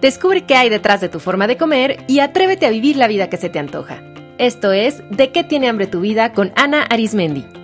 Descubre 0.00 0.42
qué 0.42 0.54
hay 0.54 0.68
detrás 0.68 1.00
de 1.00 1.08
tu 1.08 1.20
forma 1.20 1.46
de 1.46 1.56
comer 1.56 2.04
y 2.06 2.20
atrévete 2.20 2.66
a 2.66 2.70
vivir 2.70 2.96
la 2.96 3.08
vida 3.08 3.28
que 3.28 3.36
se 3.36 3.48
te 3.48 3.58
antoja. 3.58 4.02
Esto 4.38 4.72
es 4.72 5.02
De 5.10 5.30
qué 5.30 5.44
tiene 5.44 5.68
hambre 5.68 5.86
tu 5.86 6.00
vida 6.00 6.32
con 6.32 6.52
Ana 6.56 6.82
Arismendi. 6.82 7.63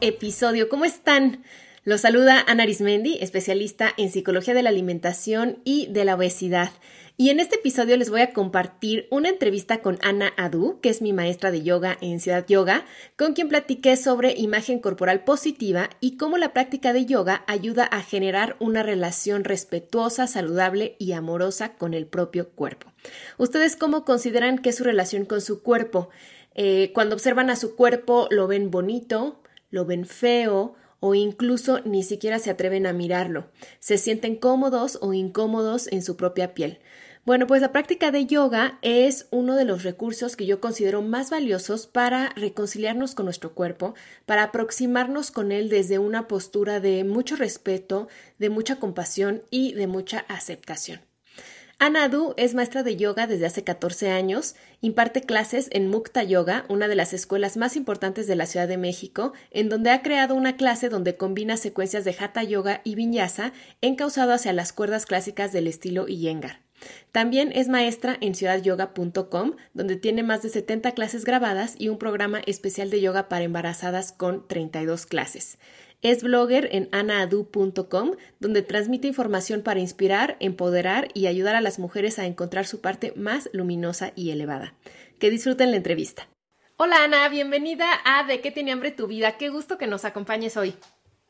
Episodio. 0.00 0.68
¿Cómo 0.68 0.84
están? 0.84 1.44
Los 1.84 2.02
saluda 2.02 2.44
Ana 2.46 2.64
Arismendi, 2.64 3.18
especialista 3.20 3.92
en 3.96 4.10
psicología 4.10 4.54
de 4.54 4.62
la 4.62 4.70
alimentación 4.70 5.58
y 5.64 5.86
de 5.88 6.04
la 6.04 6.14
obesidad. 6.14 6.70
Y 7.16 7.28
en 7.28 7.38
este 7.38 7.56
episodio 7.56 7.98
les 7.98 8.08
voy 8.08 8.22
a 8.22 8.32
compartir 8.32 9.06
una 9.10 9.28
entrevista 9.28 9.82
con 9.82 9.98
Ana 10.00 10.32
Adu, 10.38 10.80
que 10.80 10.88
es 10.88 11.02
mi 11.02 11.12
maestra 11.12 11.50
de 11.50 11.62
yoga 11.62 11.98
en 12.00 12.18
Ciudad 12.18 12.46
Yoga, 12.46 12.86
con 13.16 13.34
quien 13.34 13.48
platiqué 13.48 13.96
sobre 13.96 14.32
imagen 14.36 14.78
corporal 14.78 15.24
positiva 15.24 15.90
y 16.00 16.16
cómo 16.16 16.38
la 16.38 16.54
práctica 16.54 16.94
de 16.94 17.04
yoga 17.04 17.44
ayuda 17.46 17.84
a 17.84 18.02
generar 18.02 18.56
una 18.58 18.82
relación 18.82 19.44
respetuosa, 19.44 20.26
saludable 20.26 20.96
y 20.98 21.12
amorosa 21.12 21.74
con 21.74 21.92
el 21.92 22.06
propio 22.06 22.48
cuerpo. 22.48 22.90
¿Ustedes 23.36 23.76
cómo 23.76 24.06
consideran 24.06 24.58
que 24.58 24.70
es 24.70 24.76
su 24.76 24.84
relación 24.84 25.26
con 25.26 25.42
su 25.42 25.62
cuerpo? 25.62 26.08
Eh, 26.54 26.90
cuando 26.94 27.14
observan 27.14 27.50
a 27.50 27.56
su 27.56 27.76
cuerpo 27.76 28.28
lo 28.30 28.46
ven 28.46 28.70
bonito, 28.70 29.40
lo 29.70 29.84
ven 29.84 30.06
feo 30.06 30.74
o 31.00 31.14
incluso 31.14 31.80
ni 31.80 32.02
siquiera 32.02 32.38
se 32.38 32.50
atreven 32.50 32.86
a 32.86 32.92
mirarlo. 32.92 33.50
Se 33.78 33.98
sienten 33.98 34.36
cómodos 34.36 34.98
o 35.00 35.14
incómodos 35.14 35.88
en 35.88 36.02
su 36.02 36.16
propia 36.16 36.54
piel. 36.54 36.80
Bueno, 37.26 37.46
pues 37.46 37.60
la 37.60 37.72
práctica 37.72 38.10
de 38.10 38.24
yoga 38.24 38.78
es 38.80 39.28
uno 39.30 39.54
de 39.54 39.66
los 39.66 39.82
recursos 39.82 40.36
que 40.36 40.46
yo 40.46 40.60
considero 40.60 41.02
más 41.02 41.30
valiosos 41.30 41.86
para 41.86 42.30
reconciliarnos 42.30 43.14
con 43.14 43.26
nuestro 43.26 43.54
cuerpo, 43.54 43.94
para 44.24 44.44
aproximarnos 44.44 45.30
con 45.30 45.52
él 45.52 45.68
desde 45.68 45.98
una 45.98 46.28
postura 46.28 46.80
de 46.80 47.04
mucho 47.04 47.36
respeto, 47.36 48.08
de 48.38 48.48
mucha 48.48 48.76
compasión 48.76 49.42
y 49.50 49.74
de 49.74 49.86
mucha 49.86 50.20
aceptación. 50.28 51.09
Anadu 51.82 52.34
es 52.36 52.52
maestra 52.52 52.82
de 52.82 52.96
yoga 52.96 53.26
desde 53.26 53.46
hace 53.46 53.64
14 53.64 54.10
años, 54.10 54.54
imparte 54.82 55.22
clases 55.22 55.70
en 55.72 55.88
Mukta 55.88 56.22
Yoga, 56.22 56.66
una 56.68 56.88
de 56.88 56.94
las 56.94 57.14
escuelas 57.14 57.56
más 57.56 57.74
importantes 57.74 58.26
de 58.26 58.36
la 58.36 58.44
Ciudad 58.44 58.68
de 58.68 58.76
México, 58.76 59.32
en 59.50 59.70
donde 59.70 59.88
ha 59.90 60.02
creado 60.02 60.34
una 60.34 60.58
clase 60.58 60.90
donde 60.90 61.16
combina 61.16 61.56
secuencias 61.56 62.04
de 62.04 62.14
Hatha 62.18 62.42
Yoga 62.42 62.82
y 62.84 62.96
Vinyasa 62.96 63.54
encausado 63.80 64.34
hacia 64.34 64.52
las 64.52 64.74
cuerdas 64.74 65.06
clásicas 65.06 65.54
del 65.54 65.66
estilo 65.68 66.06
Iyengar. 66.06 66.60
También 67.12 67.52
es 67.54 67.68
maestra 67.68 68.16
en 68.20 68.34
ciudadyoga.com, 68.34 69.56
donde 69.74 69.96
tiene 69.96 70.22
más 70.22 70.42
de 70.42 70.48
70 70.48 70.92
clases 70.92 71.24
grabadas 71.24 71.74
y 71.78 71.88
un 71.88 71.98
programa 71.98 72.40
especial 72.46 72.90
de 72.90 73.00
yoga 73.00 73.28
para 73.28 73.44
embarazadas 73.44 74.12
con 74.12 74.46
32 74.46 75.06
clases. 75.06 75.58
Es 76.02 76.22
blogger 76.22 76.68
en 76.72 76.88
anaadu.com, 76.92 78.12
donde 78.38 78.62
transmite 78.62 79.08
información 79.08 79.62
para 79.62 79.80
inspirar, 79.80 80.36
empoderar 80.40 81.08
y 81.12 81.26
ayudar 81.26 81.56
a 81.56 81.60
las 81.60 81.78
mujeres 81.78 82.18
a 82.18 82.26
encontrar 82.26 82.66
su 82.66 82.80
parte 82.80 83.12
más 83.16 83.50
luminosa 83.52 84.12
y 84.16 84.30
elevada. 84.30 84.74
Que 85.18 85.30
disfruten 85.30 85.70
la 85.70 85.76
entrevista. 85.76 86.28
Hola 86.78 87.04
Ana, 87.04 87.28
bienvenida 87.28 87.86
a 88.06 88.24
De 88.24 88.40
qué 88.40 88.50
tiene 88.50 88.72
hambre 88.72 88.90
tu 88.90 89.06
vida. 89.06 89.36
Qué 89.36 89.50
gusto 89.50 89.76
que 89.76 89.86
nos 89.86 90.06
acompañes 90.06 90.56
hoy. 90.56 90.74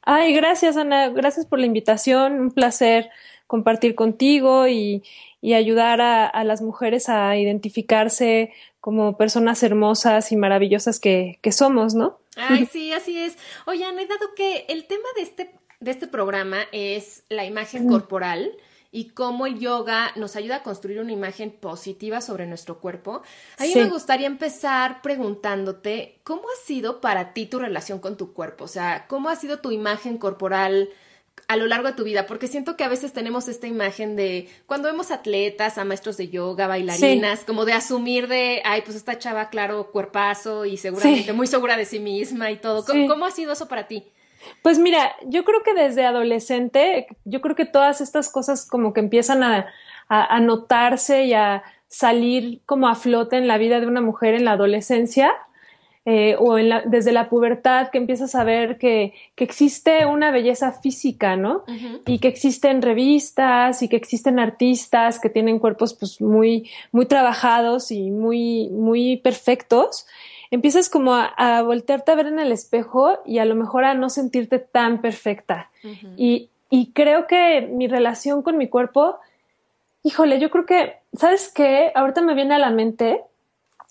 Ay, 0.02 0.32
gracias 0.32 0.76
Ana, 0.76 1.08
gracias 1.08 1.46
por 1.46 1.58
la 1.58 1.66
invitación. 1.66 2.40
Un 2.40 2.50
placer 2.52 3.10
compartir 3.48 3.96
contigo 3.96 4.68
y, 4.68 5.02
ayudar 5.42 6.00
a, 6.00 6.44
las 6.44 6.62
mujeres 6.62 7.08
a 7.08 7.36
identificarse 7.36 8.52
como 8.80 9.16
personas 9.16 9.62
hermosas 9.62 10.32
y 10.32 10.36
maravillosas 10.36 11.00
que, 11.00 11.38
que 11.42 11.52
somos, 11.52 11.94
¿no? 11.94 12.18
Ay, 12.36 12.66
sí, 12.72 12.92
así 12.92 13.18
es. 13.18 13.36
Oye, 13.66 13.84
he 13.84 14.06
dado 14.06 14.34
que 14.36 14.66
el 14.68 14.86
tema 14.86 15.08
de 15.16 15.22
este, 15.22 15.54
de 15.80 15.90
este 15.90 16.06
programa 16.06 16.58
es 16.72 17.24
la 17.28 17.44
imagen 17.44 17.88
corporal 17.88 18.52
y 18.92 19.10
cómo 19.10 19.46
el 19.46 19.58
yoga 19.58 20.12
nos 20.16 20.34
ayuda 20.36 20.56
a 20.56 20.62
construir 20.62 21.00
una 21.00 21.12
imagen 21.12 21.50
positiva 21.52 22.20
sobre 22.20 22.46
nuestro 22.46 22.80
cuerpo. 22.80 23.22
A 23.58 23.62
mí 23.62 23.72
me 23.74 23.88
gustaría 23.88 24.26
empezar 24.26 25.00
preguntándote, 25.00 26.18
¿cómo 26.24 26.42
ha 26.42 26.66
sido 26.66 27.00
para 27.00 27.32
ti 27.32 27.46
tu 27.46 27.60
relación 27.60 28.00
con 28.00 28.16
tu 28.16 28.32
cuerpo? 28.32 28.64
O 28.64 28.68
sea, 28.68 29.06
¿cómo 29.08 29.28
ha 29.28 29.36
sido 29.36 29.60
tu 29.60 29.70
imagen 29.70 30.18
corporal? 30.18 30.88
A 31.50 31.56
lo 31.56 31.66
largo 31.66 31.88
de 31.88 31.94
tu 31.94 32.04
vida, 32.04 32.28
porque 32.28 32.46
siento 32.46 32.76
que 32.76 32.84
a 32.84 32.88
veces 32.88 33.12
tenemos 33.12 33.48
esta 33.48 33.66
imagen 33.66 34.14
de 34.14 34.48
cuando 34.66 34.86
vemos 34.86 35.10
atletas, 35.10 35.78
a 35.78 35.84
maestros 35.84 36.16
de 36.16 36.28
yoga, 36.28 36.68
bailarinas, 36.68 37.42
como 37.42 37.64
de 37.64 37.72
asumir 37.72 38.28
de, 38.28 38.62
ay, 38.64 38.82
pues 38.82 38.96
esta 38.96 39.18
chava, 39.18 39.48
claro, 39.48 39.90
cuerpazo 39.90 40.64
y 40.64 40.76
seguramente 40.76 41.32
muy 41.32 41.48
segura 41.48 41.76
de 41.76 41.86
sí 41.86 41.98
misma 41.98 42.52
y 42.52 42.58
todo. 42.58 42.84
¿Cómo, 42.84 43.24
ha 43.24 43.32
sido 43.32 43.52
eso 43.52 43.66
para 43.66 43.88
ti? 43.88 44.04
Pues 44.62 44.78
mira, 44.78 45.16
yo 45.26 45.42
creo 45.42 45.64
que 45.64 45.74
desde 45.74 46.06
adolescente, 46.06 47.08
yo 47.24 47.40
creo 47.40 47.56
que 47.56 47.66
todas 47.66 48.00
estas 48.00 48.30
cosas 48.30 48.64
como 48.64 48.92
que 48.92 49.00
empiezan 49.00 49.42
a, 49.42 49.66
a 50.08 50.38
notarse 50.38 51.24
y 51.24 51.32
a 51.32 51.64
salir 51.88 52.60
como 52.64 52.86
a 52.86 52.94
flote 52.94 53.38
en 53.38 53.48
la 53.48 53.58
vida 53.58 53.80
de 53.80 53.88
una 53.88 54.00
mujer 54.00 54.34
en 54.34 54.44
la 54.44 54.52
adolescencia 54.52 55.32
eh, 56.06 56.34
o 56.38 56.54
desde 56.54 57.12
la 57.12 57.28
pubertad 57.28 57.88
que 57.90 57.98
empiezas 57.98 58.34
a 58.34 58.42
ver 58.42 58.78
que, 58.78 59.12
existe 59.36 60.06
una 60.06 60.30
belleza 60.30 60.72
física, 60.72 61.36
¿no? 61.36 61.64
Y 62.06 62.18
que 62.18 62.28
existen 62.28 62.82
revistas 62.82 63.82
y 63.82 63.88
que 63.88 63.96
existen 63.96 64.38
artistas 64.38 65.18
que 65.18 65.30
tienen 65.30 65.58
cuerpos 65.58 65.94
pues 65.94 66.20
muy, 66.20 66.70
muy 66.92 67.06
trabajados 67.06 67.90
y 67.90 68.10
muy, 68.10 68.68
muy 68.68 69.18
perfectos. 69.18 70.06
Empiezas 70.50 70.88
como 70.88 71.14
a, 71.14 71.62
voltearte 71.62 72.12
a 72.12 72.16
ver 72.16 72.26
en 72.26 72.38
el 72.38 72.52
espejo 72.52 73.18
y 73.24 73.38
a 73.38 73.44
lo 73.44 73.54
mejor 73.54 73.84
a 73.84 73.94
no 73.94 74.08
sentirte 74.10 74.58
tan 74.58 75.00
perfecta. 75.00 75.70
y, 76.16 76.50
y 76.70 76.92
creo 76.92 77.26
que 77.26 77.62
mi 77.62 77.88
relación 77.88 78.42
con 78.42 78.56
mi 78.56 78.68
cuerpo, 78.68 79.18
híjole, 80.02 80.38
yo 80.38 80.50
creo 80.50 80.66
que, 80.66 80.96
¿sabes 81.12 81.52
qué? 81.54 81.92
Ahorita 81.94 82.22
me 82.22 82.34
viene 82.34 82.54
a 82.54 82.58
la 82.58 82.70
mente 82.70 83.22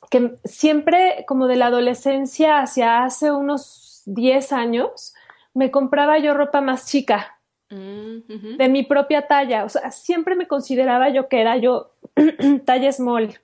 que 0.10 0.38
siempre 0.44 1.24
como 1.28 1.48
de 1.48 1.56
la 1.56 1.68
adolescencia 1.68 2.60
hacia 2.60 3.04
hace 3.04 3.32
unos 3.32 4.02
10 4.06 4.52
años, 4.54 5.14
me 5.54 5.72
compraba 5.72 6.18
yo 6.20 6.34
ropa 6.34 6.62
más 6.62 6.88
chica, 6.88 7.40
mm, 7.70 8.58
de 8.58 8.70
mi 8.70 8.84
propia 8.84 9.28
talla. 9.28 9.66
O 9.66 9.70
sea, 9.70 9.92
siempre 9.92 10.36
me 10.36 10.48
consideraba 10.48 11.10
yo 11.10 11.28
que 11.28 11.42
era 11.42 11.58
yo 11.58 11.92
talla 12.66 12.92
small. 12.92 13.40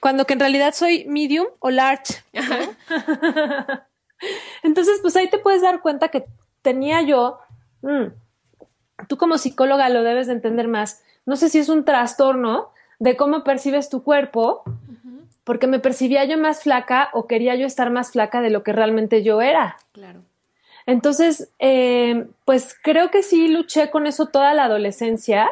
Cuando 0.00 0.26
que 0.26 0.34
en 0.34 0.40
realidad 0.40 0.74
soy 0.74 1.06
medium 1.06 1.46
o 1.58 1.70
large. 1.70 2.22
Entonces, 4.62 4.98
pues 5.00 5.16
ahí 5.16 5.28
te 5.28 5.38
puedes 5.38 5.62
dar 5.62 5.80
cuenta 5.80 6.08
que 6.08 6.26
tenía 6.62 7.02
yo, 7.02 7.38
mm, 7.82 8.06
tú 9.08 9.16
como 9.16 9.38
psicóloga 9.38 9.88
lo 9.88 10.02
debes 10.02 10.26
de 10.26 10.34
entender 10.34 10.68
más, 10.68 11.02
no 11.26 11.36
sé 11.36 11.48
si 11.48 11.58
es 11.58 11.68
un 11.68 11.84
trastorno 11.84 12.70
de 12.98 13.16
cómo 13.16 13.44
percibes 13.44 13.88
tu 13.88 14.02
cuerpo, 14.02 14.62
porque 15.44 15.66
me 15.66 15.78
percibía 15.78 16.24
yo 16.24 16.38
más 16.38 16.62
flaca 16.62 17.10
o 17.12 17.26
quería 17.26 17.54
yo 17.54 17.66
estar 17.66 17.90
más 17.90 18.12
flaca 18.12 18.40
de 18.40 18.50
lo 18.50 18.62
que 18.62 18.72
realmente 18.72 19.22
yo 19.22 19.42
era. 19.42 19.76
Claro. 19.92 20.22
Entonces, 20.86 21.50
eh, 21.58 22.26
pues 22.44 22.76
creo 22.82 23.10
que 23.10 23.22
sí 23.22 23.48
luché 23.48 23.90
con 23.90 24.06
eso 24.06 24.26
toda 24.26 24.52
la 24.54 24.64
adolescencia 24.64 25.50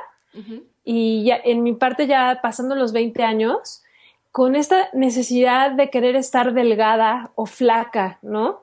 y 0.84 1.24
ya 1.24 1.36
en 1.44 1.62
mi 1.62 1.74
parte 1.74 2.06
ya 2.06 2.40
pasando 2.42 2.74
los 2.74 2.92
20 2.92 3.22
años, 3.22 3.82
con 4.30 4.56
esta 4.56 4.88
necesidad 4.94 5.72
de 5.72 5.90
querer 5.90 6.16
estar 6.16 6.54
delgada 6.54 7.30
o 7.34 7.46
flaca, 7.46 8.18
¿no? 8.22 8.62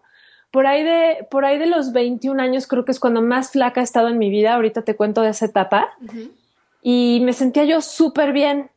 Por 0.51 0.65
ahí 0.65 0.83
de, 0.83 1.27
por 1.30 1.45
ahí 1.45 1.59
de 1.59 1.68
los 1.68 1.94
21 1.94 2.42
años 2.42 2.65
creo 2.65 2.86
que 2.86 2.92
es 2.92 3.00
cuando 3.00 3.21
más 3.21 3.51
flaca 3.51 3.81
he 3.81 3.83
estado 3.83 4.07
en 4.07 4.18
mi 4.18 4.31
vida, 4.31 4.56
ahorita 4.56 4.81
te 4.81 4.95
cuento 4.95 5.21
de 5.21 5.30
esa 5.30 5.45
etapa, 5.45 5.95
y 6.81 7.21
me 7.24 7.33
sentía 7.33 7.65
yo 7.65 7.81
súper 7.81 8.33
bien, 8.33 8.71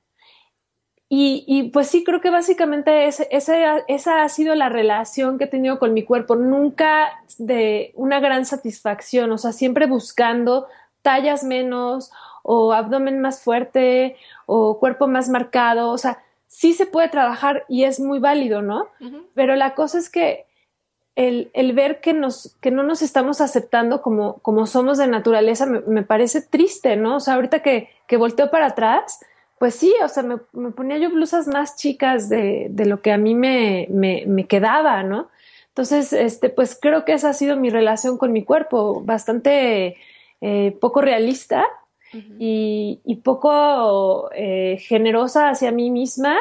y, 1.15 1.65
pues 1.75 1.89
sí, 1.89 2.05
creo 2.05 2.23
que 2.23 2.31
básicamente 2.31 3.07
esa 3.07 4.23
ha 4.23 4.29
sido 4.31 4.55
la 4.55 4.71
relación 4.71 5.37
que 5.37 5.45
he 5.45 5.47
tenido 5.47 5.79
con 5.79 5.93
mi 5.93 6.05
cuerpo, 6.05 6.37
nunca 6.37 7.23
de 7.37 7.93
una 7.97 8.19
gran 8.19 8.47
satisfacción, 8.47 9.31
o 9.31 9.37
sea, 9.37 9.53
siempre 9.53 9.85
buscando 9.85 10.69
tallas 11.03 11.45
menos 11.45 12.13
o 12.43 12.73
abdomen 12.73 13.21
más 13.21 13.43
fuerte 13.43 14.17
o 14.47 14.79
cuerpo 14.79 15.07
más 15.07 15.29
marcado, 15.29 15.91
o 15.91 15.99
sea, 15.99 16.23
sí 16.47 16.73
se 16.73 16.87
puede 16.87 17.11
trabajar 17.11 17.67
y 17.69 17.85
es 17.85 18.01
muy 18.01 18.19
válido, 18.19 18.63
¿no? 18.63 18.87
Pero 19.35 19.55
la 19.55 19.75
cosa 19.75 19.99
es 19.99 20.09
que 20.09 20.47
el, 21.15 21.51
ver 21.75 22.01
que, 22.01 22.15
nos, 22.15 22.57
que 22.63 22.71
no 22.71 22.85
nos 22.85 23.03
estamos 23.03 23.43
aceptando 23.43 24.01
como, 24.01 24.39
como 24.39 24.67
somos 24.67 24.97
de 24.97 25.09
naturaleza 25.09 25.67
me, 25.67 26.05
parece 26.05 26.41
triste, 26.41 26.97
¿no? 26.97 27.17
O 27.17 27.21
sea, 27.21 27.35
ahorita 27.35 27.61
que, 27.61 27.91
que 28.07 28.17
volteo 28.17 28.51
para 28.51 28.69
atrás, 28.69 29.21
pues 29.63 29.77
sí, 29.77 29.95
o 30.03 30.09
sea, 30.09 30.25
me, 30.25 30.39
ponía 30.73 30.99
yo 30.99 31.09
blusas 31.09 31.47
más 31.47 31.77
chicas 31.77 32.29
de, 32.29 32.67
de 32.71 32.85
lo 32.85 33.01
que 33.01 33.13
a 33.13 33.17
mí 33.17 33.37
me, 33.37 33.87
me, 33.91 34.25
me, 34.27 34.49
quedaba, 34.49 35.05
¿no? 35.05 35.31
Entonces, 35.69 36.13
este, 36.13 36.49
pues 36.49 36.77
creo 36.83 37.05
que 37.05 37.13
esa 37.13 37.29
ha 37.29 37.33
sido 37.33 37.57
mi 37.57 37.71
relación 37.71 38.19
con 38.19 38.33
mi 38.33 38.43
cuerpo, 38.43 39.03
bastante 39.05 39.99
eh, 40.41 40.77
poco 40.81 41.01
realista 41.01 41.65
y, 42.41 43.21
poco 43.23 44.31
eh, 44.35 44.79
generosa 44.81 45.51
hacia 45.51 45.71
mí 45.71 45.93
misma 45.93 46.37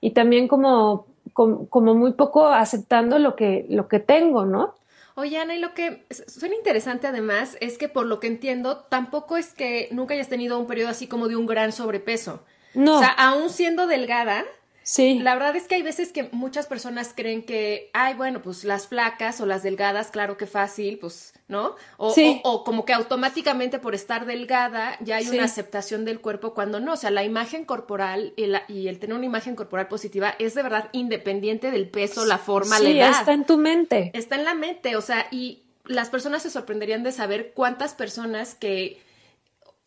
y 0.00 0.12
también 0.12 0.46
como, 0.46 1.08
como, 1.32 1.96
muy 1.96 2.12
poco 2.12 2.46
aceptando 2.46 3.18
lo 3.18 3.34
que, 3.34 3.66
lo 3.68 3.88
que 3.88 3.98
tengo, 3.98 4.44
¿no? 4.44 4.76
Oye, 5.16 5.38
Ana, 5.38 5.56
y 5.56 5.58
lo 5.58 5.74
que 5.74 6.06
suena 6.28 6.54
interesante 6.54 7.08
además 7.08 7.56
es 7.60 7.78
que 7.78 7.88
por 7.88 8.06
lo 8.06 8.20
que 8.20 8.28
entiendo, 8.28 8.84
tampoco 8.88 9.36
es 9.36 9.54
que 9.54 9.88
nunca 9.90 10.14
hayas 10.14 10.28
tenido 10.28 10.56
un 10.56 10.68
periodo 10.68 10.90
así 10.90 11.08
como 11.08 11.26
de 11.26 11.34
un 11.34 11.46
gran 11.46 11.72
sobrepeso. 11.72 12.44
No. 12.74 12.96
O 12.96 12.98
sea, 12.98 13.08
aún 13.08 13.50
siendo 13.50 13.86
delgada, 13.86 14.44
Sí. 14.82 15.20
La 15.20 15.34
verdad 15.34 15.54
es 15.54 15.68
que 15.68 15.76
hay 15.76 15.82
veces 15.82 16.10
que 16.10 16.28
muchas 16.32 16.66
personas 16.66 17.12
creen 17.14 17.44
que, 17.44 17.90
ay, 17.92 18.14
bueno, 18.14 18.42
pues 18.42 18.64
las 18.64 18.88
flacas 18.88 19.40
o 19.40 19.46
las 19.46 19.62
delgadas, 19.62 20.10
claro 20.10 20.36
que 20.36 20.46
fácil, 20.46 20.98
pues, 20.98 21.32
¿no? 21.48 21.76
O, 21.96 22.12
o, 22.42 22.64
como 22.64 22.84
que 22.84 22.92
automáticamente 22.92 23.78
por 23.78 23.94
estar 23.94 24.26
delgada 24.26 24.96
ya 25.00 25.16
hay 25.16 25.28
una 25.28 25.44
aceptación 25.44 26.04
del 26.04 26.20
cuerpo 26.20 26.54
cuando 26.54 26.80
no. 26.80 26.94
O 26.94 26.96
sea, 26.96 27.10
la 27.10 27.22
imagen 27.22 27.64
corporal 27.64 28.32
y, 28.36 28.50
y, 28.66 28.88
el 28.88 28.98
tener 28.98 29.16
una 29.16 29.26
imagen 29.26 29.54
corporal 29.54 29.86
positiva 29.86 30.34
es 30.38 30.54
de 30.54 30.62
verdad 30.64 30.88
independiente 30.92 31.70
del 31.70 31.88
peso, 31.88 32.24
la 32.24 32.38
forma, 32.38 32.80
la 32.80 32.88
edad. 32.88 33.10
está 33.10 33.32
en 33.32 33.44
tu 33.44 33.58
mente. 33.58 34.10
Está 34.14 34.36
en 34.36 34.44
la 34.44 34.54
mente, 34.54 34.96
o 34.96 35.02
sea, 35.02 35.28
y 35.30 35.62
las 35.84 36.08
personas 36.08 36.42
se 36.42 36.50
sorprenderían 36.50 37.02
de 37.02 37.12
saber 37.12 37.52
cuántas 37.54 37.94
personas 37.94 38.54
que 38.54 39.00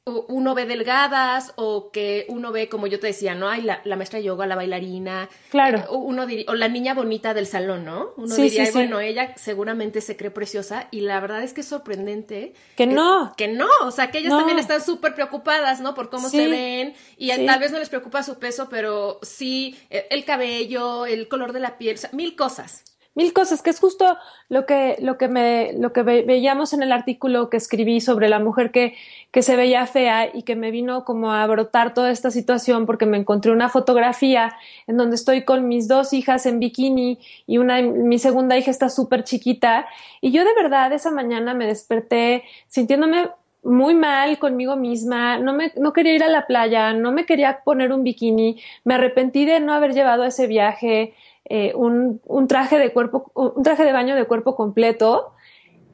uno 0.06 0.54
ve 0.54 0.66
delgadas 0.66 1.54
o 1.56 1.90
que 1.92 2.26
uno 2.28 2.52
ve, 2.52 2.68
como 2.68 2.88
yo 2.88 3.00
te 3.00 3.08
decía, 3.08 3.36
¿no? 3.36 3.48
Hay 3.48 3.62
la, 3.62 3.82
maestra 3.96 4.20
de 4.20 4.26
yoga, 4.26 4.46
la 4.46 4.56
bailarina. 4.56 5.30
Claro. 5.50 5.80
Eh, 5.80 5.86
uno 5.92 6.28
o 6.48 6.54
la 6.56 6.68
niña 6.68 6.94
bonita 6.94 7.34
del 7.34 7.48
salón, 7.48 7.86
¿no? 7.86 8.14
Uno 8.18 8.36
diría, 8.36 8.70
bueno, 8.74 9.00
ella 9.00 9.34
seguramente 9.38 10.02
se 10.02 10.18
cree 10.18 10.30
preciosa 10.30 10.88
y 10.92 11.02
la 11.02 11.22
verdad 11.22 11.42
es 11.44 11.54
que 11.54 11.62
es 11.62 11.68
sorprendente. 11.68 12.54
Que 12.76 12.86
no. 12.86 13.34
Que, 13.38 13.48
no, 13.48 13.70
o 13.84 13.92
sea, 13.92 14.12
que 14.12 14.18
ellas 14.18 14.32
también 14.32 14.60
están 14.60 14.84
súper 14.84 15.16
preocupadas, 15.16 15.80
¿no? 15.80 15.96
Por 15.96 16.10
cómo 16.10 16.28
se 16.30 16.50
ven 16.50 16.94
y 17.18 17.30
tal 17.46 17.60
vez 17.60 17.72
no 17.72 17.80
les 17.80 17.90
preocupa 17.90 18.24
su 18.24 18.38
peso, 18.40 18.68
pero 18.70 19.20
sí 19.22 19.78
eh, 19.90 20.08
el 20.10 20.26
cabello, 20.26 21.06
el 21.06 21.30
color 21.30 21.54
de 21.54 21.62
la 21.62 21.78
piel, 21.78 21.96
o 21.96 22.00
sea, 22.00 22.10
mil 22.12 22.36
cosas 22.36 22.84
mil 23.16 23.34
cosas, 23.34 23.62
que 23.62 23.70
es 23.70 23.80
justo 23.80 24.18
lo 24.50 24.66
que, 24.66 24.98
lo 25.00 25.18
que, 25.18 25.28
me, 25.28 25.74
lo 25.74 25.94
que 25.94 26.02
veíamos 26.04 26.74
en 26.74 26.84
el 26.84 26.92
artículo 26.92 27.50
que 27.50 27.58
escribí 27.58 28.02
sobre 28.02 28.30
la 28.30 28.40
mujer 28.40 28.72
que, 28.72 28.96
que 29.32 29.42
se 29.42 29.56
veía 29.56 29.86
fea 29.86 30.30
y 30.34 30.44
que 30.44 30.56
me 30.56 30.72
vino 30.72 31.06
como 31.06 31.32
a 31.32 31.46
brotar 31.48 31.94
toda 31.94 32.12
esta 32.12 32.32
situación 32.32 32.86
porque 32.86 33.06
me 33.06 33.18
encontré 33.18 33.52
una 33.52 33.70
fotografía 33.70 34.56
en 34.88 34.98
donde 34.98 35.16
estoy 35.16 35.44
con 35.44 35.68
mis 35.68 35.88
dos 35.88 36.14
hijas 36.14 36.46
en 36.46 36.60
bikini 36.60 37.20
y 37.46 37.58
una, 37.58 37.82
mi 37.82 38.20
segunda 38.20 38.58
hija 38.58 38.72
está 38.72 38.90
súper 38.90 39.24
chiquita. 39.24 39.86
Y 40.22 40.32
yo 40.32 40.44
de 40.44 40.54
verdad 40.56 40.92
esa 40.94 41.12
mañana 41.12 41.54
me 41.54 41.68
desperté 41.68 42.44
sintiéndome 42.68 43.30
muy 43.64 43.96
mal 43.96 44.40
conmigo 44.40 44.76
misma, 44.76 45.38
no, 45.38 45.54
me, 45.54 45.72
no 45.78 45.94
quería 45.94 46.16
ir 46.16 46.24
a 46.24 46.30
la 46.30 46.46
playa, 46.48 46.94
no 46.94 47.12
me 47.12 47.26
quería 47.26 47.62
poner 47.64 47.94
un 47.94 48.04
bikini, 48.04 48.62
me 48.84 48.96
arrepentí 48.96 49.46
de 49.46 49.60
no 49.60 49.74
haber 49.74 49.94
llevado 49.94 50.26
ese 50.26 50.48
viaje, 50.48 51.14
eh, 51.46 51.74
un, 51.76 52.22
un, 52.26 52.48
traje 52.48 52.80
de 52.80 52.94
cuerpo, 52.94 53.32
un 53.34 53.64
traje 53.64 53.84
de 53.84 53.92
baño 53.92 54.16
de 54.16 54.26
cuerpo 54.26 54.56
completo 54.56 55.34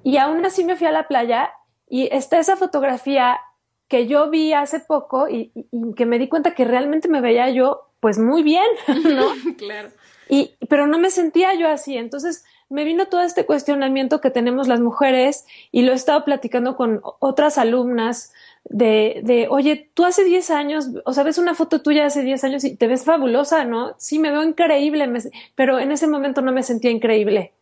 y 0.04 0.18
aún 0.18 0.46
así 0.46 0.64
me 0.64 0.76
fui 0.76 0.88
a 0.88 0.92
la 0.92 1.08
playa 1.08 1.52
y 1.88 2.08
está 2.12 2.40
esa 2.40 2.56
fotografía 2.56 3.40
que 3.88 4.08
yo 4.08 4.30
vi 4.30 4.54
hace 4.54 4.80
poco 4.80 5.28
y, 5.28 5.52
que 5.98 6.06
me 6.06 6.20
di 6.20 6.30
cuenta 6.30 6.54
que 6.54 6.64
realmente 6.64 7.10
me 7.10 7.22
veía 7.22 7.50
yo 7.50 7.92
pues 8.00 8.18
muy 8.20 8.44
bien, 8.44 8.68
¿no? 9.04 9.28
claro. 9.58 9.90
Y, 10.30 10.56
pero 10.70 10.86
no 10.86 11.00
me 11.00 11.10
sentía 11.10 11.56
yo 11.56 11.68
así, 11.68 11.98
entonces 11.98 12.46
me 12.70 12.84
vino 12.84 13.08
todo 13.08 13.22
este 13.22 13.48
cuestionamiento 13.48 14.22
que 14.22 14.30
tenemos 14.30 14.68
las 14.68 14.80
mujeres 14.80 15.48
y 15.72 15.82
lo 15.82 15.92
he 15.92 15.96
estado 15.96 16.24
platicando 16.24 16.76
con 16.76 17.02
otras 17.20 17.58
alumnas 17.58 18.32
de, 18.70 19.22
de, 19.24 19.48
oye, 19.50 19.90
tú 19.94 20.06
hace 20.06 20.24
10 20.24 20.50
años, 20.52 20.90
o 21.04 21.14
sea, 21.14 21.24
ves 21.24 21.40
una 21.40 21.56
foto 21.56 21.82
tuya 21.82 22.06
hace 22.06 22.22
10 22.22 22.44
años 22.44 22.64
y 22.64 22.76
te 22.76 22.88
ves 22.88 23.04
fabulosa, 23.04 23.66
¿no? 23.66 23.96
Sí, 23.98 24.20
me 24.20 24.32
veo 24.32 24.44
increíble, 24.44 25.12
pero 25.56 25.80
en 25.80 25.92
ese 25.92 26.08
momento 26.08 26.42
no 26.42 26.52
me 26.52 26.64
sentía 26.64 26.92
increíble. 26.92 27.54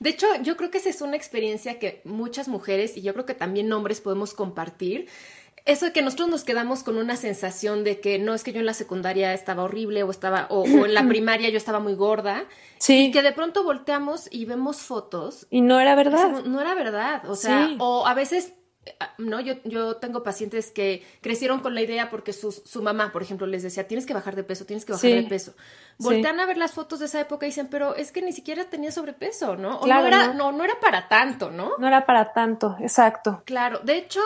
De 0.00 0.10
hecho, 0.10 0.26
yo 0.42 0.56
creo 0.56 0.70
que 0.70 0.78
esa 0.78 0.88
es 0.88 1.00
una 1.00 1.16
experiencia 1.16 1.78
que 1.78 2.00
muchas 2.04 2.48
mujeres 2.48 2.96
y 2.96 3.02
yo 3.02 3.12
creo 3.12 3.24
que 3.24 3.34
también 3.34 3.72
hombres 3.72 4.00
podemos 4.00 4.34
compartir. 4.34 5.08
Eso 5.64 5.86
de 5.86 5.92
que 5.92 6.02
nosotros 6.02 6.28
nos 6.28 6.44
quedamos 6.44 6.84
con 6.84 6.96
una 6.96 7.16
sensación 7.16 7.82
de 7.82 7.98
que 8.00 8.20
no 8.20 8.34
es 8.34 8.44
que 8.44 8.52
yo 8.52 8.60
en 8.60 8.66
la 8.66 8.74
secundaria 8.74 9.34
estaba 9.34 9.64
horrible 9.64 10.04
o 10.04 10.10
estaba 10.12 10.46
o, 10.48 10.64
en 10.64 10.94
la 10.94 11.06
primaria 11.08 11.48
yo 11.50 11.56
estaba 11.56 11.80
muy 11.80 11.94
gorda. 11.94 12.44
Sí. 12.78 13.06
Y 13.06 13.10
que 13.10 13.22
de 13.22 13.32
pronto 13.32 13.64
volteamos 13.64 14.28
y 14.30 14.44
vemos 14.44 14.78
fotos. 14.78 15.48
Y 15.50 15.62
no 15.62 15.80
era 15.80 15.96
verdad. 15.96 16.44
No, 16.44 16.60
era 16.60 16.74
verdad. 16.74 17.28
O 17.28 17.34
sea, 17.34 17.74
o 17.78 18.06
a 18.06 18.14
veces 18.14 18.52
no, 19.18 19.40
yo, 19.40 19.54
yo 19.64 19.96
tengo 19.96 20.22
pacientes 20.22 20.70
que 20.70 21.04
crecieron 21.20 21.60
con 21.60 21.74
la 21.74 21.80
idea 21.80 22.10
porque 22.10 22.32
su, 22.32 22.52
su 22.52 22.82
mamá, 22.82 23.12
por 23.12 23.22
ejemplo, 23.22 23.46
les 23.46 23.62
decía, 23.62 23.86
tienes 23.86 24.06
que 24.06 24.14
bajar 24.14 24.36
de 24.36 24.44
peso, 24.44 24.64
tienes 24.64 24.84
que 24.84 24.92
bajar 24.92 25.10
de 25.10 25.22
peso. 25.24 25.54
Voltean 25.98 26.38
a 26.40 26.46
ver 26.46 26.58
las 26.58 26.72
fotos 26.72 26.98
de 26.98 27.06
esa 27.06 27.20
época 27.20 27.46
y 27.46 27.50
dicen, 27.50 27.68
pero 27.68 27.94
es 27.94 28.12
que 28.12 28.22
ni 28.22 28.32
siquiera 28.32 28.64
tenía 28.64 28.92
sobrepeso, 28.92 29.56
¿no? 29.56 29.78
O 29.78 29.86
no 29.86 30.06
era, 30.06 30.34
no, 30.34 30.52
no 30.52 30.64
era 30.64 30.78
para 30.80 31.08
tanto, 31.08 31.50
¿no? 31.50 31.72
No 31.78 31.86
era 31.86 32.04
para 32.04 32.32
tanto, 32.32 32.76
exacto. 32.80 33.42
Claro, 33.44 33.80
de 33.80 33.96
hecho, 33.96 34.20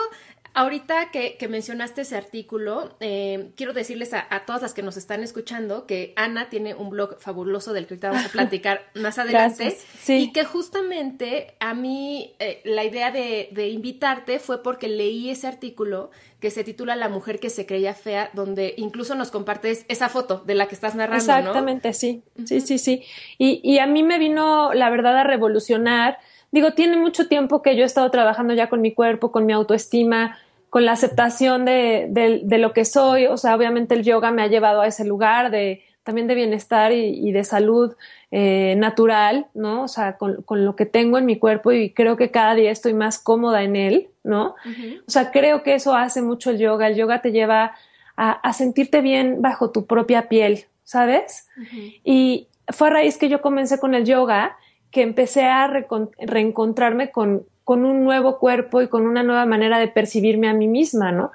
Ahorita 0.53 1.11
que, 1.11 1.37
mencionaste 1.49 2.01
ese 2.01 2.17
artículo, 2.17 2.97
eh, 2.99 3.51
quiero 3.55 3.71
decirles 3.71 4.13
a, 4.13 4.27
todas 4.45 4.61
las 4.61 4.73
que 4.73 4.83
nos 4.83 4.97
están 4.97 5.23
escuchando 5.23 5.85
que 5.85 6.13
Ana 6.17 6.49
tiene 6.49 6.73
un 6.75 6.89
blog 6.89 7.19
fabuloso 7.19 7.71
del 7.71 7.87
que 7.87 7.93
ahorita 7.93 8.09
vamos 8.11 8.25
a 8.25 8.29
platicar 8.31 8.89
más 8.95 9.17
adelante. 9.17 9.77
Y 10.09 10.33
que 10.33 10.43
justamente 10.43 11.55
a 11.61 11.73
mí 11.73 12.33
eh, 12.39 12.61
la 12.65 12.83
idea 12.83 13.11
de, 13.11 13.69
invitarte 13.69 14.39
fue 14.39 14.61
porque 14.61 14.89
leí 14.89 15.29
ese 15.29 15.47
artículo 15.47 16.11
que 16.41 16.51
se 16.51 16.63
titula 16.65 16.95
La 16.95 17.07
mujer 17.07 17.39
que 17.39 17.49
se 17.49 17.65
creía 17.65 17.93
fea, 17.93 18.29
donde 18.33 18.73
incluso 18.75 19.15
nos 19.15 19.31
compartes 19.31 19.85
esa 19.87 20.09
foto 20.09 20.43
de 20.45 20.55
la 20.55 20.67
que 20.67 20.75
estás 20.75 20.95
narrando. 20.95 21.23
Exactamente, 21.23 21.93
sí. 21.93 22.23
Sí, 22.45 22.59
sí, 22.59 22.77
sí. 22.77 23.03
Y, 23.37 23.61
y 23.63 23.79
a 23.79 23.87
mí 23.87 24.03
me 24.03 24.19
vino, 24.19 24.73
la 24.73 24.89
verdad, 24.89 25.17
a 25.17 25.23
revolucionar 25.23 26.17
digo, 26.51 26.71
tiene 26.73 26.97
mucho 26.97 27.27
tiempo 27.27 27.61
que 27.61 27.75
yo 27.75 27.83
he 27.83 27.85
estado 27.85 28.09
trabajando 28.11 28.53
ya 28.53 28.69
con 28.69 28.81
mi 28.81 28.93
cuerpo, 28.93 29.31
con 29.31 29.45
mi 29.45 29.53
autoestima, 29.53 30.37
con 30.69 30.85
la 30.85 30.93
aceptación 30.93 31.65
de, 31.65 32.07
de, 32.09 32.57
lo 32.57 32.73
que 32.73 32.85
soy. 32.85 33.25
O 33.25 33.37
sea, 33.37 33.55
obviamente 33.55 33.93
el 33.95 34.03
yoga 34.03 34.31
me 34.31 34.41
ha 34.41 34.47
llevado 34.47 34.81
a 34.81 34.87
ese 34.87 35.05
lugar 35.05 35.51
de 35.51 35.83
también 36.03 36.27
de 36.27 36.33
bienestar 36.33 36.91
y, 36.93 37.31
de 37.31 37.43
salud 37.43 37.93
eh, 38.31 38.75
natural, 38.77 39.47
¿no? 39.53 39.83
O 39.83 39.87
sea, 39.87 40.17
con, 40.17 40.41
con, 40.41 40.65
lo 40.65 40.75
que 40.75 40.87
tengo 40.87 41.19
en 41.19 41.25
mi 41.25 41.37
cuerpo 41.37 41.71
y 41.71 41.91
creo 41.91 42.17
que 42.17 42.31
cada 42.31 42.55
día 42.55 42.71
estoy 42.71 42.93
más 42.93 43.19
cómoda 43.19 43.61
en 43.61 43.75
él, 43.75 44.07
¿no? 44.23 44.55
O 45.07 45.11
sea, 45.11 45.29
creo 45.31 45.61
que 45.61 45.75
eso 45.75 45.93
hace 45.93 46.21
mucho 46.21 46.49
el 46.49 46.57
yoga. 46.57 46.87
El 46.87 46.95
yoga 46.95 47.21
te 47.21 47.31
lleva 47.31 47.75
a, 48.15 48.31
a 48.31 48.53
sentirte 48.53 49.01
bien 49.01 49.41
bajo 49.41 49.71
tu 49.71 49.85
propia 49.85 50.27
piel, 50.27 50.65
¿sabes? 50.83 51.47
Y 52.03 52.47
fue 52.69 52.87
a 52.87 52.91
raíz 52.91 53.17
que 53.17 53.29
yo 53.29 53.41
comencé 53.41 53.79
con 53.79 53.93
el 53.93 54.05
yoga 54.05 54.57
que 54.91 55.01
empecé 55.01 55.45
a 55.45 55.67
reencontrarme 56.19 57.11
con, 57.11 57.45
con 57.63 57.85
un 57.85 58.03
nuevo 58.03 58.37
cuerpo 58.39 58.81
y 58.81 58.87
con 58.87 59.07
una 59.07 59.23
nueva 59.23 59.45
manera 59.45 59.79
de 59.79 59.87
percibirme 59.87 60.49
a 60.49 60.53
mí 60.53 60.67
misma, 60.67 61.11
¿no? 61.11 61.31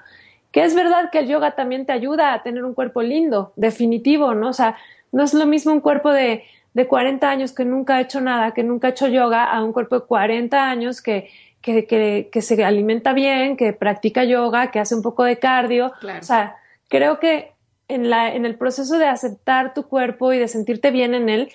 Que 0.52 0.64
es 0.64 0.74
verdad 0.74 1.10
que 1.10 1.20
el 1.20 1.28
yoga 1.28 1.54
también 1.54 1.86
te 1.86 1.92
ayuda 1.92 2.32
a 2.32 2.42
tener 2.42 2.64
un 2.64 2.74
cuerpo 2.74 3.02
lindo, 3.02 3.52
definitivo, 3.56 4.34
¿no? 4.34 4.50
O 4.50 4.52
sea, 4.52 4.76
no 5.12 5.24
es 5.24 5.34
lo 5.34 5.46
mismo 5.46 5.72
un 5.72 5.80
cuerpo 5.80 6.10
de, 6.10 6.44
de 6.74 6.86
40 6.86 7.28
años 7.28 7.52
que 7.52 7.64
nunca 7.64 7.96
ha 7.96 8.00
hecho 8.02 8.20
nada, 8.20 8.52
que 8.52 8.62
nunca 8.62 8.88
ha 8.88 8.90
hecho 8.90 9.08
yoga, 9.08 9.44
a 9.44 9.64
un 9.64 9.72
cuerpo 9.72 10.00
de 10.00 10.06
40 10.06 10.68
años 10.68 11.00
que, 11.00 11.30
que, 11.62 11.86
que, 11.86 12.28
que 12.30 12.42
se 12.42 12.62
alimenta 12.62 13.14
bien, 13.14 13.56
que 13.56 13.72
practica 13.72 14.24
yoga, 14.24 14.70
que 14.70 14.78
hace 14.78 14.94
un 14.94 15.02
poco 15.02 15.24
de 15.24 15.38
cardio. 15.38 15.92
O 16.20 16.22
sea, 16.22 16.56
creo 16.88 17.18
que 17.18 17.52
en, 17.88 18.10
la, 18.10 18.34
en 18.34 18.44
el 18.44 18.56
proceso 18.56 18.98
de 18.98 19.06
aceptar 19.06 19.74
tu 19.74 19.84
cuerpo 19.84 20.32
y 20.32 20.38
de 20.38 20.48
sentirte 20.48 20.90
bien 20.90 21.14
en 21.14 21.28
él, 21.28 21.48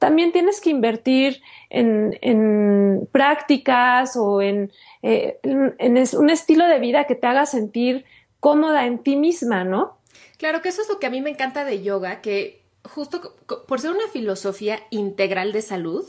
también 0.00 0.32
tienes 0.32 0.62
que 0.62 0.70
invertir 0.70 1.42
en, 1.68 3.06
prácticas 3.12 4.16
o 4.16 4.40
en, 4.40 4.72
eh, 5.02 5.38
en, 5.42 6.04
un 6.18 6.30
estilo 6.30 6.66
de 6.66 6.78
vida 6.80 7.04
que 7.04 7.14
te 7.14 7.26
haga 7.26 7.44
sentir 7.44 8.06
cómoda 8.40 8.86
en 8.86 8.98
ti 8.98 9.16
misma, 9.16 9.62
¿no? 9.62 9.98
Claro 10.38 10.62
que 10.62 10.70
eso 10.70 10.80
es 10.80 10.88
lo 10.88 10.98
que 10.98 11.06
a 11.06 11.10
mí 11.10 11.20
me 11.20 11.28
encanta 11.28 11.66
de 11.66 11.82
yoga, 11.82 12.22
que 12.22 12.62
justo 12.82 13.36
por 13.68 13.78
ser 13.78 13.90
una 13.90 14.08
filosofía 14.10 14.80
integral 14.88 15.52
de 15.52 15.60
salud, 15.60 16.06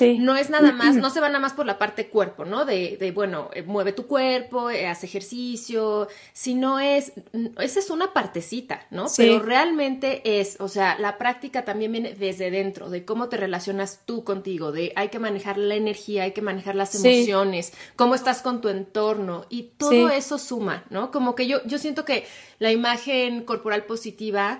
no 0.00 0.36
es 0.36 0.50
nada 0.50 0.72
más, 0.72 0.96
no 0.96 1.10
se 1.14 1.20
va 1.20 1.28
nada 1.28 1.40
más 1.40 1.52
por 1.52 1.66
la 1.66 1.78
parte 1.78 2.08
cuerpo, 2.08 2.44
¿no? 2.44 2.64
De, 2.64 2.96
de 2.98 3.12
bueno, 3.12 3.50
eh, 3.54 3.62
mueve 3.62 3.92
tu 3.92 4.06
cuerpo, 4.06 4.70
eh, 4.70 4.86
haz 4.86 5.04
ejercicio, 5.04 6.08
sino 6.32 6.80
es, 6.80 7.12
esa 7.58 7.78
es 7.78 7.90
una 7.90 8.12
partecita, 8.12 8.86
¿no? 8.90 9.06
Pero 9.16 9.40
realmente 9.40 10.40
es, 10.40 10.56
o 10.60 10.68
sea, 10.68 10.98
la 10.98 11.18
práctica 11.18 11.64
también 11.64 11.92
viene 11.92 12.14
desde 12.14 12.50
dentro, 12.50 12.90
de 12.90 13.04
cómo 13.04 13.28
te 13.28 13.36
relacionas 13.36 14.00
tú 14.04 14.24
contigo, 14.24 14.72
de 14.72 14.92
hay 14.96 15.08
que 15.08 15.18
manejar 15.18 15.58
la 15.58 15.74
energía, 15.74 16.24
hay 16.24 16.32
que 16.32 16.42
manejar 16.42 16.74
las 16.74 16.94
emociones, 16.94 17.72
cómo 17.96 18.14
estás 18.14 18.42
con 18.42 18.60
tu 18.60 18.68
entorno 18.68 19.46
y 19.48 19.74
todo 19.76 20.08
eso 20.08 20.38
suma, 20.38 20.84
¿no? 20.90 21.10
Como 21.10 21.34
que 21.34 21.46
yo, 21.46 21.64
yo 21.66 21.78
siento 21.78 22.04
que 22.04 22.26
la 22.58 22.72
imagen 22.72 23.44
corporal 23.44 23.84
positiva 23.84 24.58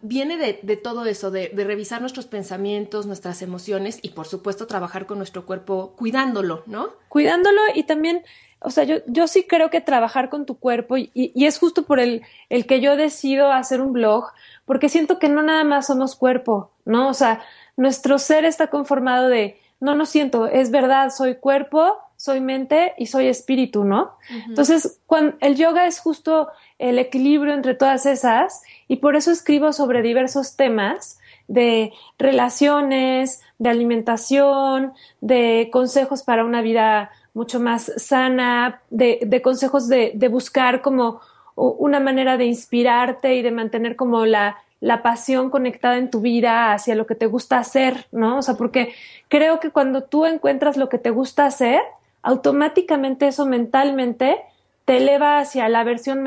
viene 0.00 0.36
de, 0.36 0.60
de 0.62 0.76
todo 0.76 1.04
eso, 1.06 1.30
de, 1.30 1.48
de, 1.48 1.64
revisar 1.64 2.00
nuestros 2.00 2.26
pensamientos, 2.26 3.06
nuestras 3.06 3.42
emociones 3.42 3.98
y 4.02 4.10
por 4.10 4.26
supuesto 4.26 4.66
trabajar 4.66 5.06
con 5.06 5.18
nuestro 5.18 5.46
cuerpo 5.46 5.94
cuidándolo, 5.96 6.62
¿no? 6.66 6.90
Cuidándolo 7.08 7.60
y 7.74 7.84
también, 7.84 8.22
o 8.60 8.70
sea, 8.70 8.84
yo, 8.84 8.96
yo 9.06 9.26
sí 9.26 9.44
creo 9.44 9.70
que 9.70 9.80
trabajar 9.80 10.28
con 10.28 10.46
tu 10.46 10.58
cuerpo 10.58 10.96
y, 10.96 11.10
y 11.14 11.46
es 11.46 11.58
justo 11.58 11.84
por 11.84 11.98
el, 11.98 12.22
el 12.50 12.66
que 12.66 12.80
yo 12.80 12.96
decido 12.96 13.50
hacer 13.52 13.80
un 13.80 13.92
blog, 13.92 14.26
porque 14.64 14.88
siento 14.88 15.18
que 15.18 15.28
no 15.28 15.42
nada 15.42 15.64
más 15.64 15.86
somos 15.86 16.16
cuerpo, 16.16 16.70
¿no? 16.84 17.08
O 17.08 17.14
sea, 17.14 17.42
nuestro 17.76 18.18
ser 18.18 18.44
está 18.44 18.68
conformado 18.68 19.28
de, 19.28 19.58
no, 19.80 19.94
no 19.94 20.06
siento, 20.06 20.46
es 20.46 20.70
verdad, 20.70 21.10
soy 21.10 21.36
cuerpo, 21.36 21.98
soy 22.26 22.40
mente 22.40 22.92
y 22.98 23.06
soy 23.06 23.28
espíritu, 23.28 23.84
¿no? 23.84 24.16
Entonces, 24.48 25.00
cuando, 25.06 25.36
el 25.40 25.56
yoga 25.56 25.86
es 25.86 26.00
justo 26.00 26.48
el 26.78 26.98
equilibrio 26.98 27.54
entre 27.54 27.74
todas 27.74 28.04
esas 28.04 28.62
y 28.88 28.96
por 28.96 29.16
eso 29.16 29.30
escribo 29.30 29.72
sobre 29.72 30.02
diversos 30.02 30.56
temas 30.56 31.18
de 31.48 31.92
relaciones, 32.18 33.40
de 33.58 33.70
alimentación, 33.70 34.92
de 35.20 35.70
consejos 35.72 36.22
para 36.24 36.44
una 36.44 36.60
vida 36.60 37.10
mucho 37.32 37.60
más 37.60 37.92
sana, 37.96 38.82
de, 38.90 39.20
de 39.24 39.40
consejos 39.40 39.88
de, 39.88 40.12
de 40.14 40.28
buscar 40.28 40.82
como 40.82 41.20
una 41.54 42.00
manera 42.00 42.36
de 42.36 42.46
inspirarte 42.46 43.36
y 43.36 43.42
de 43.42 43.50
mantener 43.50 43.96
como 43.96 44.26
la, 44.26 44.58
la 44.80 45.02
pasión 45.02 45.50
conectada 45.50 45.96
en 45.96 46.10
tu 46.10 46.20
vida 46.20 46.72
hacia 46.72 46.94
lo 46.94 47.06
que 47.06 47.14
te 47.14 47.26
gusta 47.26 47.58
hacer, 47.58 48.06
¿no? 48.12 48.38
O 48.38 48.42
sea, 48.42 48.54
porque 48.54 48.94
creo 49.28 49.58
que 49.58 49.70
cuando 49.70 50.04
tú 50.04 50.26
encuentras 50.26 50.76
lo 50.76 50.88
que 50.88 50.98
te 50.98 51.10
gusta 51.10 51.46
hacer, 51.46 51.80
automáticamente 52.26 53.28
eso 53.28 53.46
mentalmente 53.46 54.36
te 54.84 54.96
eleva 54.96 55.38
hacia 55.38 55.68
la 55.68 55.84
versión, 55.84 56.24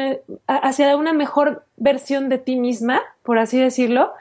hacia 0.48 0.96
una 0.96 1.12
mejor 1.12 1.65
versión 1.75 2.29
de 2.29 2.38
ti 2.38 2.56
misma, 2.56 3.01
por 3.22 3.38
así 3.38 3.60
decirlo, 3.60 4.13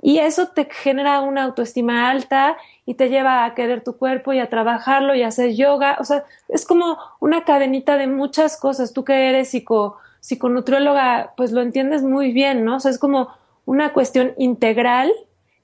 y 0.00 0.18
eso 0.18 0.48
te 0.48 0.68
genera 0.70 1.20
una 1.20 1.42
autoestima 1.42 2.08
alta 2.10 2.56
y 2.84 2.94
te 2.94 3.08
lleva 3.08 3.44
a 3.44 3.54
querer 3.54 3.82
tu 3.82 3.96
cuerpo 3.96 4.32
y 4.34 4.38
a 4.38 4.48
trabajarlo 4.48 5.16
y 5.16 5.24
a 5.24 5.28
hacer 5.28 5.54
yoga. 5.56 5.96
O 5.98 6.04
sea, 6.04 6.24
es 6.48 6.64
como 6.64 6.96
una 7.18 7.44
cadenita 7.44 7.96
de 7.96 8.06
muchas 8.06 8.56
cosas. 8.56 8.92
Tú 8.92 9.02
que 9.02 9.28
eres 9.28 9.48
psico, 9.48 9.96
psiconutrióloga, 10.20 11.32
pues 11.36 11.50
lo 11.50 11.60
entiendes 11.60 12.04
muy 12.04 12.32
bien, 12.32 12.64
¿no? 12.64 12.76
O 12.76 12.80
sea, 12.80 12.92
es 12.92 13.00
como 13.00 13.30
una 13.64 13.92
cuestión 13.92 14.32
integral 14.38 15.12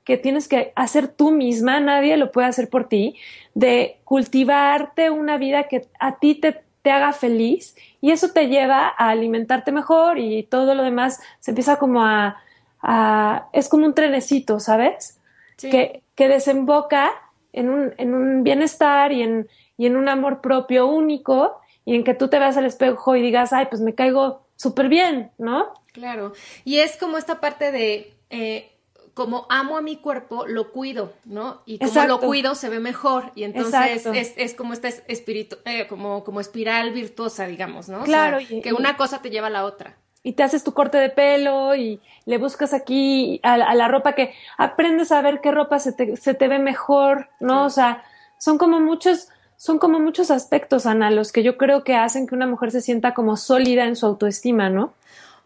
que 0.04 0.16
tienes 0.16 0.48
que 0.48 0.72
hacer 0.74 1.08
tú 1.08 1.30
misma, 1.30 1.80
nadie 1.80 2.16
lo 2.16 2.32
puede 2.32 2.48
hacer 2.48 2.68
por 2.68 2.88
ti, 2.88 3.16
de 3.54 4.00
cultivarte 4.04 5.10
una 5.10 5.38
vida 5.38 5.68
que 5.68 5.86
a 6.00 6.18
ti 6.18 6.34
te, 6.34 6.62
te 6.82 6.90
haga 6.90 7.12
feliz 7.12 7.76
y 8.00 8.10
eso 8.10 8.30
te 8.32 8.48
lleva 8.48 8.92
a 8.96 9.10
alimentarte 9.10 9.72
mejor 9.72 10.18
y 10.18 10.42
todo 10.44 10.74
lo 10.74 10.82
demás 10.82 11.20
se 11.40 11.52
empieza 11.52 11.78
como 11.78 12.02
a, 12.02 12.42
a 12.80 13.48
es 13.52 13.68
como 13.68 13.86
un 13.86 13.94
trenecito, 13.94 14.58
¿sabes? 14.58 15.18
Que, 15.56 16.02
que 16.16 16.26
desemboca 16.26 17.12
en 17.52 17.70
un, 17.70 17.94
en 17.98 18.14
un 18.14 18.42
bienestar 18.42 19.12
y 19.12 19.22
en, 19.22 19.48
y 19.76 19.86
en 19.86 19.96
un 19.96 20.08
amor 20.08 20.40
propio 20.40 20.86
único 20.86 21.60
y 21.84 21.94
en 21.94 22.02
que 22.02 22.14
tú 22.14 22.28
te 22.28 22.40
veas 22.40 22.56
al 22.56 22.64
espejo 22.64 23.14
y 23.14 23.22
digas, 23.22 23.52
ay, 23.52 23.66
pues 23.66 23.80
me 23.80 23.94
caigo 23.94 24.46
súper 24.56 24.88
bien, 24.88 25.30
¿no? 25.38 25.72
Claro. 25.92 26.32
Y 26.64 26.78
es 26.78 26.96
como 26.96 27.18
esta 27.18 27.40
parte 27.40 27.70
de, 27.70 28.12
eh, 28.30 28.72
como 29.14 29.46
amo 29.50 29.76
a 29.76 29.82
mi 29.82 29.96
cuerpo, 29.96 30.46
lo 30.46 30.72
cuido, 30.72 31.12
¿no? 31.24 31.62
Y 31.66 31.78
como 31.78 32.04
lo 32.06 32.20
cuido, 32.20 32.54
se 32.54 32.68
ve 32.68 32.80
mejor. 32.80 33.32
Y 33.34 33.44
entonces 33.44 34.06
es, 34.06 34.34
es, 34.36 34.54
como 34.54 34.72
esta 34.72 34.88
espíritu, 34.88 35.56
eh, 35.64 35.86
como, 35.86 36.24
como 36.24 36.40
espiral 36.40 36.92
virtuosa, 36.92 37.46
digamos, 37.46 37.88
¿no? 37.88 38.04
Claro. 38.04 38.38
que 38.62 38.72
una 38.72 38.96
cosa 38.96 39.20
te 39.20 39.30
lleva 39.30 39.48
a 39.48 39.50
la 39.50 39.64
otra. 39.64 39.96
Y 40.22 40.32
te 40.32 40.44
haces 40.44 40.62
tu 40.62 40.72
corte 40.72 40.98
de 40.98 41.10
pelo 41.10 41.74
y 41.74 42.00
le 42.26 42.38
buscas 42.38 42.72
aquí 42.72 43.40
a, 43.42 43.56
la 43.56 43.88
ropa 43.88 44.14
que 44.14 44.32
aprendes 44.56 45.10
a 45.10 45.20
ver 45.20 45.40
qué 45.40 45.50
ropa 45.50 45.78
se 45.80 45.92
te, 45.92 46.16
se 46.16 46.32
te 46.34 46.48
ve 46.48 46.58
mejor, 46.60 47.28
¿no? 47.40 47.64
O 47.64 47.70
sea, 47.70 48.04
son 48.38 48.56
como 48.56 48.80
muchos, 48.80 49.28
son 49.56 49.78
como 49.78 49.98
muchos 49.98 50.30
aspectos, 50.30 50.86
Ana, 50.86 51.10
los 51.10 51.32
que 51.32 51.42
yo 51.42 51.58
creo 51.58 51.82
que 51.82 51.96
hacen 51.96 52.28
que 52.28 52.36
una 52.36 52.46
mujer 52.46 52.70
se 52.70 52.80
sienta 52.80 53.14
como 53.14 53.36
sólida 53.36 53.84
en 53.84 53.96
su 53.96 54.06
autoestima, 54.06 54.70
¿no? 54.70 54.94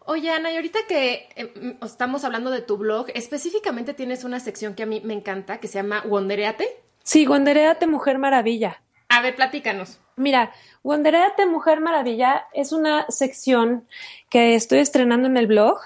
Oye, 0.09 0.31
Ana, 0.31 0.49
y 0.53 0.55
ahorita 0.55 0.79
que 0.87 1.27
eh, 1.35 1.51
mm, 1.53 1.83
estamos 1.85 2.23
hablando 2.23 2.49
de 2.49 2.61
tu 2.61 2.77
blog, 2.77 3.07
específicamente 3.13 3.93
tienes 3.93 4.23
una 4.23 4.39
sección 4.39 4.73
que 4.73 4.83
a 4.83 4.85
mí 4.85 5.01
me 5.03 5.13
encanta, 5.13 5.57
que 5.57 5.67
se 5.67 5.79
llama 5.79 6.01
Wondereate. 6.05 6.65
Sí, 7.03 7.27
Wondereate 7.27 7.87
Mujer 7.87 8.17
Maravilla. 8.17 8.81
A 9.09 9.21
ver, 9.21 9.35
platícanos. 9.35 9.99
Mira, 10.15 10.53
Wondereate 10.81 11.45
Mujer 11.45 11.81
Maravilla 11.81 12.45
es 12.53 12.71
una 12.71 13.05
sección 13.09 13.85
que 14.29 14.55
estoy 14.55 14.79
estrenando 14.79 15.27
en 15.27 15.35
el 15.35 15.47
blog 15.47 15.77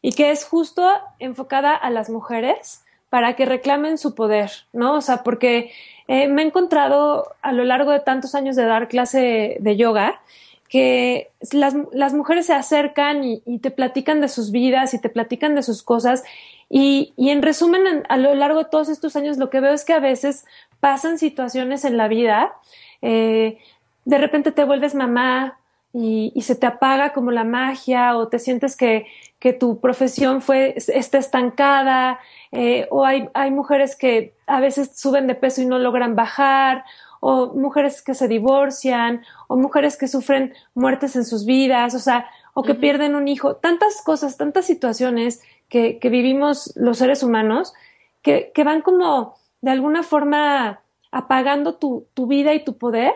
y 0.00 0.12
que 0.12 0.30
es 0.30 0.46
justo 0.46 0.90
enfocada 1.18 1.74
a 1.74 1.90
las 1.90 2.08
mujeres 2.08 2.82
para 3.10 3.36
que 3.36 3.44
reclamen 3.44 3.98
su 3.98 4.14
poder, 4.14 4.50
¿no? 4.72 4.94
O 4.94 5.00
sea, 5.02 5.22
porque 5.22 5.70
eh, 6.08 6.28
me 6.28 6.40
he 6.40 6.46
encontrado 6.46 7.34
a 7.42 7.52
lo 7.52 7.64
largo 7.64 7.90
de 7.90 8.00
tantos 8.00 8.34
años 8.34 8.56
de 8.56 8.64
dar 8.64 8.88
clase 8.88 9.58
de 9.60 9.76
yoga 9.76 10.22
que 10.68 11.30
las, 11.52 11.74
las 11.92 12.14
mujeres 12.14 12.46
se 12.46 12.54
acercan 12.54 13.24
y, 13.24 13.40
te 13.58 13.70
platican 13.70 14.20
de 14.20 14.28
sus 14.28 14.50
vidas 14.50 14.94
y 14.94 15.00
te 15.00 15.08
platican 15.08 15.54
de 15.54 15.62
sus 15.62 15.82
cosas. 15.82 16.24
Y, 16.68 17.12
y 17.16 17.30
en 17.30 17.42
resumen, 17.42 18.04
a 18.08 18.16
lo 18.16 18.34
largo 18.34 18.58
de 18.58 18.70
todos 18.70 18.88
estos 18.88 19.16
años, 19.16 19.38
lo 19.38 19.50
que 19.50 19.60
veo 19.60 19.72
es 19.72 19.84
que 19.84 19.92
a 19.92 20.00
veces 20.00 20.44
pasan 20.80 21.18
situaciones 21.18 21.84
en 21.84 21.96
la 21.96 22.08
vida, 22.08 22.54
eh, 23.02 23.58
de 24.04 24.18
repente 24.18 24.52
te 24.52 24.64
vuelves 24.64 24.94
mamá 24.94 25.58
y, 25.92 26.32
se 26.42 26.54
te 26.54 26.66
apaga 26.66 27.12
como 27.12 27.30
la 27.30 27.44
magia 27.44 28.16
o 28.16 28.28
te 28.28 28.38
sientes 28.38 28.76
que, 28.76 29.06
que 29.38 29.52
tu 29.52 29.80
profesión 29.80 30.42
fue, 30.42 30.74
está 30.76 31.18
estancada, 31.18 32.20
eh, 32.52 32.86
o 32.90 33.04
hay, 33.04 33.28
hay 33.32 33.50
mujeres 33.50 33.96
que 33.96 34.34
a 34.46 34.60
veces 34.60 34.90
suben 34.94 35.26
de 35.26 35.34
peso 35.34 35.62
y 35.62 35.66
no 35.66 35.78
logran 35.78 36.14
bajar, 36.14 36.84
o 37.20 37.54
mujeres 37.54 38.02
que 38.02 38.14
se 38.14 38.28
divorcian, 38.28 39.22
o 39.48 39.56
mujeres 39.56 39.96
que 39.96 40.08
sufren 40.08 40.54
muertes 40.74 41.16
en 41.16 41.24
sus 41.24 41.44
vidas, 41.44 41.94
o 41.94 41.98
sea, 41.98 42.26
o 42.54 42.62
que 42.62 42.74
pierden 42.74 43.14
un 43.14 43.28
hijo, 43.28 43.56
tantas 43.56 44.02
cosas, 44.02 44.36
tantas 44.36 44.64
situaciones 44.66 45.42
que, 45.68 45.98
que 45.98 46.08
vivimos 46.08 46.72
los 46.76 46.98
seres 46.98 47.22
humanos 47.22 47.74
que, 48.22 48.50
que, 48.54 48.64
van 48.64 48.82
como 48.82 49.36
de 49.60 49.70
alguna 49.70 50.02
forma 50.02 50.80
apagando 51.10 51.74
tu, 51.76 52.06
tu 52.14 52.26
vida 52.26 52.54
y 52.54 52.64
tu 52.64 52.76
poder. 52.76 53.14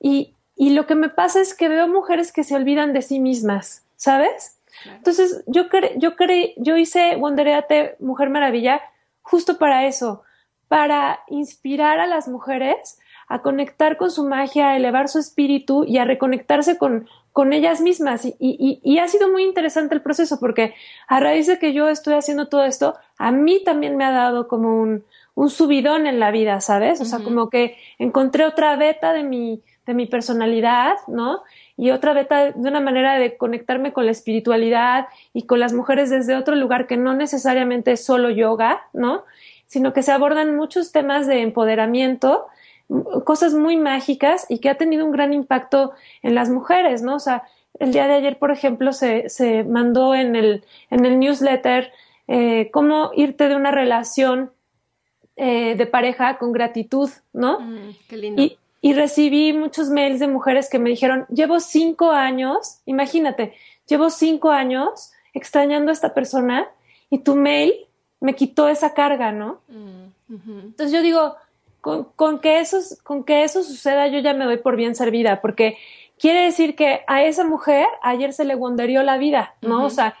Y, 0.00 0.34
y, 0.56 0.70
lo 0.70 0.86
que 0.86 0.94
me 0.94 1.08
pasa 1.08 1.40
es 1.40 1.54
que 1.54 1.68
veo 1.68 1.88
mujeres 1.88 2.32
que 2.32 2.44
se 2.44 2.54
olvidan 2.54 2.92
de 2.92 3.02
sí 3.02 3.20
mismas, 3.20 3.84
¿sabes? 3.96 4.58
Entonces, 4.84 5.42
yo, 5.46 5.68
cre 5.68 5.94
yo, 5.98 6.16
cre 6.16 6.54
yo 6.58 6.76
hice 6.76 7.16
Wondereate 7.16 7.96
Mujer 7.98 8.30
Maravilla 8.30 8.80
justo 9.22 9.58
para 9.58 9.86
eso, 9.86 10.22
para 10.68 11.20
inspirar 11.28 11.98
a 11.98 12.06
las 12.06 12.28
mujeres 12.28 12.98
a 13.28 13.42
conectar 13.42 13.96
con 13.96 14.10
su 14.10 14.24
magia, 14.24 14.70
a 14.70 14.76
elevar 14.76 15.08
su 15.08 15.18
espíritu 15.18 15.84
y 15.84 15.98
a 15.98 16.04
reconectarse 16.04 16.78
con, 16.78 17.08
con 17.32 17.52
ellas 17.52 17.80
mismas. 17.80 18.24
Y, 18.24 18.34
y, 18.38 18.80
y, 18.82 18.98
ha 18.98 19.08
sido 19.08 19.30
muy 19.30 19.44
interesante 19.44 19.94
el 19.94 20.02
proceso 20.02 20.38
porque 20.38 20.74
a 21.08 21.20
raíz 21.20 21.46
de 21.46 21.58
que 21.58 21.72
yo 21.72 21.88
estoy 21.88 22.14
haciendo 22.14 22.48
todo 22.48 22.64
esto, 22.64 22.94
a 23.18 23.32
mí 23.32 23.62
también 23.64 23.96
me 23.96 24.04
ha 24.04 24.12
dado 24.12 24.48
como 24.48 24.80
un, 24.80 25.04
un 25.36 25.50
subidón 25.50 26.06
en 26.06 26.18
la 26.18 26.30
vida, 26.30 26.60
¿sabes? 26.60 27.00
O 27.00 27.04
sea, 27.04 27.18
como 27.18 27.50
que 27.50 27.76
encontré 27.98 28.46
otra 28.46 28.74
beta 28.76 29.12
de 29.12 29.22
mi, 29.22 29.62
de 29.84 29.92
mi 29.92 30.06
personalidad, 30.06 30.94
¿no? 31.08 31.42
Y 31.76 31.90
otra 31.90 32.14
beta 32.14 32.52
de 32.52 32.68
una 32.68 32.80
manera 32.80 33.18
de 33.18 33.36
conectarme 33.36 33.92
con 33.92 34.06
la 34.06 34.12
espiritualidad 34.12 35.08
y 35.34 35.42
con 35.42 35.60
las 35.60 35.74
mujeres 35.74 36.08
desde 36.08 36.36
otro 36.36 36.56
lugar 36.56 36.86
que 36.86 36.96
no 36.96 37.14
necesariamente 37.14 37.92
es 37.92 38.02
solo 38.02 38.30
yoga, 38.30 38.80
¿no? 38.94 39.24
Sino 39.66 39.92
que 39.92 40.02
se 40.02 40.10
abordan 40.10 40.56
muchos 40.56 40.90
temas 40.90 41.26
de 41.26 41.42
empoderamiento 41.42 42.46
cosas 43.24 43.54
muy 43.54 43.76
mágicas 43.76 44.46
y 44.48 44.58
que 44.58 44.68
ha 44.68 44.76
tenido 44.76 45.04
un 45.04 45.12
gran 45.12 45.32
impacto 45.32 45.92
en 46.22 46.34
las 46.34 46.48
mujeres, 46.50 47.02
¿no? 47.02 47.16
O 47.16 47.20
sea, 47.20 47.42
el 47.78 47.92
día 47.92 48.06
de 48.06 48.14
ayer, 48.14 48.38
por 48.38 48.50
ejemplo, 48.50 48.92
se, 48.92 49.28
se 49.28 49.64
mandó 49.64 50.14
en 50.14 50.36
el, 50.36 50.64
en 50.90 51.04
el 51.04 51.18
newsletter 51.18 51.92
eh, 52.28 52.70
cómo 52.72 53.10
irte 53.14 53.48
de 53.48 53.56
una 53.56 53.70
relación 53.70 54.52
eh, 55.36 55.74
de 55.76 55.86
pareja 55.86 56.38
con 56.38 56.52
gratitud, 56.52 57.10
¿no? 57.32 57.60
Mm, 57.60 57.96
qué 58.08 58.16
lindo. 58.16 58.42
Y, 58.42 58.58
y 58.80 58.94
recibí 58.94 59.52
muchos 59.52 59.90
mails 59.90 60.20
de 60.20 60.28
mujeres 60.28 60.70
que 60.70 60.78
me 60.78 60.90
dijeron, 60.90 61.26
llevo 61.28 61.60
cinco 61.60 62.12
años, 62.12 62.78
imagínate, 62.86 63.54
llevo 63.86 64.10
cinco 64.10 64.50
años 64.50 65.12
extrañando 65.34 65.90
a 65.90 65.92
esta 65.92 66.14
persona 66.14 66.68
y 67.10 67.18
tu 67.18 67.34
mail 67.34 67.74
me 68.20 68.34
quitó 68.34 68.68
esa 68.68 68.94
carga, 68.94 69.32
¿no? 69.32 69.60
Mm, 69.68 70.06
Entonces 70.64 70.92
yo 70.92 71.02
digo, 71.02 71.36
con, 72.16 72.40
que 72.40 72.58
eso, 72.58 72.78
con 73.04 73.22
que 73.22 73.44
eso 73.44 73.62
suceda 73.62 74.08
yo 74.08 74.18
ya 74.18 74.34
me 74.34 74.44
doy 74.44 74.56
por 74.56 74.74
bien 74.74 74.96
servida, 74.96 75.40
porque 75.40 75.78
quiere 76.18 76.40
decir 76.42 76.74
que 76.74 77.02
a 77.06 77.22
esa 77.22 77.44
mujer 77.44 77.86
ayer 78.02 78.32
se 78.32 78.44
le 78.44 78.56
wonderió 78.56 79.04
la 79.04 79.18
vida, 79.18 79.54
¿no? 79.62 79.84
O 79.84 79.90
sea, 79.90 80.16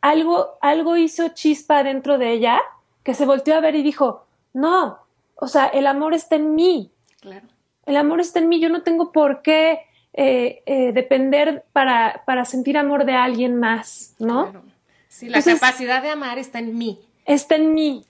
algo, 0.00 0.58
algo 0.60 0.96
hizo 0.96 1.28
chispa 1.30 1.82
dentro 1.82 2.18
de 2.18 2.30
ella 2.30 2.60
que 3.02 3.14
se 3.14 3.26
volteó 3.26 3.56
a 3.56 3.60
ver 3.60 3.74
y 3.74 3.82
dijo, 3.82 4.26
no, 4.52 5.00
o 5.34 5.48
sea, 5.48 5.66
el 5.66 5.88
amor 5.88 6.14
está 6.14 6.36
en 6.36 6.54
mí. 6.54 6.92
Claro. 7.20 7.48
El 7.84 7.96
amor 7.96 8.20
está 8.20 8.38
en 8.38 8.48
mí, 8.48 8.60
yo 8.60 8.68
no 8.68 8.82
tengo 8.82 9.10
por 9.10 9.42
qué 9.42 9.80
eh, 10.12 10.62
eh, 10.66 10.92
depender 10.92 11.64
para, 11.72 12.22
para 12.26 12.44
sentir 12.44 12.78
amor 12.78 13.04
de 13.04 13.14
alguien 13.14 13.56
más, 13.56 14.14
¿no? 14.20 14.50
Claro. 14.50 14.62
Sí, 15.08 15.28
la 15.28 15.42
capacidad 15.42 16.00
de 16.00 16.10
amar 16.10 16.38
está 16.38 16.60
en 16.60 16.78
mí. 16.78 17.00
está 17.24 17.56
en 17.56 17.74
mí 17.74 18.04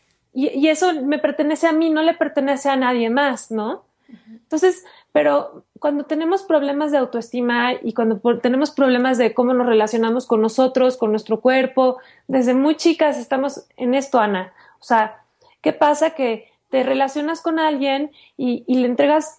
y, 0.47 0.69
eso 0.69 0.93
me 1.03 1.19
pertenece 1.19 1.67
a 1.67 1.73
mí, 1.73 1.91
no 1.91 2.03
le 2.03 2.15
pertenece 2.15 2.69
a 2.69 2.77
nadie 2.77 3.11
más, 3.11 3.51
¿no? 3.51 3.83
Entonces, 4.29 4.85
pero 5.11 5.65
cuando 5.81 6.05
tenemos 6.05 6.45
problemas 6.45 6.93
de 6.93 6.99
autoestima 6.99 7.73
y 7.83 7.93
cuando 7.93 8.21
tenemos 8.39 8.71
problemas 8.71 9.19
de 9.19 9.35
cómo 9.35 9.53
nos 9.53 9.67
relacionamos 9.67 10.27
con 10.27 10.41
nosotros, 10.41 10.97
con 10.97 11.11
nuestro 11.11 11.41
cuerpo, 11.41 11.99
desde 12.29 12.55
muy 12.55 12.77
chicas 12.77 13.19
estamos 13.19 13.67
en 13.77 13.95
esto, 13.95 14.21
Ana. 14.21 14.53
O 14.81 14.85
sea, 14.85 15.25
¿qué 15.61 15.73
pasa? 15.73 16.11
Que 16.11 16.53
te 16.71 16.85
relacionas 16.85 17.41
con 17.41 17.59
alguien 17.59 18.13
y, 18.37 18.63
le 18.73 18.87
entregas, 18.87 19.39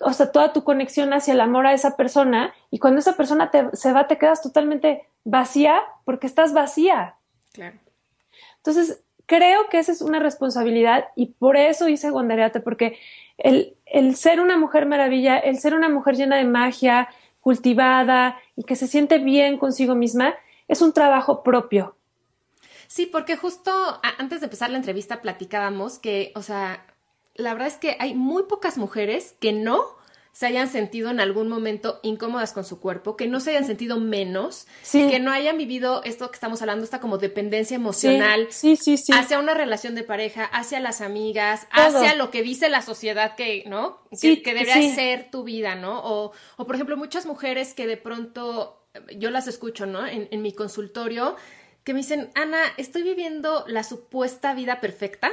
o 0.00 0.12
sea, 0.12 0.30
toda 0.30 0.52
tu 0.52 0.62
conexión 0.62 1.12
hacia 1.14 1.34
el 1.34 1.40
amor 1.40 1.66
a 1.66 1.72
esa 1.72 1.96
persona 1.96 2.54
y 2.70 2.78
cuando 2.78 3.00
esa 3.00 3.16
persona 3.16 3.50
te, 3.50 3.68
se 3.72 3.92
va 3.92 4.06
te 4.06 4.18
quedas 4.18 4.40
totalmente 4.40 5.08
vacía 5.24 5.82
porque 6.04 6.28
estás 6.28 6.52
vacía. 6.52 7.16
Claro. 7.52 7.76
Entonces, 8.58 9.02
creo 9.28 9.68
que 9.68 9.78
esa 9.78 9.92
es 9.92 10.00
una 10.00 10.18
responsabilidad 10.18 11.04
y 11.14 11.26
por 11.26 11.56
eso 11.56 11.86
hice 11.86 12.10
Gondariate, 12.10 12.60
porque 12.60 12.98
el, 13.36 13.76
el 13.84 14.16
ser 14.16 14.40
una 14.40 14.56
mujer 14.56 14.86
maravilla, 14.86 15.38
el 15.38 15.58
ser 15.58 15.74
una 15.74 15.90
mujer 15.90 16.16
llena 16.16 16.36
de 16.36 16.44
magia, 16.44 17.08
cultivada 17.40 18.38
y 18.56 18.64
que 18.64 18.74
se 18.74 18.88
siente 18.88 19.18
bien 19.18 19.58
consigo 19.58 19.94
misma, 19.94 20.34
es 20.66 20.82
un 20.82 20.92
trabajo 20.92 21.42
propio. 21.42 21.94
Sí, 22.86 23.04
porque 23.04 23.36
justo 23.36 23.70
antes 24.18 24.40
de 24.40 24.46
empezar 24.46 24.70
la 24.70 24.78
entrevista 24.78 25.20
platicábamos 25.20 25.98
que, 25.98 26.32
o 26.34 26.42
sea, 26.42 26.86
la 27.34 27.52
verdad 27.52 27.68
es 27.68 27.76
que 27.76 27.96
hay 28.00 28.14
muy 28.14 28.44
pocas 28.44 28.78
mujeres 28.78 29.36
que 29.40 29.52
no 29.52 29.97
se 30.32 30.46
hayan 30.46 30.68
sentido 30.68 31.10
en 31.10 31.20
algún 31.20 31.48
momento 31.48 32.00
incómodas 32.02 32.52
con 32.52 32.64
su 32.64 32.80
cuerpo, 32.80 33.16
que 33.16 33.26
no 33.26 33.40
se 33.40 33.50
hayan 33.50 33.66
sentido 33.66 33.98
menos, 33.98 34.66
que 34.90 35.18
no 35.18 35.32
hayan 35.32 35.58
vivido 35.58 36.02
esto 36.04 36.30
que 36.30 36.34
estamos 36.34 36.60
hablando, 36.62 36.84
esta 36.84 37.00
como 37.00 37.18
dependencia 37.18 37.74
emocional 37.74 38.46
sí, 38.50 38.76
sí, 38.76 38.96
sí, 38.96 39.12
hacia 39.12 39.38
una 39.38 39.54
relación 39.54 39.94
de 39.94 40.04
pareja, 40.04 40.44
hacia 40.44 40.80
las 40.80 41.00
amigas, 41.00 41.66
hacia 41.70 42.14
lo 42.14 42.30
que 42.30 42.42
dice 42.42 42.68
la 42.68 42.82
sociedad 42.82 43.34
que, 43.36 43.64
¿no? 43.66 43.98
Que, 44.20 44.42
que 44.42 44.54
debería 44.54 44.94
ser 44.94 45.30
tu 45.30 45.44
vida, 45.44 45.74
¿no? 45.74 46.00
O, 46.04 46.32
o, 46.56 46.66
por 46.66 46.74
ejemplo, 46.74 46.96
muchas 46.96 47.26
mujeres 47.26 47.74
que 47.74 47.86
de 47.86 47.96
pronto, 47.96 48.86
yo 49.16 49.30
las 49.30 49.48
escucho, 49.48 49.86
¿no? 49.86 50.06
En, 50.06 50.28
en 50.30 50.42
mi 50.42 50.52
consultorio, 50.52 51.36
que 51.84 51.94
me 51.94 52.00
dicen, 52.00 52.30
Ana, 52.34 52.58
estoy 52.76 53.02
viviendo 53.02 53.64
la 53.66 53.82
supuesta 53.82 54.54
vida 54.54 54.80
perfecta 54.80 55.30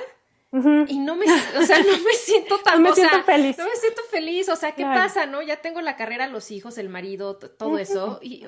y 0.51 0.99
no 0.99 1.15
me, 1.15 1.25
o 1.25 1.63
sea, 1.63 1.79
no 1.79 1.97
me 1.97 2.13
siento 2.13 2.59
tan, 2.63 2.81
no 2.81 2.89
me 2.89 2.95
siento 2.95 3.23
feliz. 3.23 3.57
No 3.57 3.65
me 3.65 3.75
siento 3.75 4.01
feliz, 4.09 4.49
o 4.49 4.55
sea, 4.55 4.73
¿qué 4.73 4.83
pasa, 4.83 5.25
no? 5.25 5.41
Ya 5.41 5.57
tengo 5.57 5.81
la 5.81 5.95
carrera, 5.95 6.27
los 6.27 6.51
hijos, 6.51 6.77
el 6.77 6.89
marido, 6.89 7.35
todo 7.37 7.77
eso. 7.77 8.19
Y, 8.21 8.45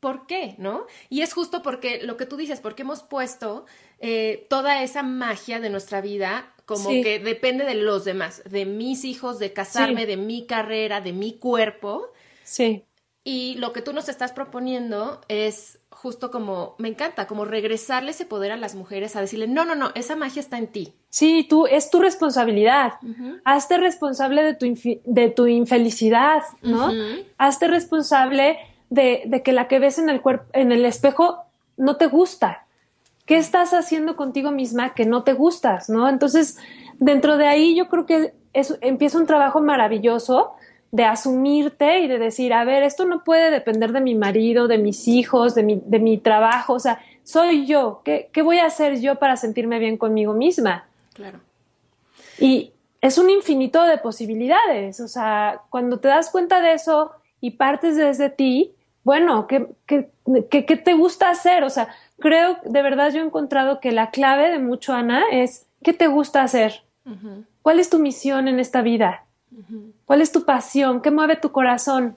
¿Por 0.00 0.26
qué, 0.26 0.54
no? 0.58 0.86
Y 1.08 1.22
es 1.22 1.32
justo 1.32 1.62
porque 1.62 2.00
lo 2.02 2.16
que 2.16 2.26
tú 2.26 2.36
dices, 2.36 2.60
porque 2.60 2.82
hemos 2.82 3.02
puesto 3.02 3.66
eh, 3.98 4.46
toda 4.48 4.82
esa 4.82 5.02
magia 5.02 5.58
de 5.58 5.70
nuestra 5.70 6.00
vida 6.00 6.54
como 6.66 6.90
que 6.90 7.18
depende 7.18 7.64
de 7.64 7.74
los 7.74 8.04
demás, 8.04 8.42
de 8.44 8.66
mis 8.66 9.04
hijos, 9.04 9.38
de 9.38 9.54
casarme, 9.54 10.04
de 10.04 10.18
mi 10.18 10.46
carrera, 10.46 11.00
de 11.00 11.12
mi 11.12 11.38
cuerpo. 11.38 12.12
Sí. 12.44 12.84
Y 13.24 13.54
lo 13.56 13.72
que 13.72 13.80
tú 13.80 13.92
nos 13.92 14.08
estás 14.08 14.32
proponiendo 14.32 15.22
es 15.28 15.80
justo 16.00 16.30
como, 16.30 16.76
me 16.78 16.88
encanta, 16.88 17.26
como 17.26 17.44
regresarle 17.44 18.12
ese 18.12 18.24
poder 18.24 18.52
a 18.52 18.56
las 18.56 18.76
mujeres, 18.76 19.16
a 19.16 19.20
decirle, 19.20 19.48
no, 19.48 19.64
no, 19.64 19.74
no, 19.74 19.90
esa 19.96 20.14
magia 20.14 20.38
está 20.38 20.56
en 20.56 20.68
ti. 20.68 20.94
Sí, 21.10 21.44
tú, 21.48 21.66
es 21.66 21.90
tu 21.90 21.98
responsabilidad. 21.98 22.92
Hazte 23.44 23.78
responsable 23.78 24.44
de 24.44 24.54
tu, 24.54 24.66
de 25.04 25.30
tu 25.30 25.48
infelicidad, 25.48 26.42
¿no? 26.62 26.92
Hazte 27.36 27.66
responsable 27.66 28.58
de, 28.90 29.22
de, 29.26 29.42
que 29.42 29.52
la 29.52 29.66
que 29.66 29.80
ves 29.80 29.98
en 29.98 30.08
el, 30.08 30.20
cuerpo, 30.20 30.44
en 30.52 30.70
el 30.70 30.84
espejo 30.84 31.38
no 31.76 31.96
te 31.96 32.06
gusta. 32.06 32.66
¿Qué 33.26 33.36
estás 33.36 33.74
haciendo 33.74 34.14
contigo 34.14 34.52
misma 34.52 34.94
que 34.94 35.04
no 35.04 35.24
te 35.24 35.32
gustas, 35.32 35.90
no? 35.90 36.08
Entonces, 36.08 36.58
dentro 36.98 37.36
de 37.38 37.48
ahí 37.48 37.74
yo 37.74 37.88
creo 37.88 38.06
que 38.06 38.34
es, 38.52 38.78
empieza 38.82 39.18
un 39.18 39.26
trabajo 39.26 39.60
maravilloso 39.60 40.52
de 40.90 41.04
asumirte 41.04 42.00
y 42.00 42.08
de 42.08 42.18
decir, 42.18 42.52
a 42.52 42.64
ver, 42.64 42.82
esto 42.82 43.04
no 43.04 43.24
puede 43.24 43.50
depender 43.50 43.92
de 43.92 44.00
mi 44.00 44.14
marido, 44.14 44.68
de 44.68 44.78
mis 44.78 45.06
hijos, 45.06 45.54
de 45.54 45.62
mi, 45.62 45.82
de 45.84 45.98
mi 45.98 46.18
trabajo, 46.18 46.74
o 46.74 46.78
sea, 46.78 47.00
soy 47.24 47.66
yo, 47.66 48.00
¿Qué, 48.04 48.30
¿qué 48.32 48.40
voy 48.40 48.58
a 48.58 48.66
hacer 48.66 49.00
yo 49.00 49.16
para 49.16 49.36
sentirme 49.36 49.78
bien 49.78 49.98
conmigo 49.98 50.32
misma? 50.32 50.86
Claro. 51.12 51.40
Y 52.38 52.72
es 53.02 53.18
un 53.18 53.28
infinito 53.28 53.84
de 53.84 53.98
posibilidades, 53.98 55.00
o 55.00 55.08
sea, 55.08 55.62
cuando 55.68 56.00
te 56.00 56.08
das 56.08 56.30
cuenta 56.30 56.60
de 56.62 56.72
eso 56.72 57.12
y 57.40 57.52
partes 57.52 57.96
desde 57.96 58.30
ti, 58.30 58.74
bueno, 59.04 59.46
¿qué, 59.46 59.66
qué, 59.86 60.10
qué, 60.50 60.76
te 60.76 60.94
gusta 60.94 61.30
hacer? 61.30 61.64
O 61.64 61.70
sea, 61.70 61.88
creo, 62.18 62.58
de 62.64 62.82
verdad 62.82 63.10
yo 63.12 63.20
he 63.20 63.24
encontrado 63.24 63.80
que 63.80 63.92
la 63.92 64.10
clave 64.10 64.50
de 64.50 64.58
mucho, 64.58 64.92
Ana, 64.92 65.22
es 65.30 65.66
¿qué 65.82 65.92
te 65.92 66.08
gusta 66.08 66.42
hacer? 66.42 66.82
¿Cuál 67.62 67.80
es 67.80 67.88
tu 67.88 67.98
misión 67.98 68.48
en 68.48 68.58
esta 68.58 68.82
vida? 68.82 69.24
¿Cuál 70.04 70.20
es 70.20 70.32
tu 70.32 70.44
pasión? 70.44 71.00
¿Qué 71.00 71.10
mueve 71.10 71.36
tu 71.36 71.52
corazón? 71.52 72.16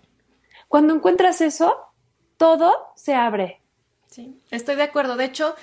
Cuando 0.67 0.93
encuentras 0.93 1.41
eso, 1.41 1.77
todo 2.37 2.91
se 2.95 3.13
abre. 3.13 3.61
Sí, 4.07 4.41
estoy 4.51 4.75
de 4.75 4.83
acuerdo. 4.83 5.15
De 5.15 5.25
hecho, 5.25 5.55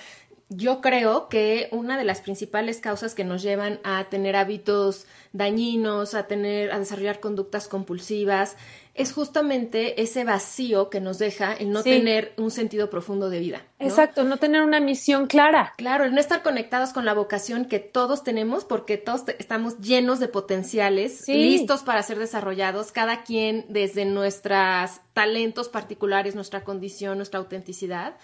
yo 0.50 0.80
creo 0.80 1.28
que 1.28 1.68
una 1.72 1.98
de 1.98 2.04
las 2.04 2.20
principales 2.22 2.80
causas 2.80 3.14
que 3.14 3.24
nos 3.24 3.42
llevan 3.42 3.80
a 3.84 4.04
tener 4.08 4.34
hábitos 4.34 5.06
dañinos, 5.32 6.14
a 6.14 6.26
tener, 6.26 6.72
a 6.72 6.78
desarrollar 6.78 7.20
conductas 7.20 7.68
compulsivas, 7.68 8.56
es 8.94 9.12
justamente 9.12 10.02
ese 10.02 10.24
vacío 10.24 10.90
que 10.90 11.00
nos 11.00 11.18
deja 11.18 11.52
el 11.52 11.70
no 11.70 11.82
tener 11.82 12.32
un 12.36 12.50
sentido 12.50 12.90
profundo 12.90 13.30
de 13.30 13.38
vida. 13.38 13.62
Exacto, 13.78 14.24
no 14.24 14.38
tener 14.38 14.62
una 14.62 14.80
misión 14.80 15.26
clara. 15.26 15.74
Claro, 15.76 16.04
el 16.04 16.14
no 16.14 16.20
estar 16.20 16.42
conectados 16.42 16.92
con 16.92 17.04
la 17.04 17.14
vocación 17.14 17.66
que 17.66 17.78
todos 17.78 18.24
tenemos, 18.24 18.64
porque 18.64 18.96
todos 18.96 19.22
estamos 19.38 19.78
llenos 19.78 20.18
de 20.18 20.28
potenciales, 20.28 21.28
listos 21.28 21.82
para 21.82 22.02
ser 22.02 22.18
desarrollados, 22.18 22.90
cada 22.90 23.22
quien 23.22 23.66
desde 23.68 24.04
nuestros 24.04 25.00
talentos 25.12 25.68
particulares, 25.68 26.34
nuestra 26.34 26.64
condición, 26.64 27.18
nuestra 27.18 27.38
autenticidad 27.38 28.16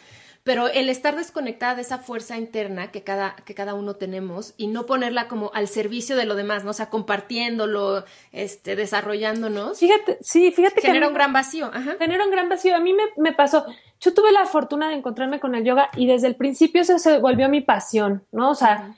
pero 0.44 0.68
el 0.68 0.90
estar 0.90 1.16
desconectada 1.16 1.74
de 1.74 1.80
esa 1.80 1.98
fuerza 1.98 2.36
interna 2.36 2.92
que 2.92 3.02
cada, 3.02 3.34
que 3.34 3.54
cada 3.54 3.72
uno 3.72 3.96
tenemos 3.96 4.52
y 4.58 4.66
no 4.66 4.84
ponerla 4.84 5.26
como 5.26 5.50
al 5.54 5.68
servicio 5.68 6.16
de 6.16 6.26
lo 6.26 6.34
demás, 6.34 6.64
¿no? 6.64 6.70
O 6.70 6.74
sea, 6.74 6.90
compartiéndolo, 6.90 8.04
este, 8.30 8.76
desarrollándonos. 8.76 9.78
Fíjate, 9.78 10.18
sí, 10.20 10.52
fíjate 10.52 10.82
que. 10.82 10.86
Genera 10.86 11.08
un 11.08 11.14
gran 11.14 11.32
vacío. 11.32 11.70
Ajá. 11.72 11.96
Genera 11.98 12.26
un 12.26 12.30
gran 12.30 12.50
vacío. 12.50 12.76
A 12.76 12.80
mí 12.80 12.92
me, 12.92 13.04
me, 13.16 13.32
pasó. 13.32 13.64
Yo 14.00 14.12
tuve 14.12 14.32
la 14.32 14.44
fortuna 14.44 14.90
de 14.90 14.96
encontrarme 14.96 15.40
con 15.40 15.54
el 15.54 15.64
yoga 15.64 15.88
y 15.96 16.06
desde 16.06 16.26
el 16.26 16.36
principio 16.36 16.82
eso 16.82 16.98
se 16.98 17.18
volvió 17.18 17.48
mi 17.48 17.62
pasión, 17.62 18.22
¿no? 18.30 18.50
O 18.50 18.54
sea, 18.54 18.94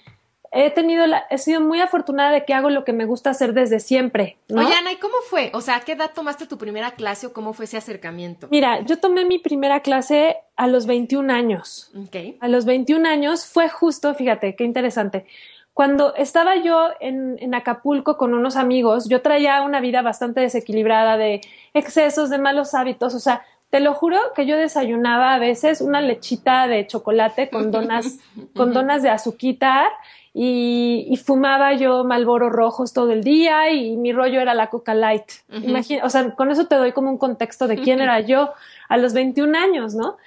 he 0.57 0.71
tenido 0.71 1.07
la, 1.07 1.27
he 1.31 1.39
sido 1.39 1.61
muy 1.61 1.81
afortunada 1.81 2.31
de 2.31 2.45
que 2.45 2.55
hago 2.55 2.71
lo 2.71 2.85
que 2.85 2.93
me 2.93 3.05
gusta 3.05 3.31
hacer 3.31 3.53
desde 3.53 3.81
siempre. 3.81 4.39
¿no? 4.49 4.65
Oye, 4.65 4.75
Ana, 4.75 4.93
¿y 4.93 4.97
cómo 4.97 5.15
fue? 5.29 5.51
O 5.55 5.61
sea, 5.61 5.77
¿a 5.77 5.81
qué 5.81 5.93
edad 5.93 6.13
tomaste 6.15 6.47
tu 6.47 6.59
primera 6.59 6.93
clase 6.93 7.27
o 7.27 7.33
cómo 7.33 7.53
fue 7.53 7.67
ese 7.67 7.77
acercamiento? 7.77 8.49
Mira, 8.51 8.81
yo 8.85 8.99
tomé 8.99 9.25
mi 9.25 9.39
primera 9.39 9.81
clase 9.81 10.37
a 10.57 10.67
los 10.67 10.87
21 10.87 11.33
años. 11.33 11.91
Okay. 12.07 12.39
A 12.41 12.49
los 12.49 12.65
21 12.65 13.09
años 13.09 13.47
fue 13.47 13.69
justo, 13.69 14.15
fíjate, 14.15 14.57
qué 14.57 14.65
interesante. 14.65 15.27
Cuando 15.75 16.15
estaba 16.15 16.57
yo 16.57 16.89
en, 17.01 17.37
en, 17.39 17.55
Acapulco 17.55 18.17
con 18.17 18.33
unos 18.33 18.57
amigos, 18.57 19.11
yo 19.11 19.21
traía 19.21 19.61
una 19.61 19.81
vida 19.81 20.01
bastante 20.01 20.41
desequilibrada 20.41 21.19
de 21.19 21.43
excesos, 21.75 22.31
de 22.31 22.39
malos 22.39 22.73
hábitos, 22.73 23.15
o 23.15 23.21
sea, 23.21 23.43
te 23.71 23.81
lo 23.81 23.95
juro 23.95 24.19
que 24.35 24.47
yo 24.47 24.57
desayunaba 24.57 25.35
a 25.35 25.39
veces 25.39 25.81
una 25.81 26.01
lechita 26.01 26.67
de 26.67 26.87
chocolate 26.87 27.51
con 27.51 27.71
donas, 27.71 28.19
con 28.57 28.73
donas 28.73 29.03
de 29.03 29.11
azuquitar 29.11 29.91
y, 30.39 31.19
fumaba 31.25 31.73
yo 31.73 32.05
malboro 32.05 32.51
rojos 32.51 32.93
todo 32.93 33.11
el 33.11 33.25
día 33.25 33.71
y 33.71 33.97
mi 33.97 34.13
rollo 34.13 34.39
era 34.39 34.53
la 34.53 34.69
Coca 34.69 34.93
Light. 34.93 35.25
Imagina, 35.49 36.05
o 36.05 36.11
sea, 36.11 36.35
con 36.35 36.51
eso 36.51 36.67
te 36.67 36.75
doy 36.75 36.93
como 36.93 37.09
un 37.11 37.17
contexto 37.17 37.67
de 37.67 37.79
quién 37.79 38.03
era 38.03 38.21
yo 38.21 38.53
a 38.91 38.99
los 38.99 39.15
21 39.15 39.57
años, 39.57 39.95
¿no? 39.95 40.19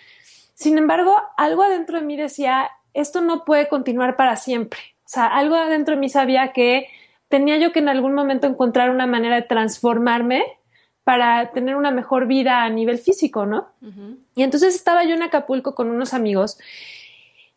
Sin 0.55 0.79
embargo, 0.79 1.15
algo 1.37 1.61
adentro 1.61 1.99
de 1.99 2.05
mí 2.05 2.17
decía, 2.17 2.71
esto 2.95 3.21
no 3.21 3.45
puede 3.45 3.67
continuar 3.67 4.15
para 4.15 4.35
siempre. 4.35 4.79
O 5.05 5.09
sea, 5.09 5.27
algo 5.27 5.55
adentro 5.55 5.93
de 5.93 6.01
mí 6.01 6.09
sabía 6.09 6.53
que 6.53 6.87
tenía 7.27 7.57
yo 7.57 7.71
que 7.71 7.79
en 7.79 7.89
algún 7.89 8.15
momento 8.15 8.47
encontrar 8.47 8.89
una 8.89 9.05
manera 9.05 9.35
de 9.35 9.43
transformarme 9.43 10.43
para 11.03 11.51
tener 11.51 11.75
una 11.75 11.91
mejor 11.91 12.25
vida 12.25 12.63
a 12.63 12.69
nivel 12.69 12.97
físico, 12.97 13.45
¿no? 13.45 13.67
Y 14.35 14.41
entonces 14.41 14.73
estaba 14.73 15.03
yo 15.03 15.13
en 15.13 15.21
Acapulco 15.21 15.75
con 15.75 15.91
unos 15.91 16.15
amigos 16.15 16.57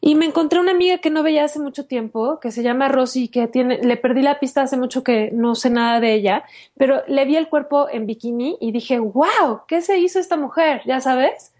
y 0.05 0.17
me 0.17 0.27
encontré 0.27 0.59
una 0.59 0.73
amiga 0.73 0.99
que 0.99 1.11
no 1.11 1.23
veía 1.23 1.45
hace 1.45 1.61
mucho 1.61 1.87
tiempo, 1.87 2.41
que 2.41 2.51
se 2.51 2.65
llama 2.65 2.89
Rosy, 2.89 3.29
que 3.29 3.47
tiene, 3.47 3.79
le 3.79 3.97
perdí 3.97 4.21
la 4.21 4.41
pista 4.41 4.63
hace 4.63 4.77
mucho 4.77 5.05
que 5.05 5.31
no 5.33 5.55
sé 5.55 5.71
nada 5.71 6.01
de 6.01 6.13
ella, 6.13 6.45
pero 6.77 7.05
le 7.07 7.25
vi 7.25 7.37
el 7.37 7.49
cuerpo 7.49 7.89
en 7.89 8.07
bikini 8.07 8.59
y 8.61 8.73
dije, 8.73 8.99
wow, 8.99 9.61
¿qué 9.69 9.81
se 9.81 9.99
hizo 9.99 10.19
esta 10.19 10.37
mujer? 10.37 10.83
¿Ya 10.87 11.01
sabes? 11.01 11.55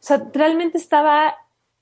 O 0.00 0.04
sea, 0.04 0.22
realmente 0.32 0.78
estaba 0.78 1.36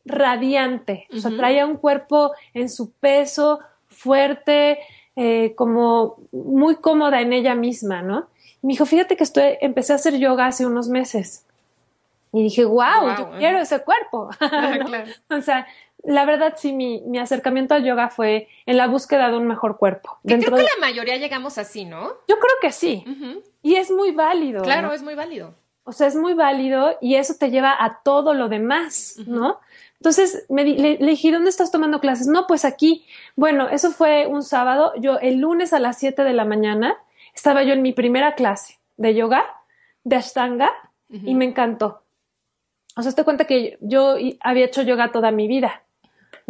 radiante, 0.05 1.07
o 1.15 1.19
sea, 1.19 1.31
traía 1.37 1.65
un 1.65 1.77
cuerpo 1.77 2.33
en 2.55 2.69
su 2.71 2.91
peso, 2.91 3.61
fuerte, 3.87 4.81
eh, 5.15 5.55
como 5.55 6.17
muy 6.33 6.75
cómoda 6.75 7.21
en 7.21 7.33
ella 7.33 7.55
misma, 7.55 8.03
¿no? 8.03 8.27
Y 8.61 8.67
me 8.67 8.73
dijo, 8.73 8.85
fíjate 8.85 9.17
que 9.17 9.23
estoy, 9.23 9.59
empecé 9.61 9.93
a 9.93 9.97
hacer 9.97 10.19
yoga 10.19 10.47
hace 10.47 10.67
unos 10.67 10.89
meses. 10.89 11.47
Y 12.33 12.45
dije, 12.45 12.65
wow, 12.65 13.17
yo 13.19 13.31
quiero 13.39 13.59
ese 13.59 13.81
cuerpo. 13.81 14.31
O 15.31 15.41
sea, 15.41 15.67
la 16.05 16.25
verdad 16.25 16.55
sí, 16.57 16.73
mi, 16.73 17.03
mi, 17.07 17.19
acercamiento 17.19 17.75
al 17.75 17.85
yoga 17.85 18.09
fue 18.09 18.49
en 18.67 18.77
la 18.77 18.87
búsqueda 18.87 19.31
de 19.31 19.37
un 19.37 19.47
mejor 19.47 19.79
cuerpo. 19.79 20.19
Que 20.27 20.39
creo 20.39 20.57
que 20.57 20.63
la 20.63 20.81
mayoría 20.81 21.17
llegamos 21.17 21.59
así, 21.59 21.85
¿no? 21.85 22.09
Yo 22.29 22.39
creo 22.39 22.55
que 22.61 22.73
sí. 22.73 23.05
Y 23.63 23.77
es 23.77 23.91
muy 23.91 24.13
válido. 24.13 24.63
Claro, 24.63 24.93
es 24.93 25.03
muy 25.03 25.15
válido. 25.15 25.55
O 25.85 25.93
sea, 25.93 26.07
es 26.07 26.15
muy 26.15 26.35
válido 26.35 26.97
y 27.01 27.17
eso 27.17 27.35
te 27.39 27.51
lleva 27.51 27.75
a 27.79 28.01
todo 28.03 28.35
lo 28.35 28.49
demás, 28.49 29.17
¿no? 29.27 29.61
Entonces 29.95 30.47
me 30.49 30.65
le, 30.65 30.97
dije, 30.97 31.31
¿dónde 31.31 31.51
estás 31.51 31.71
tomando 31.71 32.01
clases? 32.01 32.27
No, 32.27 32.47
pues 32.47 32.65
aquí. 32.65 33.05
Bueno, 33.37 33.69
eso 33.69 33.91
fue 33.91 34.27
un 34.27 34.43
sábado. 34.43 34.93
Yo 34.99 35.19
el 35.19 35.39
lunes 35.39 35.73
a 35.73 35.79
las 35.79 35.99
7 35.99 36.25
de 36.25 36.33
la 36.33 36.45
mañana 36.45 36.97
estaba 37.35 37.63
yo 37.65 37.75
en 37.75 37.83
mi 37.83 37.93
primera 37.93 38.35
clase 38.35 38.79
de 38.97 39.15
yoga, 39.15 39.45
de 40.05 40.17
Ashtanga, 40.17 40.71
y 41.09 41.35
me 41.35 41.45
encantó. 41.45 42.03
O 42.97 43.03
sea, 43.03 43.13
te 43.13 43.25
cuenta 43.25 43.47
que 43.47 43.79
yo 43.81 44.15
había 44.41 44.67
hecho 44.67 44.83
yoga 44.83 45.11
toda 45.11 45.33
mi 45.33 45.49
vida. 45.49 45.83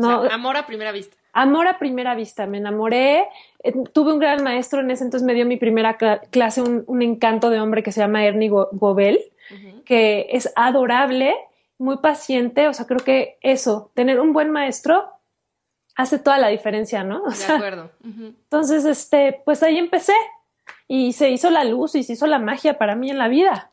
¿No? 0.01 0.23
amor 0.23 0.57
a 0.57 0.67
primera 0.67 0.93
vista. 0.93 1.17
Amor 1.33 1.69
a 1.69 1.79
primera 1.79 2.15
vista, 2.15 2.47
me 2.47 2.59
enamoré. 2.59 3.29
Eh, 3.63 3.73
tuve 3.93 4.13
un 4.13 4.19
gran 4.19 4.43
maestro 4.43 4.81
en 4.81 4.91
ese 4.91 5.05
entonces, 5.05 5.27
me 5.27 5.35
dio 5.35 5.47
mi 5.47 5.57
primera 5.57 5.97
clase, 5.97 6.63
un, 6.63 7.03
encanto 7.03 7.51
de 7.51 7.61
hombre 7.61 7.83
que 7.83 7.93
se 7.93 8.01
llama 8.01 8.25
Ernie 8.25 8.49
Gobel, 8.49 9.21
que 9.85 10.29
es 10.31 10.53
adorable, 10.57 11.35
muy 11.79 11.99
paciente. 11.99 12.69
O 12.69 12.75
sea, 12.75 12.87
creo 12.87 13.01
que 13.01 13.39
eso, 13.43 13.91
tener 13.95 14.19
un 14.19 14.33
buen 14.33 14.51
maestro 14.51 15.09
hace 15.95 16.19
toda 16.19 16.39
la 16.39 16.49
diferencia, 16.49 17.05
¿no? 17.05 17.23
de 17.29 17.55
acuerdo. 17.55 17.91
Entonces, 18.05 18.85
este, 18.85 19.41
pues 19.45 19.63
ahí 19.63 19.79
empecé 19.79 20.15
y 20.89 21.13
se 21.13 21.31
hizo 21.31 21.51
la 21.51 21.63
luz 21.65 21.95
y 21.95 22.03
se 22.03 22.15
hizo 22.15 22.27
la 22.27 22.39
magia 22.39 22.79
para 22.79 22.97
mí 22.97 23.11
en 23.11 23.19
la 23.19 23.29
vida. 23.29 23.71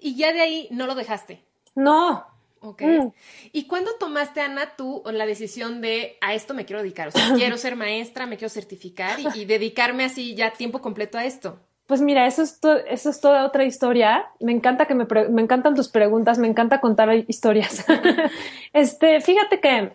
Y 0.00 0.16
ya 0.16 0.32
de 0.32 0.40
ahí 0.40 0.68
no 0.70 0.86
lo 0.86 0.94
dejaste. 0.94 1.42
No. 1.74 2.33
Ok. 2.64 2.82
Mm. 2.82 3.08
¿Y 3.52 3.66
cuándo 3.66 3.90
tomaste, 4.00 4.40
Ana, 4.40 4.74
tú 4.76 5.02
la 5.06 5.26
decisión 5.26 5.80
de 5.80 6.16
a 6.20 6.34
esto 6.34 6.54
me 6.54 6.64
quiero 6.64 6.82
dedicar? 6.82 7.08
O 7.08 7.10
sea, 7.10 7.34
quiero 7.36 7.58
ser 7.58 7.76
maestra, 7.76 8.26
me 8.26 8.36
quiero 8.36 8.48
certificar 8.48 9.18
y, 9.34 9.44
dedicarme 9.44 10.04
así 10.04 10.34
ya 10.34 10.52
tiempo 10.52 10.80
completo 10.80 11.18
a 11.18 11.24
esto. 11.24 11.58
Pues 11.86 12.00
mira, 12.00 12.26
eso 12.26 12.42
es, 12.42 12.58
eso 12.88 13.10
es 13.10 13.20
toda 13.20 13.44
otra 13.44 13.64
historia. 13.64 14.26
Me 14.40 14.52
encanta 14.52 14.86
que 14.86 14.94
me, 14.94 15.06
me 15.28 15.42
encantan 15.42 15.74
tus 15.74 15.88
preguntas, 15.90 16.38
me 16.38 16.48
encanta 16.48 16.80
contar 16.80 17.14
historias. 17.28 17.84
este, 18.72 19.20
fíjate 19.20 19.60
que 19.60 19.92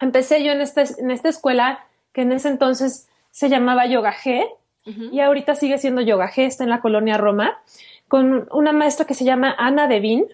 empecé 0.00 0.42
yo 0.42 0.50
en, 0.50 0.60
este, 0.60 0.82
en 0.98 1.12
esta 1.12 1.28
escuela 1.28 1.86
que 2.12 2.22
en 2.22 2.32
ese 2.32 2.48
entonces 2.48 3.08
se 3.30 3.48
llamaba 3.48 3.86
Yoga 3.86 4.12
G 4.12 4.48
y 4.84 5.20
ahorita 5.20 5.54
sigue 5.54 5.78
siendo 5.78 6.02
Yoga 6.02 6.30
G, 6.30 6.42
está 6.44 6.62
en 6.62 6.70
la 6.70 6.82
colonia 6.82 7.16
Roma, 7.16 7.58
con 8.06 8.46
una 8.52 8.72
maestra 8.72 9.06
que 9.06 9.14
se 9.14 9.24
llama 9.24 9.54
Ana 9.56 9.88
Devin. 9.88 10.26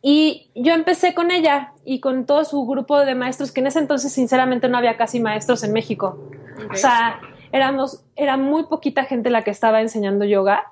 Y 0.00 0.50
yo 0.54 0.74
empecé 0.74 1.14
con 1.14 1.30
ella 1.30 1.72
y 1.84 2.00
con 2.00 2.24
todo 2.24 2.44
su 2.44 2.64
grupo 2.66 3.00
de 3.00 3.14
maestros, 3.14 3.50
que 3.50 3.60
en 3.60 3.66
ese 3.66 3.80
entonces 3.80 4.12
sinceramente 4.12 4.68
no 4.68 4.78
había 4.78 4.96
casi 4.96 5.20
maestros 5.20 5.64
en 5.64 5.72
México. 5.72 6.18
O 6.70 6.76
sea, 6.76 7.20
éramos, 7.52 8.04
era 8.14 8.36
muy 8.36 8.64
poquita 8.64 9.04
gente 9.04 9.30
la 9.30 9.42
que 9.42 9.50
estaba 9.50 9.80
enseñando 9.80 10.24
yoga 10.24 10.64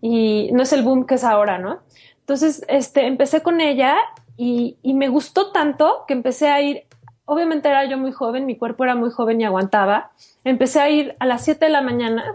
y 0.00 0.50
no 0.52 0.62
es 0.62 0.72
el 0.72 0.82
boom 0.82 1.06
que 1.06 1.16
es 1.16 1.24
ahora, 1.24 1.58
¿no? 1.58 1.80
Entonces, 2.20 2.64
este, 2.68 3.06
empecé 3.06 3.42
con 3.42 3.60
ella 3.60 3.96
y, 4.36 4.78
y 4.82 4.94
me 4.94 5.08
gustó 5.08 5.52
tanto 5.52 6.04
que 6.08 6.14
empecé 6.14 6.48
a 6.48 6.62
ir, 6.62 6.84
obviamente 7.26 7.68
era 7.68 7.84
yo 7.84 7.98
muy 7.98 8.12
joven, 8.12 8.46
mi 8.46 8.56
cuerpo 8.56 8.84
era 8.84 8.94
muy 8.94 9.10
joven 9.10 9.40
y 9.40 9.44
aguantaba, 9.44 10.10
empecé 10.42 10.80
a 10.80 10.88
ir 10.88 11.16
a 11.20 11.26
las 11.26 11.44
7 11.44 11.66
de 11.66 11.70
la 11.70 11.82
mañana 11.82 12.32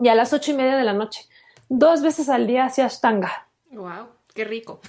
y 0.00 0.08
a 0.08 0.14
las 0.14 0.32
ocho 0.32 0.52
y 0.52 0.54
media 0.54 0.76
de 0.76 0.84
la 0.84 0.92
noche, 0.92 1.26
dos 1.68 2.02
veces 2.02 2.28
al 2.28 2.46
día 2.46 2.64
hacia 2.64 2.86
Ashtanga. 2.86 3.48
Wow. 3.72 4.19
Qué 4.34 4.44
rico. 4.44 4.80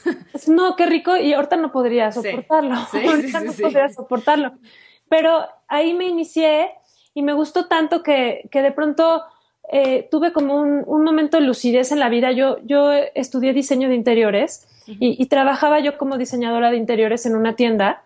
No, 0.47 0.75
qué 0.75 0.85
rico 0.85 1.17
y 1.17 1.33
ahorita 1.33 1.57
no 1.57 1.71
podría 1.71 2.11
soportarlo. 2.11 2.75
ahorita 2.93 3.41
no 3.41 3.53
podría 3.53 3.89
soportarlo. 3.89 4.53
Pero 5.09 5.45
ahí 5.67 5.93
me 5.93 6.07
inicié 6.07 6.71
y 7.13 7.21
me 7.21 7.33
gustó 7.33 7.67
tanto 7.67 8.03
que, 8.03 8.47
que 8.51 8.61
de 8.61 8.71
pronto 8.71 9.23
eh, 9.71 10.07
tuve 10.09 10.31
como 10.31 10.55
un, 10.55 10.83
un, 10.85 11.03
momento 11.03 11.37
de 11.37 11.43
lucidez 11.43 11.91
en 11.91 11.99
la 11.99 12.09
vida. 12.09 12.31
Yo, 12.31 12.57
yo 12.63 12.91
estudié 13.15 13.53
diseño 13.53 13.89
de 13.89 13.95
interiores 13.95 14.67
y, 14.87 15.21
y, 15.21 15.25
trabajaba 15.27 15.79
yo 15.79 15.97
como 15.97 16.17
diseñadora 16.17 16.71
de 16.71 16.77
interiores 16.77 17.25
en 17.25 17.35
una 17.35 17.55
tienda 17.55 18.03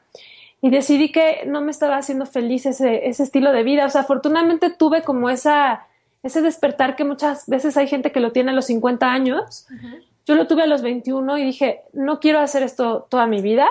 y 0.61 0.69
decidí 0.71 1.11
que 1.11 1.43
no 1.45 1.61
me 1.61 1.69
estaba 1.71 1.97
haciendo 1.97 2.25
feliz 2.25 2.65
ese, 2.65 3.07
ese 3.07 3.23
estilo 3.23 3.51
de 3.51 3.61
vida. 3.63 3.85
O 3.85 3.89
sea, 3.89 4.01
afortunadamente 4.01 4.71
tuve 4.71 5.03
como 5.03 5.29
esa, 5.29 5.85
ese 6.23 6.41
despertar 6.41 6.95
que 6.95 7.03
muchas 7.03 7.47
veces 7.47 7.77
hay 7.77 7.87
gente 7.87 8.11
que 8.11 8.19
lo 8.19 8.31
tiene 8.31 8.49
a 8.49 8.53
los 8.55 8.65
50 8.65 9.11
años. 9.11 9.67
Yo 10.25 10.35
lo 10.35 10.47
tuve 10.47 10.63
a 10.63 10.67
los 10.67 10.81
21 10.81 11.37
y 11.37 11.45
dije, 11.45 11.83
no 11.93 12.19
quiero 12.19 12.39
hacer 12.39 12.63
esto 12.63 13.07
toda 13.09 13.27
mi 13.27 13.41
vida, 13.41 13.67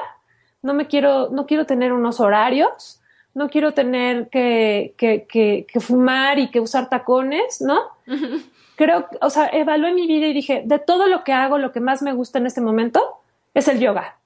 no 0.62 0.72
me 0.72 0.86
quiero, 0.86 1.28
no 1.30 1.46
quiero 1.46 1.66
tener 1.66 1.92
unos 1.92 2.20
horarios, 2.20 3.00
no 3.34 3.50
quiero 3.50 3.72
tener 3.72 4.28
que, 4.28 4.94
que, 4.96 5.26
que, 5.26 5.80
fumar 5.80 6.38
y 6.38 6.50
que 6.50 6.60
usar 6.60 6.88
tacones, 6.88 7.60
¿no? 7.60 7.80
Creo, 8.76 9.08
o 9.20 9.30
sea, 9.30 9.46
evalué 9.48 9.92
mi 9.92 10.06
vida 10.06 10.26
y 10.26 10.32
dije, 10.32 10.62
de 10.64 10.78
todo 10.78 11.06
lo 11.06 11.24
que 11.24 11.32
hago, 11.32 11.58
lo 11.58 11.72
que 11.72 11.80
más 11.80 12.02
me 12.02 12.12
gusta 12.12 12.38
en 12.38 12.46
este 12.46 12.60
momento 12.60 13.20
es 13.52 13.68
el 13.68 13.80
yoga. 13.80 14.18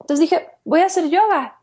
Entonces 0.00 0.30
dije, 0.30 0.48
voy 0.64 0.80
a 0.80 0.86
hacer 0.86 1.08
yoga. 1.10 1.58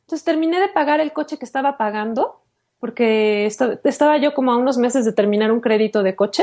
Entonces 0.00 0.24
terminé 0.24 0.60
de 0.60 0.68
pagar 0.68 1.00
el 1.00 1.12
coche 1.12 1.38
que 1.38 1.44
estaba 1.44 1.76
pagando, 1.76 2.39
porque 2.80 3.46
estaba 3.46 4.16
yo 4.16 4.32
como 4.32 4.52
a 4.52 4.56
unos 4.56 4.78
meses 4.78 5.04
de 5.04 5.12
terminar 5.12 5.52
un 5.52 5.60
crédito 5.60 6.02
de 6.02 6.16
coche. 6.16 6.42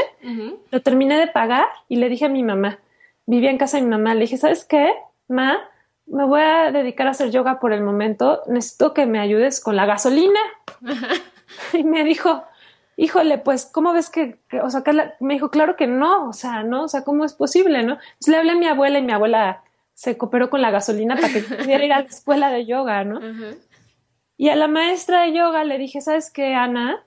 Lo 0.71 0.81
terminé 0.81 1.17
de 1.17 1.27
pagar 1.27 1.65
y 1.89 1.95
le 1.97 2.09
dije 2.09 2.25
a 2.25 2.29
mi 2.29 2.43
mamá, 2.43 2.79
vivía 3.25 3.49
en 3.49 3.57
casa 3.57 3.77
de 3.77 3.83
mi 3.83 3.89
mamá, 3.89 4.13
le 4.13 4.21
dije, 4.21 4.37
¿sabes 4.37 4.63
qué? 4.63 4.93
Ma, 5.27 5.59
me 6.05 6.25
voy 6.25 6.41
a 6.41 6.71
dedicar 6.71 7.07
a 7.07 7.11
hacer 7.11 7.31
yoga 7.31 7.59
por 7.59 7.73
el 7.73 7.81
momento, 7.81 8.43
necesito 8.47 8.93
que 8.93 9.07
me 9.07 9.19
ayudes 9.19 9.59
con 9.59 9.75
la 9.75 9.87
gasolina. 9.87 10.39
y 11.73 11.83
me 11.83 12.03
dijo, 12.03 12.43
híjole, 12.97 13.39
pues, 13.39 13.65
¿cómo 13.65 13.91
ves 13.91 14.09
que, 14.11 14.39
o 14.61 14.69
sea, 14.69 14.83
que 14.83 14.93
me 15.19 15.33
dijo, 15.33 15.49
claro 15.49 15.75
que 15.75 15.87
no, 15.87 16.29
o 16.29 16.33
sea, 16.33 16.61
no, 16.63 16.83
o 16.83 16.87
sea, 16.87 17.03
¿cómo 17.03 17.25
es 17.25 17.33
posible, 17.33 17.83
no? 17.83 17.93
Entonces 17.93 18.27
le 18.27 18.37
hablé 18.37 18.51
a 18.51 18.55
mi 18.55 18.67
abuela 18.67 18.99
y 18.99 19.03
mi 19.03 19.11
abuela 19.11 19.63
se 19.95 20.17
cooperó 20.17 20.51
con 20.51 20.61
la 20.61 20.69
gasolina 20.69 21.15
para 21.15 21.33
que 21.33 21.41
pudiera 21.41 21.83
ir 21.83 21.93
a 21.93 22.01
la 22.01 22.05
escuela 22.05 22.51
de 22.51 22.67
yoga, 22.67 23.03
¿no? 23.03 23.19
Y 24.37 24.49
a 24.49 24.55
la 24.55 24.67
maestra 24.67 25.21
de 25.21 25.33
yoga 25.33 25.63
le 25.63 25.77
dije, 25.77 26.01
¿sabes 26.01 26.31
qué, 26.31 26.53
Ana? 26.53 27.03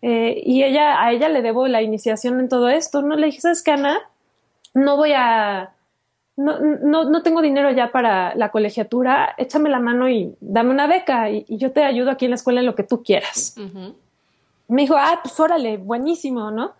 Eh, 0.00 0.42
y 0.44 0.62
ella, 0.62 1.02
a 1.02 1.12
ella 1.12 1.28
le 1.28 1.42
debo 1.42 1.66
la 1.66 1.82
iniciación 1.82 2.38
en 2.38 2.48
todo 2.48 2.68
esto, 2.68 3.02
¿no? 3.02 3.16
Le 3.16 3.26
dije, 3.26 3.40
¿sabes 3.40 3.62
qué, 3.62 3.72
Ana? 3.72 3.98
no 4.74 4.96
voy 4.96 5.12
a, 5.14 5.72
no, 6.36 6.58
no, 6.60 7.04
no, 7.04 7.22
tengo 7.22 7.42
dinero 7.42 7.70
ya 7.70 7.90
para 7.90 8.34
la 8.34 8.50
colegiatura, 8.50 9.34
échame 9.38 9.68
la 9.68 9.80
mano 9.80 10.08
y 10.08 10.34
dame 10.40 10.70
una 10.70 10.86
beca 10.86 11.30
y, 11.30 11.44
yo 11.48 11.72
te 11.72 11.84
ayudo 11.84 12.10
aquí 12.10 12.26
en 12.26 12.32
la 12.32 12.36
escuela 12.36 12.60
en 12.60 12.66
lo 12.66 12.74
que 12.74 12.84
tú 12.84 13.02
quieras. 13.02 13.56
Me 14.68 14.82
dijo, 14.82 14.96
ah, 14.96 15.20
pues 15.22 15.38
órale, 15.40 15.78
buenísimo, 15.78 16.50
¿no? 16.50 16.72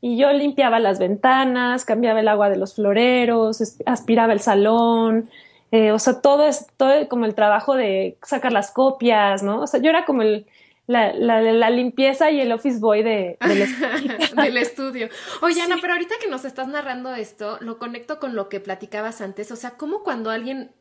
Y 0.00 0.16
yo 0.16 0.32
limpiaba 0.32 0.80
las 0.80 0.98
ventanas, 0.98 1.84
cambiaba 1.84 2.20
el 2.20 2.28
agua 2.28 2.50
de 2.50 2.56
los 2.56 2.74
floreros, 2.74 3.78
aspiraba 3.86 4.32
el 4.32 4.40
salón, 4.40 5.30
eh, 5.72 5.90
o 5.90 5.98
sea, 5.98 6.20
todo 6.20 6.46
es 6.46 6.66
todo 6.76 7.08
como 7.08 7.24
el 7.24 7.34
trabajo 7.34 7.74
de 7.74 8.18
sacar 8.22 8.52
las 8.52 8.70
copias, 8.70 9.42
¿no? 9.42 9.62
O 9.62 9.66
sea, 9.66 9.80
yo 9.80 9.88
era 9.88 10.04
como 10.04 10.20
el, 10.20 10.46
la, 10.86 11.14
la, 11.14 11.40
la, 11.40 11.70
limpieza 11.70 12.30
y 12.30 12.42
el 12.42 12.52
office 12.52 12.78
boy 12.78 13.02
de, 13.02 13.38
del, 13.40 14.56
estudio. 14.58 15.08
Oye, 15.40 15.62
Ana, 15.62 15.78
pero 15.80 15.94
ahorita 15.94 16.16
que 16.20 16.28
nos 16.28 16.44
estás 16.44 16.68
narrando 16.68 17.14
esto, 17.14 17.56
lo 17.60 17.78
conecto 17.78 18.20
con 18.20 18.34
lo 18.34 18.50
que 18.50 18.60
platicabas 18.60 19.22
antes. 19.22 19.50
O 19.50 19.56
sea, 19.56 19.70
¿cómo 19.70 20.02
cuando 20.02 20.30
alguien 20.30 20.72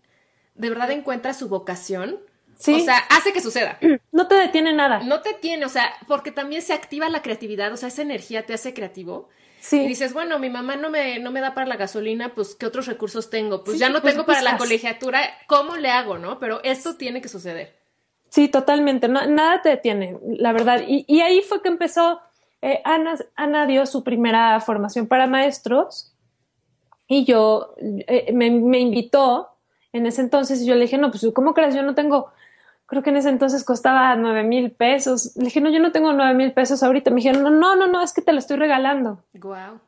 de 0.55 0.69
verdad 0.69 0.91
encuentra 0.91 1.33
su 1.33 1.47
vocación? 1.47 2.19
O 2.59 2.79
sea, 2.79 2.97
hace 3.09 3.31
que 3.31 3.41
suceda. 3.41 3.79
No 4.11 4.27
te 4.27 4.35
detiene 4.35 4.73
nada. 4.73 4.99
No 4.99 5.21
te 5.21 5.33
tiene, 5.33 5.65
o 5.65 5.69
sea, 5.69 5.89
porque 6.05 6.31
también 6.31 6.61
se 6.61 6.73
activa 6.73 7.07
la 7.07 7.21
creatividad, 7.21 7.71
o 7.71 7.77
sea, 7.77 7.87
esa 7.87 8.01
energía 8.01 8.45
te 8.45 8.53
hace 8.53 8.73
creativo. 8.73 9.29
Sí. 9.61 9.81
Y 9.81 9.87
dices, 9.87 10.13
bueno, 10.13 10.39
mi 10.39 10.49
mamá 10.49 10.75
no 10.75 10.89
me, 10.89 11.19
no 11.19 11.31
me 11.31 11.39
da 11.39 11.53
para 11.53 11.67
la 11.67 11.77
gasolina, 11.77 12.33
pues, 12.33 12.55
¿qué 12.55 12.65
otros 12.65 12.87
recursos 12.87 13.29
tengo? 13.29 13.63
Pues 13.63 13.79
ya 13.79 13.89
no 13.89 14.01
pues 14.01 14.13
tengo 14.13 14.25
para 14.25 14.41
la 14.41 14.57
colegiatura, 14.57 15.21
¿cómo 15.47 15.77
le 15.77 15.89
hago, 15.89 16.17
no? 16.17 16.39
Pero 16.39 16.61
esto 16.63 16.97
tiene 16.97 17.21
que 17.21 17.29
suceder. 17.29 17.79
Sí, 18.31 18.47
totalmente. 18.47 19.07
nada 19.09 19.61
te 19.61 19.69
detiene, 19.69 20.17
la 20.37 20.53
verdad. 20.53 20.81
Y, 20.87 21.19
ahí 21.19 21.41
fue 21.41 21.61
que 21.61 21.67
empezó. 21.67 22.21
Eh, 22.61 22.81
Ana, 22.85 23.15
Ana 23.35 23.65
dio 23.65 23.85
su 23.85 24.03
primera 24.03 24.59
formación 24.61 25.07
para 25.07 25.27
maestros 25.27 26.13
y 27.07 27.25
yo 27.25 27.75
eh, 27.79 28.31
me, 28.33 28.47
invitó 28.47 29.49
en 29.91 30.05
ese 30.05 30.21
entonces 30.21 30.61
y 30.61 30.65
yo 30.65 30.75
le 30.75 30.81
dije, 30.81 30.97
no, 30.97 31.11
pues 31.11 31.25
¿cómo 31.33 31.53
crees? 31.53 31.75
Yo 31.75 31.83
no 31.83 31.93
tengo, 31.93 32.31
creo 32.91 33.01
que 33.01 33.09
en 33.09 33.17
ese 33.17 33.29
entonces 33.29 33.63
costaba 33.63 34.15
nueve 34.15 34.43
mil 34.43 34.69
pesos. 34.69 35.35
Le 35.35 35.45
dije, 35.45 35.61
no, 35.61 35.71
yo 35.71 35.79
no 35.79 35.91
tengo 35.91 36.13
nueve 36.13 36.35
mil 36.35 36.53
pesos 36.53 36.83
ahorita. 36.83 37.09
Me 37.09 37.15
dijeron, 37.15 37.41
no, 37.41 37.49
no, 37.49 37.75
no, 37.75 37.87
no, 37.87 38.03
es 38.03 38.13
que 38.13 38.21
te 38.21 38.31
lo 38.31 38.37
estoy 38.37 38.57
regalando. 38.57 39.23
Wow. 39.33 39.79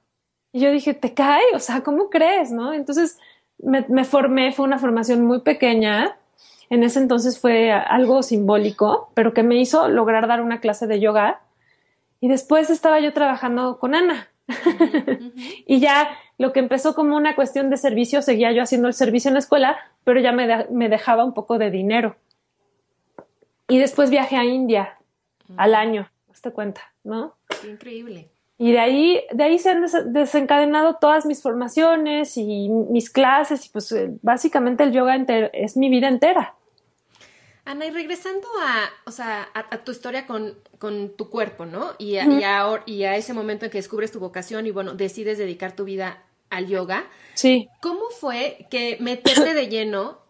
Y 0.52 0.62
yo 0.62 0.72
dije, 0.72 0.96
¿te 0.96 1.13
cae? 1.13 1.44
O 1.54 1.60
sea, 1.60 1.82
¿cómo 1.82 2.10
crees? 2.10 2.52
¿No? 2.52 2.74
Entonces 2.74 3.20
me, 3.60 3.86
me 3.89 4.04
formé, 4.04 4.52
fue 4.52 4.66
una 4.66 4.80
formación 4.80 5.24
muy 5.24 5.42
pequeña 5.42 6.18
en 6.74 6.84
ese 6.84 6.98
entonces 6.98 7.39
fue 7.39 7.72
algo 7.72 8.24
simbólico, 8.24 9.12
pero 9.13 9.34
que 9.36 9.44
me 9.44 9.58
hizo 9.58 9.88
lograr 9.89 10.28
dar 10.28 10.42
una 10.42 10.60
clase 10.60 10.88
de 10.88 11.00
yoga. 11.00 11.42
Y 12.20 12.30
después 12.30 12.72
estaba 12.72 13.00
yo 13.00 13.13
trabajando 13.13 13.78
con 13.78 13.94
Ana. 13.94 14.28
y 15.68 15.80
ya 15.80 16.18
lo 16.39 16.52
que 16.52 16.60
empezó 16.60 16.96
como 16.96 17.16
una 17.16 17.36
cuestión 17.36 17.70
de 17.70 17.78
servicio, 17.78 18.24
seguía 18.24 18.52
yo 18.54 18.63
haciendo 18.63 18.88
el 18.88 18.96
servicio 18.96 19.30
en 19.30 19.36
la 19.36 19.42
escuela, 19.42 19.78
pero 20.04 20.20
ya 20.20 20.32
me, 20.32 20.66
me 20.72 20.89
dejaba 20.89 21.24
un 21.24 21.36
poco 21.36 21.60
de 21.60 21.70
dinero. 21.70 22.16
Y 23.67 23.80
después 23.80 24.10
viajé 24.10 24.38
a 24.38 24.45
India 24.45 24.97
al 25.58 25.76
año, 25.76 26.10
hazte 26.32 26.52
cuenta, 26.52 26.82
¿no? 27.04 27.36
Qué 27.62 27.69
increíble. 27.69 28.30
Y 28.58 28.71
de 28.71 28.80
ahí, 28.80 29.21
de 29.32 29.43
ahí 29.43 29.60
se 29.60 29.71
han 29.71 29.86
desencadenado 30.13 30.97
todas 31.02 31.26
mis 31.26 31.41
formaciones 31.41 32.38
y 32.38 32.69
mis 32.69 33.10
clases 33.10 33.65
y 33.65 33.69
pues 33.69 33.93
básicamente 34.21 34.84
el 34.84 34.91
yoga 34.91 35.15
es 35.54 35.76
mi 35.76 35.89
vida 35.89 36.08
entera. 36.08 36.56
Ana, 37.65 37.86
y 37.86 37.91
regresando 37.91 38.47
a, 38.62 38.89
o 39.06 39.12
sea, 39.12 39.47
a, 39.54 39.78
tu 39.84 39.91
historia 39.91 40.28
con, 40.28 40.56
tu 41.15 41.30
cuerpo, 41.30 41.65
¿no? 41.65 41.91
Y 41.97 42.17
a, 42.17 42.84
y 42.86 43.04
a 43.04 43.15
ese 43.15 43.34
momento 43.34 43.65
en 43.65 43.71
que 43.71 43.78
descubres 43.78 44.12
tu 44.12 44.19
vocación 44.19 44.67
y 44.67 44.71
bueno, 44.71 44.93
decides 44.93 45.38
dedicar 45.38 45.73
tu 45.73 45.86
vida 45.86 46.23
al 46.49 46.67
yoga. 46.67 47.06
Sí. 47.36 47.69
¿Cómo 47.82 48.10
fue 48.10 48.67
que 48.69 48.97
meterte 48.99 49.54
de 49.54 49.67
lleno 49.67 50.22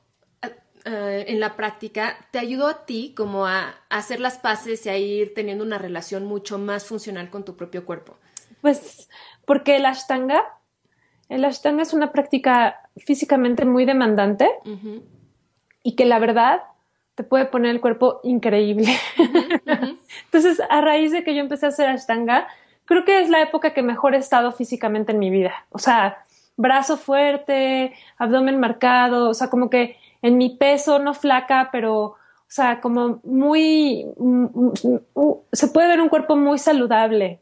eh, 0.85 1.25
en 1.27 1.39
la 1.39 1.55
práctica 1.55 2.17
te 2.31 2.39
ayudó 2.39 2.67
a 2.67 2.85
ti 2.85 3.13
como 3.15 3.45
a, 3.47 3.75
hacer 3.89 4.19
las 4.19 4.37
paces 4.37 4.85
y 4.85 4.89
a 4.89 4.97
ir 4.97 5.33
teniendo 5.33 5.63
una 5.63 5.77
relación 5.77 6.25
mucho 6.25 6.57
más 6.57 6.85
funcional 6.85 7.29
con 7.29 7.45
tu 7.45 7.55
propio 7.55 7.85
cuerpo? 7.85 8.17
Pues 8.61 9.09
porque 9.45 9.77
el 9.77 9.85
ashtanga, 9.85 10.43
el 11.29 11.45
ashtanga 11.45 11.83
es 11.83 11.93
una 11.93 12.11
práctica 12.11 12.81
físicamente 12.97 13.65
muy 13.65 13.85
demandante 13.85 14.49
y 15.83 15.95
que 15.95 16.05
la 16.05 16.19
verdad 16.19 16.61
te 17.15 17.23
puede 17.23 17.45
poner 17.45 17.71
el 17.71 17.81
cuerpo 17.81 18.19
increíble. 18.23 18.95
Entonces, 20.25 20.61
a 20.69 20.81
raíz 20.81 21.11
de 21.11 21.23
que 21.23 21.35
yo 21.35 21.41
empecé 21.41 21.67
a 21.67 21.69
hacer 21.69 21.89
ashtanga, 21.89 22.47
creo 22.85 23.05
que 23.05 23.21
es 23.21 23.29
la 23.29 23.41
época 23.41 23.73
que 23.73 23.83
mejor 23.83 24.15
he 24.15 24.17
estado 24.17 24.51
físicamente 24.51 25.11
en 25.11 25.19
mi 25.19 25.29
vida. 25.29 25.53
O 25.69 25.79
sea, 25.79 26.17
brazo 26.57 26.97
fuerte, 26.97 27.93
abdomen 28.17 28.59
marcado, 28.59 29.29
o 29.29 29.33
sea, 29.33 29.49
como 29.49 29.69
que 29.69 29.97
en 30.23 30.37
mi 30.37 30.49
peso, 30.49 30.97
no 30.97 31.13
flaca, 31.13 31.69
pero, 31.71 32.01
o 32.01 32.17
sea, 32.47 32.81
como 32.81 33.19
muy, 33.23 34.07
mm, 34.17 34.45
mm, 34.45 34.73
mm, 35.13 35.33
se 35.51 35.67
puede 35.67 35.89
ver 35.89 36.01
un 36.01 36.09
cuerpo 36.09 36.35
muy 36.35 36.57
saludable, 36.57 37.41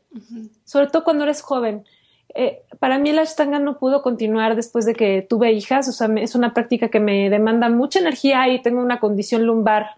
sobre 0.65 0.87
todo 0.87 1.05
cuando 1.05 1.23
eres 1.23 1.41
joven. 1.41 1.85
Eh, 2.33 2.63
para 2.79 2.97
mí 2.97 3.11
la 3.11 3.21
ashtanga 3.21 3.59
no 3.59 3.77
pudo 3.77 4.01
continuar 4.01 4.55
después 4.55 4.85
de 4.85 4.95
que 4.95 5.21
tuve 5.21 5.51
hijas, 5.53 5.87
o 5.87 5.91
sea, 5.91 6.09
es 6.17 6.33
una 6.33 6.53
práctica 6.53 6.89
que 6.89 6.99
me 6.99 7.29
demanda 7.29 7.69
mucha 7.69 7.99
energía 7.99 8.49
y 8.49 8.61
tengo 8.61 8.81
una 8.81 8.99
condición 8.99 9.45
lumbar, 9.45 9.91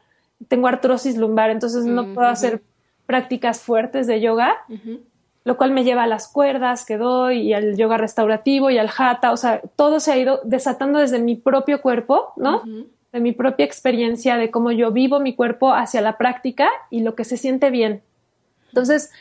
tengo 0.49 0.67
artrosis 0.67 1.15
lumbar, 1.17 1.51
entonces 1.51 1.85
no 1.85 2.13
puedo 2.13 2.27
hacer 2.27 2.61
prácticas 3.05 3.61
fuertes 3.61 4.07
de 4.07 4.19
yoga, 4.19 4.57
lo 5.43 5.57
cual 5.57 5.71
me 5.71 5.83
lleva 5.83 6.03
a 6.03 6.07
las 6.07 6.27
cuerdas 6.27 6.85
que 6.85 6.97
doy 6.97 7.41
y 7.41 7.53
al 7.53 7.75
yoga 7.75 7.97
restaurativo 7.97 8.69
y 8.69 8.77
al 8.77 8.89
hatha, 8.97 9.31
o 9.31 9.37
sea, 9.37 9.61
todo 9.75 9.99
se 9.99 10.11
ha 10.11 10.17
ido 10.17 10.39
desatando 10.43 10.99
desde 10.99 11.19
mi 11.19 11.35
propio 11.35 11.81
cuerpo, 11.81 12.33
¿no? 12.37 12.63
De 13.11 13.19
mi 13.19 13.33
propia 13.33 13.65
experiencia, 13.65 14.37
de 14.37 14.49
cómo 14.51 14.71
yo 14.71 14.91
vivo 14.91 15.19
mi 15.19 15.35
cuerpo 15.35 15.73
hacia 15.73 16.01
la 16.01 16.17
práctica 16.17 16.69
y 16.89 17.01
lo 17.01 17.15
que 17.15 17.25
se 17.25 17.37
siente 17.37 17.71
bien. 17.71 18.01
Entonces, 18.69 19.11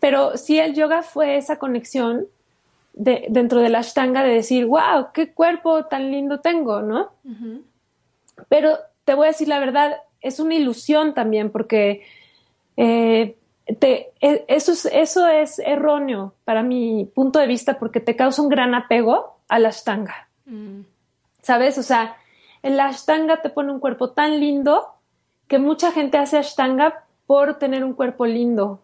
pero 0.00 0.36
sí 0.36 0.58
el 0.58 0.74
yoga 0.74 1.02
fue 1.02 1.36
esa 1.36 1.58
conexión 1.58 2.26
de, 2.94 3.26
dentro 3.28 3.60
de 3.60 3.68
la 3.68 3.80
ashtanga 3.80 4.24
de 4.24 4.32
decir, 4.32 4.64
wow, 4.66 5.08
qué 5.12 5.32
cuerpo 5.32 5.84
tan 5.84 6.10
lindo 6.10 6.40
tengo, 6.40 6.80
¿no? 6.80 7.12
Pero 8.48 8.78
te 9.04 9.14
voy 9.14 9.26
a 9.26 9.30
decir 9.30 9.48
la 9.48 9.60
verdad, 9.60 9.98
es 10.20 10.40
una 10.40 10.54
ilusión 10.54 11.14
también 11.14 11.50
porque 11.50 12.02
eh, 12.76 13.36
te, 13.74 14.12
e, 14.20 14.44
eso, 14.48 14.72
es, 14.72 14.86
eso 14.86 15.26
es 15.26 15.58
erróneo 15.58 16.34
para 16.44 16.62
mi 16.62 17.10
punto 17.14 17.38
de 17.38 17.46
vista 17.46 17.78
porque 17.78 18.00
te 18.00 18.16
causa 18.16 18.42
un 18.42 18.48
gran 18.48 18.74
apego 18.74 19.38
a 19.48 19.58
la 19.58 19.68
ashtanga. 19.68 20.28
Mm. 20.44 20.82
¿Sabes? 21.42 21.78
O 21.78 21.82
sea, 21.82 22.16
la 22.62 22.86
ashtanga 22.86 23.42
te 23.42 23.50
pone 23.50 23.72
un 23.72 23.80
cuerpo 23.80 24.10
tan 24.10 24.40
lindo 24.40 24.94
que 25.48 25.58
mucha 25.58 25.92
gente 25.92 26.18
hace 26.18 26.38
ashtanga 26.38 27.04
por 27.26 27.58
tener 27.58 27.84
un 27.84 27.94
cuerpo 27.94 28.26
lindo. 28.26 28.80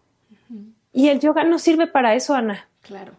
Y 0.91 1.09
el 1.09 1.19
yoga 1.19 1.43
no 1.43 1.57
sirve 1.57 1.87
para 1.87 2.13
eso, 2.13 2.35
Ana. 2.35 2.67
Claro. 2.81 3.13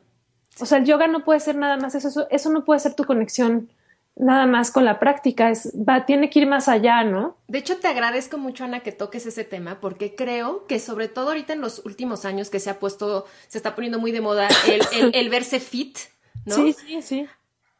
O 0.60 0.66
sea, 0.66 0.78
el 0.78 0.84
yoga 0.84 1.08
no 1.08 1.24
puede 1.24 1.40
ser 1.40 1.56
nada 1.56 1.76
más 1.76 1.94
eso, 1.94 2.26
eso 2.30 2.50
no 2.50 2.64
puede 2.64 2.78
ser 2.78 2.94
tu 2.94 3.04
conexión 3.04 3.68
nada 4.16 4.46
más 4.46 4.70
con 4.70 4.84
la 4.84 4.98
práctica, 4.98 5.50
es, 5.50 5.72
va, 5.76 6.06
tiene 6.06 6.30
que 6.30 6.40
ir 6.40 6.46
más 6.46 6.68
allá, 6.68 7.02
¿no? 7.04 7.36
De 7.48 7.58
hecho, 7.58 7.78
te 7.78 7.88
agradezco 7.88 8.38
mucho, 8.38 8.64
Ana, 8.64 8.80
que 8.80 8.92
toques 8.92 9.26
ese 9.26 9.44
tema, 9.44 9.80
porque 9.80 10.14
creo 10.14 10.66
que 10.66 10.78
sobre 10.78 11.08
todo 11.08 11.28
ahorita 11.28 11.52
en 11.52 11.60
los 11.60 11.84
últimos 11.84 12.24
años 12.24 12.50
que 12.50 12.60
se 12.60 12.70
ha 12.70 12.78
puesto, 12.78 13.26
se 13.48 13.58
está 13.58 13.74
poniendo 13.74 13.98
muy 13.98 14.12
de 14.12 14.20
moda 14.20 14.48
el, 14.68 15.10
el, 15.14 15.28
verse 15.30 15.60
fit, 15.60 15.98
¿no? 16.44 16.54
Sí, 16.54 16.72
sí, 16.72 17.02
sí. 17.02 17.26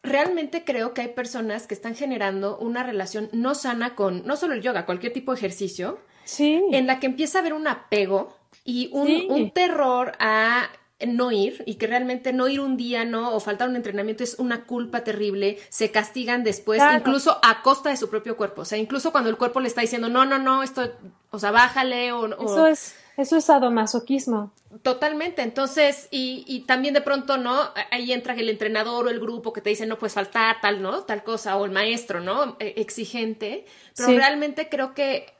Realmente 0.03 0.65
creo 0.65 0.93
que 0.93 1.01
hay 1.01 1.09
personas 1.09 1.67
que 1.67 1.75
están 1.75 1.95
generando 1.95 2.59
una 2.59 2.83
relación 2.83 3.31
no 3.33 3.55
sana 3.55 3.95
con 3.95 4.27
no 4.27 4.37
solo 4.37 4.53
el 4.53 4.61
yoga, 4.61 4.85
cualquier 4.85 5.15
tipo 5.15 5.33
de 5.33 5.39
ejercicio, 5.39 5.99
sí. 6.25 6.63
en 6.73 6.87
la 6.87 7.01
que 7.01 7.07
empieza 7.07 7.39
a 7.39 7.41
haber 7.41 7.55
un 7.55 7.67
apego 7.67 8.37
y 8.65 8.91
un, 8.93 9.51
terror 9.53 10.13
a 10.19 10.69
no 11.07 11.33
ir 11.33 11.63
y 11.67 11.75
que 11.75 11.87
realmente 11.87 12.33
no 12.33 12.49
ir 12.49 12.61
un 12.61 12.77
día, 12.77 13.05
¿no? 13.05 13.35
O 13.35 13.41
faltar 13.41 13.69
un 13.69 13.77
entrenamiento 13.77 14.25
es 14.25 14.39
una 14.39 14.65
culpa 14.65 15.05
terrible, 15.05 15.59
se 15.69 15.91
castigan 15.91 16.45
después, 16.45 16.83
incluso 16.97 17.39
a 17.43 17.63
costa 17.63 17.91
de 17.91 17.97
su 17.97 18.09
propio 18.09 18.37
cuerpo, 18.37 18.63
o 18.63 18.65
sea, 18.65 18.79
incluso 18.79 19.13
cuando 19.13 19.31
el 19.31 19.37
cuerpo 19.37 19.61
le 19.61 19.69
está 19.69 19.81
diciendo, 19.81 20.09
no, 20.09 20.25
no, 20.25 20.39
no, 20.39 20.63
esto, 20.63 20.93
o 21.31 21.39
sea, 21.39 21.51
bájale 21.51 22.13
o... 22.13 22.27
Eso 22.27 22.67
es, 22.67 22.95
eso 23.17 23.37
es 23.37 23.45
sadomasoquismo. 23.45 24.53
Totalmente, 24.83 25.43
entonces, 25.43 26.09
y, 26.11 26.45
y 26.49 26.61
también 26.61 26.95
de 26.95 27.01
pronto, 27.01 27.37
¿no? 27.37 27.71
Ahí 27.93 28.13
entra 28.13 28.35
el 28.35 28.49
entrenador 28.49 29.07
o 29.07 29.11
el 29.11 29.21
grupo 29.21 29.53
que 29.53 29.61
te 29.61 29.71
dice, 29.71 29.87
no 29.87 29.99
puedes 29.99 30.15
faltar, 30.15 30.57
tal, 30.61 30.83
¿no? 30.83 31.03
Tal 31.03 31.23
cosa, 31.23 31.57
o 31.57 31.65
el 31.65 31.71
maestro, 31.71 32.21
¿no? 32.21 32.57
E, 32.59 32.75
exigente, 32.79 33.67
pero 33.97 34.09
realmente 34.09 34.69
creo 34.69 34.95
que 34.95 35.34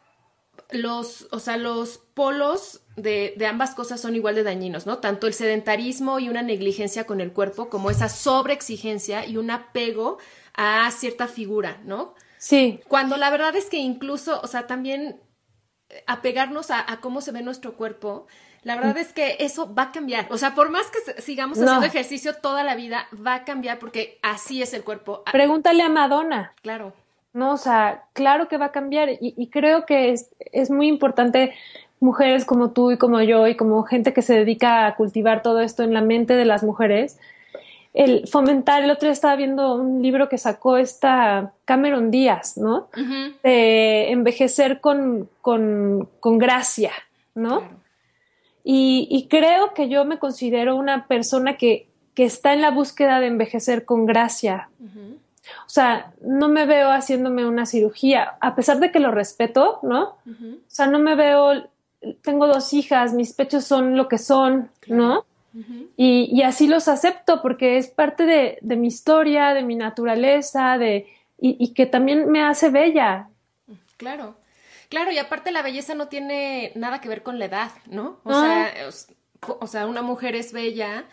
los, 0.71 1.29
o 1.31 1.39
sea, 1.39 1.57
los 1.57 1.99
polos 1.99 2.83
de, 2.97 3.35
de, 3.37 3.47
ambas 3.47 3.75
cosas 3.75 4.01
son 4.01 4.15
igual 4.17 4.35
de 4.35 4.43
dañinos, 4.43 4.87
¿no? 4.87 4.99
Tanto 4.99 5.27
el 5.27 5.35
sedentarismo 5.35 6.19
y 6.19 6.29
una 6.29 6.43
negligencia 6.43 7.05
con 7.05 7.21
el 7.21 7.33
cuerpo, 7.33 7.69
como 7.69 7.91
esa 7.91 8.09
sobreexigencia 8.09 9.27
y 9.27 9.37
un 9.37 9.51
apego 9.51 10.19
a 10.55 10.91
cierta 10.91 11.27
figura, 11.29 11.81
¿no? 11.85 12.15
Sí. 12.39 12.81
Cuando 12.89 13.17
la 13.17 13.31
verdad 13.31 13.57
es 13.57 13.67
que 13.67 13.79
incluso, 13.79 14.41
o 14.43 14.47
sea, 14.47 14.67
también 14.67 15.21
apegarnos 16.07 16.71
a, 16.71 16.85
cómo 17.01 17.21
se 17.21 17.33
ve 17.33 17.43
nuestro 17.43 17.75
cuerpo, 17.75 18.27
la 18.63 18.77
verdad 18.77 18.99
es 18.99 19.13
que 19.13 19.37
eso 19.41 19.75
va 19.75 19.85
a 19.85 19.93
cambiar. 19.93 20.27
O 20.31 20.39
sea, 20.39 20.55
por 20.55 20.71
más 20.71 20.87
que 20.91 21.21
sigamos 21.21 21.59
haciendo 21.59 21.87
ejercicio 21.87 22.35
toda 22.37 22.65
la 22.65 22.75
vida, 22.75 23.09
va 23.15 23.35
a 23.35 23.45
cambiar 23.45 23.79
porque 23.79 24.19
así 24.23 24.63
es 24.63 24.73
el 24.75 24.85
cuerpo. 24.85 25.23
Pregúntale 25.31 25.83
a 25.83 25.89
Madonna. 25.89 26.55
Claro. 26.63 26.95
No, 27.35 27.53
o 27.53 27.57
sea, 27.57 28.05
claro 28.13 28.47
que 28.47 28.59
va 28.59 28.67
a 28.67 28.73
cambiar 28.73 29.09
y, 29.21 29.49
creo 29.49 29.87
que 29.87 30.13
es, 30.13 30.31
es, 30.53 30.71
muy 30.71 30.87
importante 30.87 31.53
mujeres 31.99 32.45
como 32.45 32.71
tú 32.71 32.93
y 32.93 32.97
como 32.97 33.21
yo 33.23 33.49
y 33.49 33.57
como 33.57 33.83
gente 33.83 34.13
que 34.13 34.23
se 34.23 34.35
dedica 34.35 34.87
a 34.87 34.95
cultivar 34.95 35.43
todo 35.43 35.61
esto 35.61 35.83
en 35.83 35.93
la 35.93 36.01
mente 36.01 36.35
de 36.35 36.45
las 36.45 36.63
mujeres, 36.63 37.19
el 37.93 38.27
fomentar, 38.29 38.85
el 38.85 38.91
otro 38.91 39.07
día 39.07 39.13
estaba 39.13 39.37
viendo 39.37 39.75
un 39.75 40.03
libro 40.03 40.29
que 40.29 40.39
sacó 40.39 40.77
esta 40.77 41.53
Cameron 41.65 42.11
Díaz, 42.11 42.57
¿no? 42.57 42.89
De 43.43 44.11
envejecer 44.11 44.81
con, 44.81 45.29
con, 45.41 46.09
con 46.21 46.39
gracia, 46.39 46.93
¿no? 47.35 47.63
Y, 48.65 49.07
y, 49.11 49.29
creo 49.29 49.75
que 49.75 49.89
yo 49.89 50.05
me 50.05 50.19
considero 50.19 50.75
una 50.75 51.07
persona 51.07 51.57
que, 51.57 51.87
que, 52.15 52.25
está 52.25 52.55
en 52.55 52.63
la 52.63 52.71
búsqueda 52.71 53.21
de 53.21 53.27
envejecer 53.27 53.85
con 53.85 54.07
gracia. 54.07 54.71
O 55.67 55.69
sea, 55.69 56.13
no 56.21 56.49
me 56.49 56.67
veo 56.67 56.91
haciéndome 56.91 57.47
una 57.47 57.67
cirugía, 57.67 58.37
a 58.41 58.55
pesar 58.55 58.81
de 58.81 58.91
que 58.91 59.01
lo 59.01 59.11
respeto, 59.11 59.81
¿no? 59.83 60.19
O 60.27 60.69
sea, 60.69 60.87
no 60.87 60.99
me 60.99 61.15
veo, 61.15 61.69
tengo 62.23 62.47
dos 62.47 62.73
hijas, 62.73 63.13
mis 63.13 63.33
pechos 63.33 63.65
son 63.65 63.97
lo 63.97 64.09
que 64.09 64.19
son, 64.19 64.71
¿no? 64.87 65.25
y, 65.97 66.43
así 66.43 66.67
los 66.67 66.89
acepto 66.89 67.41
porque 67.41 67.79
es 67.79 67.89
parte 67.89 68.25
de, 68.25 68.77
mi 68.77 68.89
historia, 68.89 69.55
de 69.55 69.63
mi 69.63 69.77
naturaleza, 69.77 70.79
de, 70.79 71.07
y, 71.39 71.73
que 71.75 71.87
también 71.87 72.31
me 72.31 72.43
hace 72.43 72.71
bella. 72.71 73.29
Claro, 73.97 74.37
claro, 74.89 75.13
y 75.13 75.19
aparte 75.19 75.53
la 75.53 75.63
belleza 75.63 75.95
no 75.95 76.09
tiene 76.09 76.73
nada 76.75 77.01
que 77.01 77.09
ver 77.09 77.23
con 77.23 77.39
la 77.39 77.45
edad, 77.45 77.71
¿no? 77.87 78.19
O, 78.25 78.33
sea, 78.33 78.75
o 79.61 79.67
sea, 79.67 79.87
una 79.87 80.03
mujer 80.03 80.35
es 80.35 80.53
bella 80.53 81.05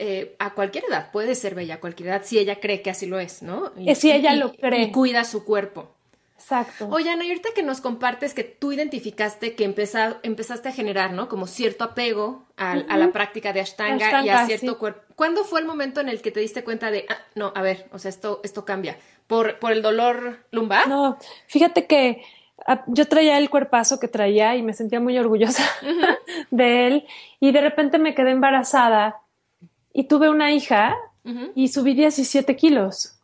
eh, 0.00 0.36
a 0.38 0.54
cualquier 0.54 0.84
edad, 0.88 1.10
puede 1.10 1.34
ser 1.34 1.56
bella 1.56 1.74
a 1.74 1.80
cualquier 1.80 2.10
edad, 2.10 2.22
si 2.24 2.38
ella 2.38 2.60
cree 2.60 2.82
que 2.82 2.90
así 2.90 3.06
lo 3.06 3.18
es, 3.18 3.42
¿no? 3.42 3.72
Y, 3.76 3.92
si 3.96 4.12
ella 4.12 4.34
lo 4.36 4.52
cree. 4.52 4.82
Y 4.82 4.92
cuida 4.92 5.24
su 5.24 5.44
cuerpo. 5.44 5.90
Exacto. 6.36 6.88
Oye, 6.92 7.10
Ana, 7.10 7.24
y 7.24 7.30
ahorita 7.30 7.48
que 7.52 7.64
nos 7.64 7.80
compartes 7.80 8.32
que 8.32 8.44
tú 8.44 8.70
identificaste 8.70 9.56
que 9.56 9.64
empezaste 9.64 10.68
a 10.68 10.72
generar, 10.72 11.12
¿no? 11.12 11.28
Como 11.28 11.48
cierto 11.48 11.82
apego 11.82 12.46
a, 12.56 12.76
la 12.76 13.10
práctica 13.10 13.52
de 13.52 13.60
Ashtanga, 13.60 14.24
y 14.24 14.28
a 14.28 14.46
cierto 14.46 14.78
cuerpo. 14.78 15.02
¿Cuándo 15.16 15.42
fue 15.42 15.58
el 15.60 15.66
momento 15.66 16.00
en 16.00 16.08
el 16.08 16.22
que 16.22 16.30
te 16.30 16.38
diste 16.38 16.62
cuenta 16.62 16.92
de, 16.92 17.04
ah, 17.08 17.18
no, 17.34 17.52
a 17.56 17.62
ver, 17.62 17.88
o 17.92 17.98
sea, 17.98 18.08
esto, 18.08 18.40
esto 18.44 18.64
cambia? 18.64 18.96
¿Por, 19.26 19.58
¿Por 19.58 19.72
el 19.72 19.82
dolor 19.82 20.46
lumbar? 20.52 20.86
No, 20.86 21.18
fíjate 21.48 21.86
que 21.86 22.22
ah, 22.66 22.84
yo 22.86 23.08
traía 23.08 23.36
el 23.36 23.50
cuerpazo 23.50 23.98
que 23.98 24.06
traía 24.06 24.54
y 24.54 24.62
me 24.62 24.74
sentía 24.74 25.00
muy 25.00 25.18
orgullosa 25.18 25.64
de 26.52 26.86
él 26.86 27.06
y 27.40 27.50
de 27.50 27.60
repente 27.60 27.98
me 27.98 28.14
quedé 28.14 28.30
embarazada 28.30 29.22
y 29.98 30.04
tuve 30.04 30.30
una 30.30 30.52
hija 30.52 30.96
y 31.56 31.66
subí 31.66 31.92
17 31.92 32.54
kilos. 32.54 33.18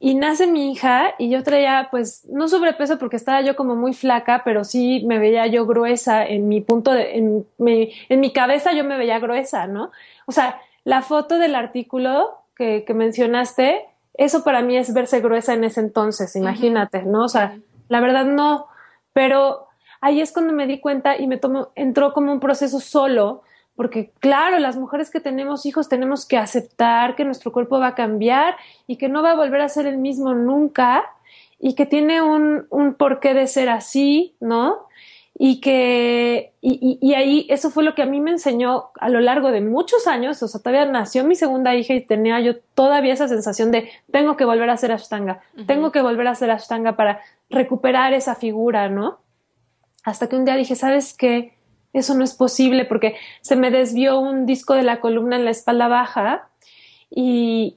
y 0.00 0.14
nace 0.16 0.48
mi 0.48 0.72
hija 0.72 1.14
y 1.16 1.30
yo 1.30 1.44
traía, 1.44 1.86
pues, 1.92 2.26
no 2.28 2.48
sobrepeso 2.48 2.98
porque 2.98 3.14
estaba 3.14 3.40
yo 3.42 3.54
como 3.54 3.76
muy 3.76 3.94
flaca, 3.94 4.42
pero 4.44 4.64
sí 4.64 5.04
me 5.06 5.20
veía 5.20 5.46
yo 5.46 5.66
gruesa 5.66 6.26
en 6.26 6.48
mi 6.48 6.60
punto 6.60 6.90
de, 6.90 7.16
en 7.16 7.46
mi, 7.58 7.92
en 8.08 8.18
mi 8.18 8.32
cabeza 8.32 8.72
yo 8.72 8.82
me 8.82 8.98
veía 8.98 9.20
gruesa, 9.20 9.68
¿no? 9.68 9.92
O 10.26 10.32
sea, 10.32 10.60
la 10.82 11.02
foto 11.02 11.38
del 11.38 11.54
artículo 11.54 12.42
que, 12.56 12.82
que 12.84 12.92
mencionaste, 12.92 13.84
eso 14.14 14.42
para 14.42 14.62
mí 14.62 14.76
es 14.76 14.92
verse 14.92 15.20
gruesa 15.20 15.54
en 15.54 15.62
ese 15.62 15.78
entonces, 15.78 16.34
imagínate, 16.34 17.04
¿no? 17.04 17.22
O 17.22 17.28
sea, 17.28 17.60
la 17.88 18.00
verdad 18.00 18.24
no, 18.24 18.66
pero 19.12 19.68
ahí 20.00 20.20
es 20.20 20.32
cuando 20.32 20.52
me 20.52 20.66
di 20.66 20.80
cuenta 20.80 21.16
y 21.16 21.28
me 21.28 21.36
tomó, 21.36 21.68
entró 21.76 22.12
como 22.12 22.32
un 22.32 22.40
proceso 22.40 22.80
solo 22.80 23.42
porque 23.80 24.12
claro, 24.18 24.58
las 24.58 24.76
mujeres 24.76 25.08
que 25.08 25.20
tenemos 25.20 25.64
hijos 25.64 25.88
tenemos 25.88 26.26
que 26.26 26.36
aceptar 26.36 27.16
que 27.16 27.24
nuestro 27.24 27.50
cuerpo 27.50 27.80
va 27.80 27.86
a 27.86 27.94
cambiar 27.94 28.56
y 28.86 28.96
que 28.96 29.08
no 29.08 29.22
va 29.22 29.30
a 29.30 29.36
volver 29.36 29.62
a 29.62 29.70
ser 29.70 29.86
el 29.86 29.96
mismo 29.96 30.34
nunca 30.34 31.06
y 31.58 31.74
que 31.74 31.86
tiene 31.86 32.20
un, 32.20 32.66
un 32.68 32.92
porqué 32.92 33.32
de 33.32 33.46
ser 33.46 33.70
así, 33.70 34.34
¿no? 34.38 34.86
Y 35.32 35.62
que, 35.62 36.52
y, 36.60 36.98
y, 37.00 37.14
ahí 37.14 37.46
eso 37.48 37.70
fue 37.70 37.82
lo 37.82 37.94
que 37.94 38.02
a 38.02 38.04
mí 38.04 38.20
me 38.20 38.32
enseñó 38.32 38.90
a 39.00 39.08
lo 39.08 39.20
largo 39.20 39.50
de 39.50 39.62
muchos 39.62 40.06
años, 40.06 40.42
o 40.42 40.48
sea, 40.48 40.60
todavía 40.60 40.84
nació 40.84 41.24
mi 41.24 41.34
segunda 41.34 41.74
hija 41.74 41.94
y 41.94 42.02
tenía 42.02 42.38
yo 42.40 42.58
todavía 42.74 43.14
esa 43.14 43.28
sensación 43.28 43.70
de 43.70 43.88
tengo 44.12 44.36
que 44.36 44.44
volver 44.44 44.68
a 44.68 44.74
hacer 44.74 44.92
ashtanga, 44.92 45.40
tengo 45.66 45.90
que 45.90 46.02
volver 46.02 46.26
a 46.26 46.32
hacer 46.32 46.50
ashtanga 46.50 46.96
para 46.96 47.22
recuperar 47.48 48.12
esa 48.12 48.34
figura, 48.34 48.90
¿no? 48.90 49.20
Hasta 50.04 50.28
que 50.28 50.36
un 50.36 50.44
día 50.44 50.56
dije, 50.56 50.74
¿sabes 50.74 51.16
qué? 51.16 51.54
Eso 51.92 52.14
no 52.14 52.24
es 52.24 52.34
posible 52.34 52.84
porque 52.84 53.16
se 53.40 53.56
me 53.56 53.70
desvió 53.70 54.20
un 54.20 54.46
disco 54.46 54.74
de 54.74 54.82
la 54.82 55.00
columna 55.00 55.36
en 55.36 55.44
la 55.44 55.50
espalda 55.50 55.88
baja 55.88 56.48
y, 57.10 57.74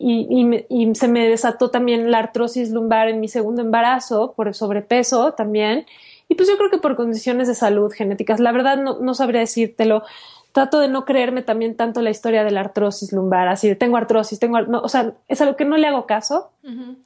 y, 0.69 0.95
se 0.95 1.07
me 1.07 1.27
desató 1.27 1.71
también 1.71 2.11
la 2.11 2.19
artrosis 2.19 2.69
lumbar 2.69 3.09
en 3.09 3.19
mi 3.19 3.27
segundo 3.27 3.63
embarazo 3.63 4.33
por 4.35 4.53
sobrepeso 4.53 5.33
también. 5.33 5.87
Y 6.29 6.35
pues 6.35 6.47
yo 6.47 6.57
creo 6.57 6.69
que 6.69 6.77
por 6.77 6.95
condiciones 6.95 7.47
de 7.47 7.55
salud 7.55 7.91
genéticas. 7.91 8.39
La 8.39 8.51
verdad 8.51 8.77
no, 8.77 8.99
no 8.99 9.15
sabría 9.15 9.39
decírtelo. 9.39 10.03
Trato 10.51 10.79
de 10.79 10.87
no 10.87 11.03
creerme 11.03 11.41
también 11.41 11.75
tanto 11.75 12.01
la 12.03 12.11
historia 12.11 12.43
de 12.43 12.51
la 12.51 12.59
artrosis 12.59 13.11
lumbar, 13.11 13.47
así 13.47 13.67
de 13.67 13.75
tengo 13.75 13.97
artrosis, 13.97 14.37
tengo, 14.37 14.61
no, 14.61 14.81
o 14.81 14.87
sea, 14.87 15.13
es 15.27 15.41
algo 15.41 15.55
que 15.55 15.65
no 15.65 15.77
le 15.77 15.87
hago 15.87 16.05
caso. 16.05 16.51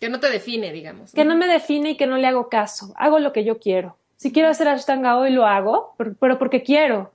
Que 0.01 0.09
no 0.09 0.19
te 0.19 0.29
define, 0.29 0.73
digamos. 0.73 1.13
Que 1.13 1.23
no 1.23 1.37
me 1.37 1.47
define 1.47 1.91
y 1.91 1.97
que 1.97 2.07
no 2.07 2.17
le 2.17 2.27
hago 2.27 2.49
caso. 2.49 2.93
Hago 2.97 3.19
lo 3.19 3.31
que 3.31 3.45
yo 3.45 3.57
quiero. 3.57 3.95
Si 4.17 4.31
quiero 4.31 4.49
hacer 4.49 4.67
Ashtanga 4.67 5.17
hoy, 5.17 5.31
lo 5.31 5.45
hago, 5.45 5.95
pero 6.19 6.39
porque 6.39 6.63
quiero, 6.63 7.13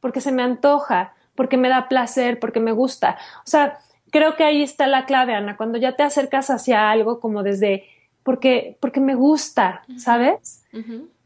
porque 0.00 0.20
se 0.20 0.30
me 0.30 0.42
antoja, 0.42 1.14
porque 1.34 1.56
me 1.56 1.68
da 1.68 1.88
placer, 1.88 2.38
porque 2.38 2.60
me 2.60 2.72
gusta. 2.72 3.18
O 3.38 3.48
sea, 3.48 3.80
creo 4.10 4.36
que 4.36 4.44
ahí 4.44 4.62
está 4.62 4.86
la 4.86 5.06
clave, 5.06 5.34
Ana, 5.34 5.56
cuando 5.56 5.76
ya 5.76 5.96
te 5.96 6.04
acercas 6.04 6.50
hacia 6.50 6.88
algo 6.88 7.18
como 7.18 7.42
desde, 7.42 7.84
porque, 8.22 8.76
porque 8.80 9.00
me 9.00 9.16
gusta, 9.16 9.82
¿sabes? 9.96 10.64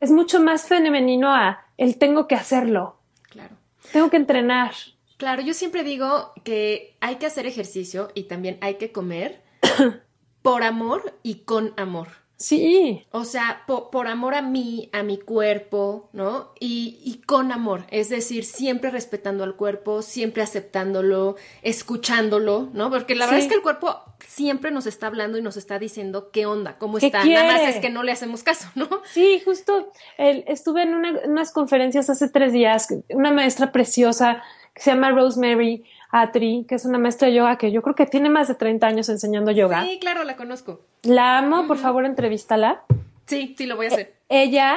Es 0.00 0.10
mucho 0.10 0.40
más 0.40 0.66
femenino 0.66 1.34
a 1.34 1.66
el 1.76 1.98
tengo 1.98 2.26
que 2.26 2.34
hacerlo. 2.34 2.96
Claro. 3.28 3.56
Tengo 3.92 4.08
que 4.08 4.16
entrenar. 4.16 4.72
Claro, 5.18 5.42
yo 5.42 5.52
siempre 5.52 5.84
digo 5.84 6.32
que 6.44 6.96
hay 7.00 7.16
que 7.16 7.26
hacer 7.26 7.46
ejercicio 7.46 8.08
y 8.14 8.24
también 8.24 8.56
hay 8.62 8.76
que 8.76 8.90
comer 8.90 9.42
por 10.42 10.62
amor 10.62 11.18
y 11.22 11.44
con 11.44 11.74
amor. 11.76 12.23
Sí. 12.44 13.06
O 13.10 13.24
sea, 13.24 13.62
por, 13.66 14.06
amor 14.06 14.34
a 14.34 14.42
mí, 14.42 14.90
a 14.92 15.02
mi 15.02 15.16
cuerpo, 15.16 16.10
¿no? 16.12 16.52
Y, 16.60 17.00
y, 17.02 17.22
con 17.24 17.52
amor, 17.52 17.86
es 17.90 18.10
decir, 18.10 18.44
siempre 18.44 18.90
respetando 18.90 19.44
al 19.44 19.56
cuerpo, 19.56 20.02
siempre 20.02 20.42
aceptándolo, 20.42 21.36
escuchándolo, 21.62 22.68
¿no? 22.74 22.90
Porque 22.90 23.14
la 23.14 23.24
verdad 23.24 23.40
es 23.40 23.48
que 23.48 23.54
el 23.54 23.62
cuerpo 23.62 23.98
siempre 24.26 24.70
nos 24.70 24.84
está 24.84 25.06
hablando 25.06 25.38
y 25.38 25.42
nos 25.42 25.56
está 25.56 25.78
diciendo 25.78 26.28
qué 26.32 26.44
onda, 26.44 26.76
cómo 26.76 26.98
está. 26.98 27.24
Nada 27.24 27.50
más 27.50 27.62
es 27.62 27.76
que 27.76 27.88
no 27.88 28.02
le 28.02 28.12
hacemos 28.12 28.42
caso, 28.42 28.68
¿no? 28.74 28.90
Sí, 29.10 29.40
justo 29.42 29.90
estuve 30.18 30.82
en, 30.82 30.94
unas 30.94 31.50
conferencias 31.50 32.10
hace 32.10 32.28
tres 32.28 32.52
días, 32.52 32.88
una 33.08 33.32
maestra 33.32 33.72
preciosa 33.72 34.42
que 34.74 34.82
se 34.82 34.90
llama 34.90 35.12
Rosemary 35.12 35.84
Atri, 36.14 36.64
que 36.68 36.76
es 36.76 36.84
una 36.84 36.98
maestra 36.98 37.26
de 37.26 37.34
yoga 37.34 37.58
que 37.58 37.72
yo 37.72 37.82
creo 37.82 37.96
que 37.96 38.06
tiene 38.06 38.30
más 38.30 38.46
de 38.46 38.54
30 38.54 38.86
años 38.86 39.08
enseñando 39.08 39.50
yoga. 39.50 39.82
Sí, 39.82 39.98
claro, 39.98 40.22
la 40.22 40.36
conozco. 40.36 40.80
La 41.02 41.38
amo, 41.38 41.66
por 41.66 41.76
favor, 41.76 42.04
entrevístala. 42.04 42.84
Sí, 43.26 43.56
sí, 43.58 43.66
lo 43.66 43.74
voy 43.74 43.86
a 43.86 43.88
hacer. 43.88 44.14
E, 44.28 44.44
ella 44.44 44.76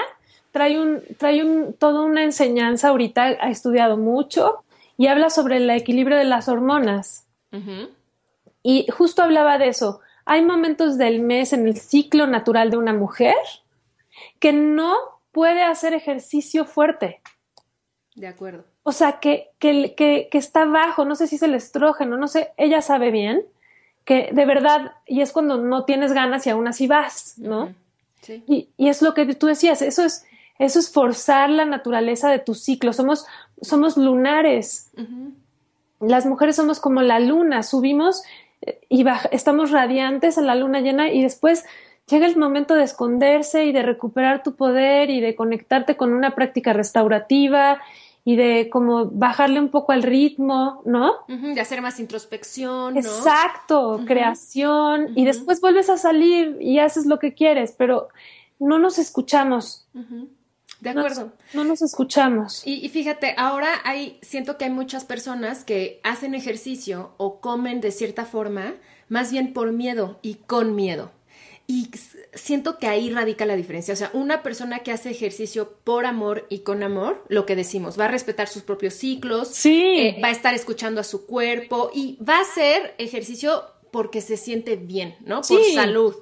trae 0.51 0.79
un, 0.79 1.03
trae 1.19 1.43
un, 1.43 1.73
toda 1.73 2.01
una 2.01 2.23
enseñanza 2.23 2.87
ahorita, 2.87 3.37
ha 3.39 3.51
estudiado 3.51 3.97
mucho 3.97 4.63
y 4.97 5.07
habla 5.07 5.29
sobre 5.29 5.57
el 5.57 5.69
equilibrio 5.69 6.17
de 6.17 6.23
las 6.23 6.49
hormonas. 6.49 7.27
Y 8.63 8.87
justo 8.91 9.21
hablaba 9.21 9.59
de 9.59 9.67
eso. 9.67 10.01
Hay 10.25 10.43
momentos 10.43 10.97
del 10.97 11.21
mes 11.21 11.53
en 11.53 11.67
el 11.67 11.77
ciclo 11.77 12.25
natural 12.25 12.71
de 12.71 12.77
una 12.77 12.93
mujer 12.93 13.35
que 14.39 14.53
no 14.53 14.95
puede 15.31 15.61
hacer 15.61 15.93
ejercicio 15.93 16.65
fuerte. 16.65 17.21
De 18.15 18.27
acuerdo 18.27 18.65
o 18.87 18.93
sea, 18.93 19.19
que, 19.19 19.49
que, 19.59 19.95
que, 19.95 20.29
que, 20.31 20.37
está 20.37 20.63
bajo, 20.63 21.03
no 21.03 21.15
sé 21.15 21.27
si 21.27 21.35
es 21.35 21.43
el 21.43 21.55
estrógeno, 21.55 22.15
no 22.15 22.29
sé, 22.29 22.51
ella 22.55 22.81
sabe 22.81 23.11
bien 23.11 23.43
que 24.05 24.29
de 24.31 24.45
verdad, 24.45 24.93
y 25.05 25.19
es 25.19 25.33
cuando 25.33 25.57
no 25.57 25.83
tienes 25.83 26.13
ganas 26.13 26.47
y 26.47 26.51
aún 26.51 26.69
así 26.69 26.87
vas, 26.87 27.33
¿no? 27.37 27.73
Sí. 28.21 28.45
Y, 28.47 28.69
y, 28.77 28.87
es 28.87 29.01
lo 29.01 29.13
que 29.13 29.25
tú 29.35 29.47
decías, 29.47 29.81
eso 29.81 30.05
es, 30.05 30.25
eso 30.57 30.79
es 30.79 30.89
forzar 30.89 31.49
la 31.49 31.65
naturaleza 31.65 32.29
de 32.29 32.39
tu 32.39 32.55
ciclo, 32.55 32.93
somos, 32.93 33.25
somos 33.61 33.97
lunares. 33.97 34.89
Las 35.99 36.25
mujeres 36.25 36.55
somos 36.55 36.79
como 36.79 37.01
la 37.01 37.19
luna, 37.19 37.63
subimos 37.63 38.23
eh, 38.61 38.79
y 38.87 39.05
estamos 39.31 39.71
radiantes 39.71 40.37
en 40.37 40.47
la 40.47 40.55
luna 40.55 40.79
llena 40.79 41.11
y 41.11 41.23
después 41.23 41.65
llega 42.09 42.25
el 42.25 42.37
momento 42.37 42.73
de 42.73 42.83
esconderse 42.83 43.65
y 43.65 43.73
de 43.73 43.81
recuperar 43.81 44.43
tu 44.43 44.55
poder 44.55 45.09
y 45.09 45.19
de 45.19 45.35
conectarte 45.35 45.97
con 45.97 46.13
una 46.13 46.35
práctica 46.35 46.71
restaurativa 46.71 47.81
y 48.27 48.35
de 48.35 48.69
como 48.69 49.05
bajarle 49.05 49.57
un 49.57 49.69
poco 49.69 49.93
al 49.93 50.03
ritmo, 50.03 50.81
¿no? 50.83 51.13
de 51.29 51.61
hacer 51.61 51.81
más 51.81 51.97
introspección. 51.97 52.95
¿no? 52.95 52.99
Exacto, 52.99 54.01
creación, 54.05 55.13
y 55.15 55.23
después 55.23 55.61
vuelves 55.61 55.89
a 55.89 55.95
salir 55.95 56.57
y 56.59 56.79
haces 56.79 57.05
lo 57.05 57.19
que 57.19 57.33
quieres, 57.33 57.73
pero 57.77 58.09
no 58.59 58.79
nos 58.79 58.99
escuchamos. 58.99 59.87
De 60.81 60.89
acuerdo. 60.89 61.31
No, 61.53 61.63
nos 61.63 61.81
escuchamos. 61.81 62.67
Y, 62.67 62.85
y, 62.85 62.89
fíjate, 62.89 63.33
ahora 63.37 63.69
hay, 63.85 64.19
siento 64.21 64.57
que 64.57 64.65
hay 64.65 64.71
muchas 64.71 65.05
personas 65.05 65.63
que 65.63 66.01
hacen 66.03 66.35
ejercicio 66.35 67.13
o 67.15 67.39
comen 67.39 67.79
de 67.79 67.91
cierta 67.91 68.25
forma, 68.25 68.73
más 69.07 69.31
bien 69.31 69.53
por 69.53 69.71
miedo 69.71 70.19
y 70.21 70.33
con 70.35 70.75
miedo. 70.75 71.11
Y 71.69 71.89
siento 72.33 72.77
que 72.77 72.87
ahí 72.87 73.09
radica 73.09 73.45
la 73.45 73.57
diferencia. 73.57 73.93
O 73.93 73.97
sea, 73.97 74.09
una 74.13 74.41
persona 74.41 74.79
que 74.79 74.91
hace 74.91 75.09
ejercicio 75.09 75.73
por 75.83 76.05
amor 76.05 76.45
y 76.49 76.59
con 76.59 76.81
amor, 76.81 77.25
lo 77.27 77.45
que 77.45 77.57
decimos, 77.57 77.99
va 77.99 78.05
a 78.05 78.07
respetar 78.09 78.47
sus 78.47 78.63
propios 78.63 78.93
ciclos, 78.93 79.49
sí. 79.49 79.83
Eh, 79.99 80.19
va 80.23 80.29
a 80.29 80.31
estar 80.31 80.53
escuchando 80.53 81.01
a 81.01 81.03
su 81.03 81.25
cuerpo 81.25 81.91
y 81.93 82.17
va 82.23 82.37
a 82.37 82.41
hacer 82.41 82.95
ejercicio 82.97 83.63
porque 83.91 84.21
se 84.21 84.37
siente 84.37 84.77
bien, 84.77 85.15
¿no? 85.25 85.41
Por 85.41 85.61
salud. 85.73 86.15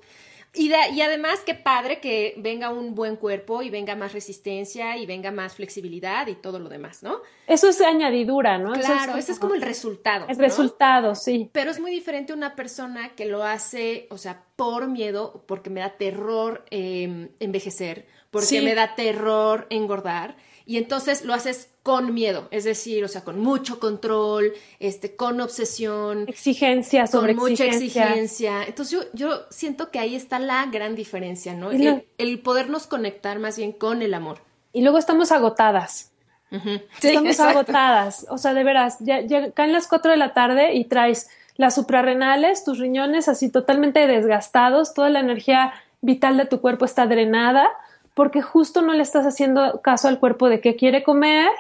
Y, 0.56 0.72
y 0.72 1.02
además, 1.02 1.42
qué 1.46 1.56
padre 1.56 2.00
que 2.00 2.34
venga 2.38 2.70
un 2.70 2.96
buen 2.96 3.16
cuerpo 3.16 3.62
y 3.62 3.70
venga 3.70 3.96
más 3.96 4.14
resistencia 4.14 4.98
y 4.98 5.06
venga 5.06 5.32
más 5.32 5.56
flexibilidad 5.56 6.28
y 6.28 6.36
todo 6.36 6.60
lo 6.60 6.70
demás, 6.70 7.04
¿no? 7.04 7.22
Eso 7.48 7.70
es 7.70 7.82
añadidura, 7.82 8.58
¿no? 8.58 8.74
Claro, 8.74 9.18
ese 9.18 9.32
es 9.32 9.40
como 9.40 9.54
el 9.54 9.62
resultado. 9.62 10.26
El 10.28 10.38
resultado, 10.38 11.16
sí. 11.16 11.50
Pero 11.52 11.72
es 11.72 11.80
muy 11.80 11.92
diferente 11.92 12.34
una 12.34 12.56
persona 12.56 13.16
que 13.16 13.26
lo 13.26 13.44
hace, 13.44 14.08
o 14.10 14.18
sea, 14.18 14.44
por 14.56 14.88
miedo, 14.88 15.44
porque 15.48 15.70
me 15.70 15.82
da 15.82 15.98
terror 15.98 16.66
em, 16.72 17.30
envejecer, 17.40 18.08
porque 18.32 18.62
me 18.62 18.76
da 18.76 18.96
terror 18.96 19.68
engordar 19.70 20.36
y 20.66 20.78
entonces 20.78 21.24
lo 21.24 21.34
haces 21.34 21.70
con 21.84 22.16
miedo, 22.16 22.48
es 22.50 22.64
decir, 22.64 23.04
o 23.04 23.08
sea, 23.08 23.24
con 23.24 23.40
mucho 23.40 23.80
control, 23.80 24.54
este, 24.80 25.16
con 25.16 25.40
obsesión, 25.40 26.26
exigencia 26.28 27.06
sobre 27.06 27.36
con 27.36 27.52
mucha 27.52 27.66
exigencia. 27.66 28.64
Entonces 28.64 28.92
yo, 28.92 29.04
yo 29.14 29.46
siento 29.52 29.92
que 29.92 30.00
ahí 30.00 30.16
está 30.16 30.40
la 30.40 30.66
gran 30.66 30.96
diferencia, 30.96 31.54
¿no? 31.54 31.70
El, 31.72 32.40
podernos 32.40 32.88
conectar 32.88 33.38
más 33.38 33.58
bien 33.58 33.72
con 33.72 34.02
el 34.02 34.16
amor. 34.16 34.40
Y 34.74 34.82
luego 34.82 34.98
estamos 34.98 35.32
agotadas. 35.32 36.12
estamos 37.02 37.40
agotadas. 37.40 38.26
O 38.30 38.40
sea, 38.40 38.56
de 38.56 38.64
veras, 38.64 38.98
ya, 39.02 39.22
ya 39.22 39.52
caen 39.52 39.72
las 39.72 39.88
cuatro 39.88 40.10
de 40.10 40.18
la 40.18 40.34
tarde 40.34 40.74
y 40.74 40.86
traes 40.86 41.30
las 41.56 41.76
suprarrenales, 41.76 42.64
tus 42.64 42.80
riñones 42.80 43.28
así 43.28 43.52
totalmente 43.52 44.08
desgastados, 44.08 44.96
toda 44.96 45.10
la 45.10 45.20
energía 45.20 45.74
vital 46.02 46.38
de 46.38 46.46
tu 46.46 46.62
cuerpo 46.62 46.86
está 46.86 47.06
drenada 47.06 47.70
porque 48.16 48.42
justo 48.42 48.82
no 48.82 48.94
le 48.94 49.04
estás 49.04 49.26
haciendo 49.26 49.82
caso 49.82 50.08
al 50.08 50.20
cuerpo 50.20 50.50
de 50.50 50.62
qué 50.62 50.76
quiere 50.76 51.04
comer, 51.04 51.52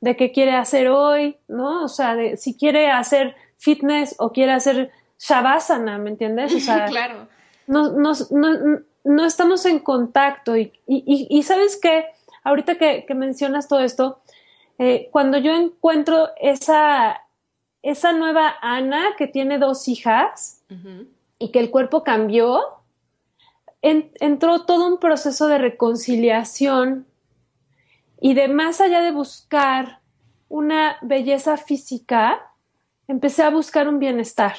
de 0.00 0.16
qué 0.16 0.32
quiere 0.32 0.52
hacer 0.52 0.88
hoy, 0.88 1.36
¿no? 1.46 1.84
O 1.84 1.88
sea, 1.88 2.16
de 2.16 2.36
si 2.36 2.56
quiere 2.56 2.90
hacer 2.90 3.36
fitness 3.56 4.16
o 4.18 4.32
quiere 4.32 4.52
hacer 4.52 4.90
shavasana, 5.18 5.98
¿me 5.98 6.10
entiendes? 6.10 6.54
O 6.54 6.58
sea, 6.60 6.84
claro. 6.88 7.28
No, 7.66 7.92
no, 7.92 8.12
no, 9.04 9.24
estamos 9.24 9.64
en 9.66 9.78
contacto 9.78 10.56
y, 10.56 10.72
y, 10.88 11.28
y 11.30 11.42
sabes 11.44 11.78
qué, 11.80 12.06
ahorita 12.42 12.76
que, 12.76 13.04
que, 13.06 13.14
mencionas 13.14 13.68
todo 13.68 13.80
esto, 13.80 14.20
eh, 14.78 15.08
cuando 15.12 15.36
yo 15.36 15.54
encuentro 15.54 16.30
esa, 16.40 17.20
esa 17.82 18.12
nueva 18.12 18.54
Ana 18.62 19.10
que 19.18 19.26
tiene 19.26 19.58
dos 19.58 19.86
hijas 19.88 20.62
y 21.38 21.50
que 21.50 21.60
el 21.60 21.70
cuerpo 21.70 22.02
cambió, 22.02 22.62
entró 23.82 24.64
todo 24.64 24.86
un 24.86 24.98
proceso 24.98 25.48
de 25.48 25.58
reconciliación 25.58 27.06
y 28.20 28.34
de 28.34 28.48
más 28.48 28.80
allá 28.80 29.00
de 29.00 29.12
buscar 29.12 30.00
una 30.48 30.98
belleza 31.00 31.56
física, 31.56 32.52
empecé 33.08 33.42
a 33.42 33.50
buscar 33.50 33.88
un 33.88 33.98
bienestar. 33.98 34.56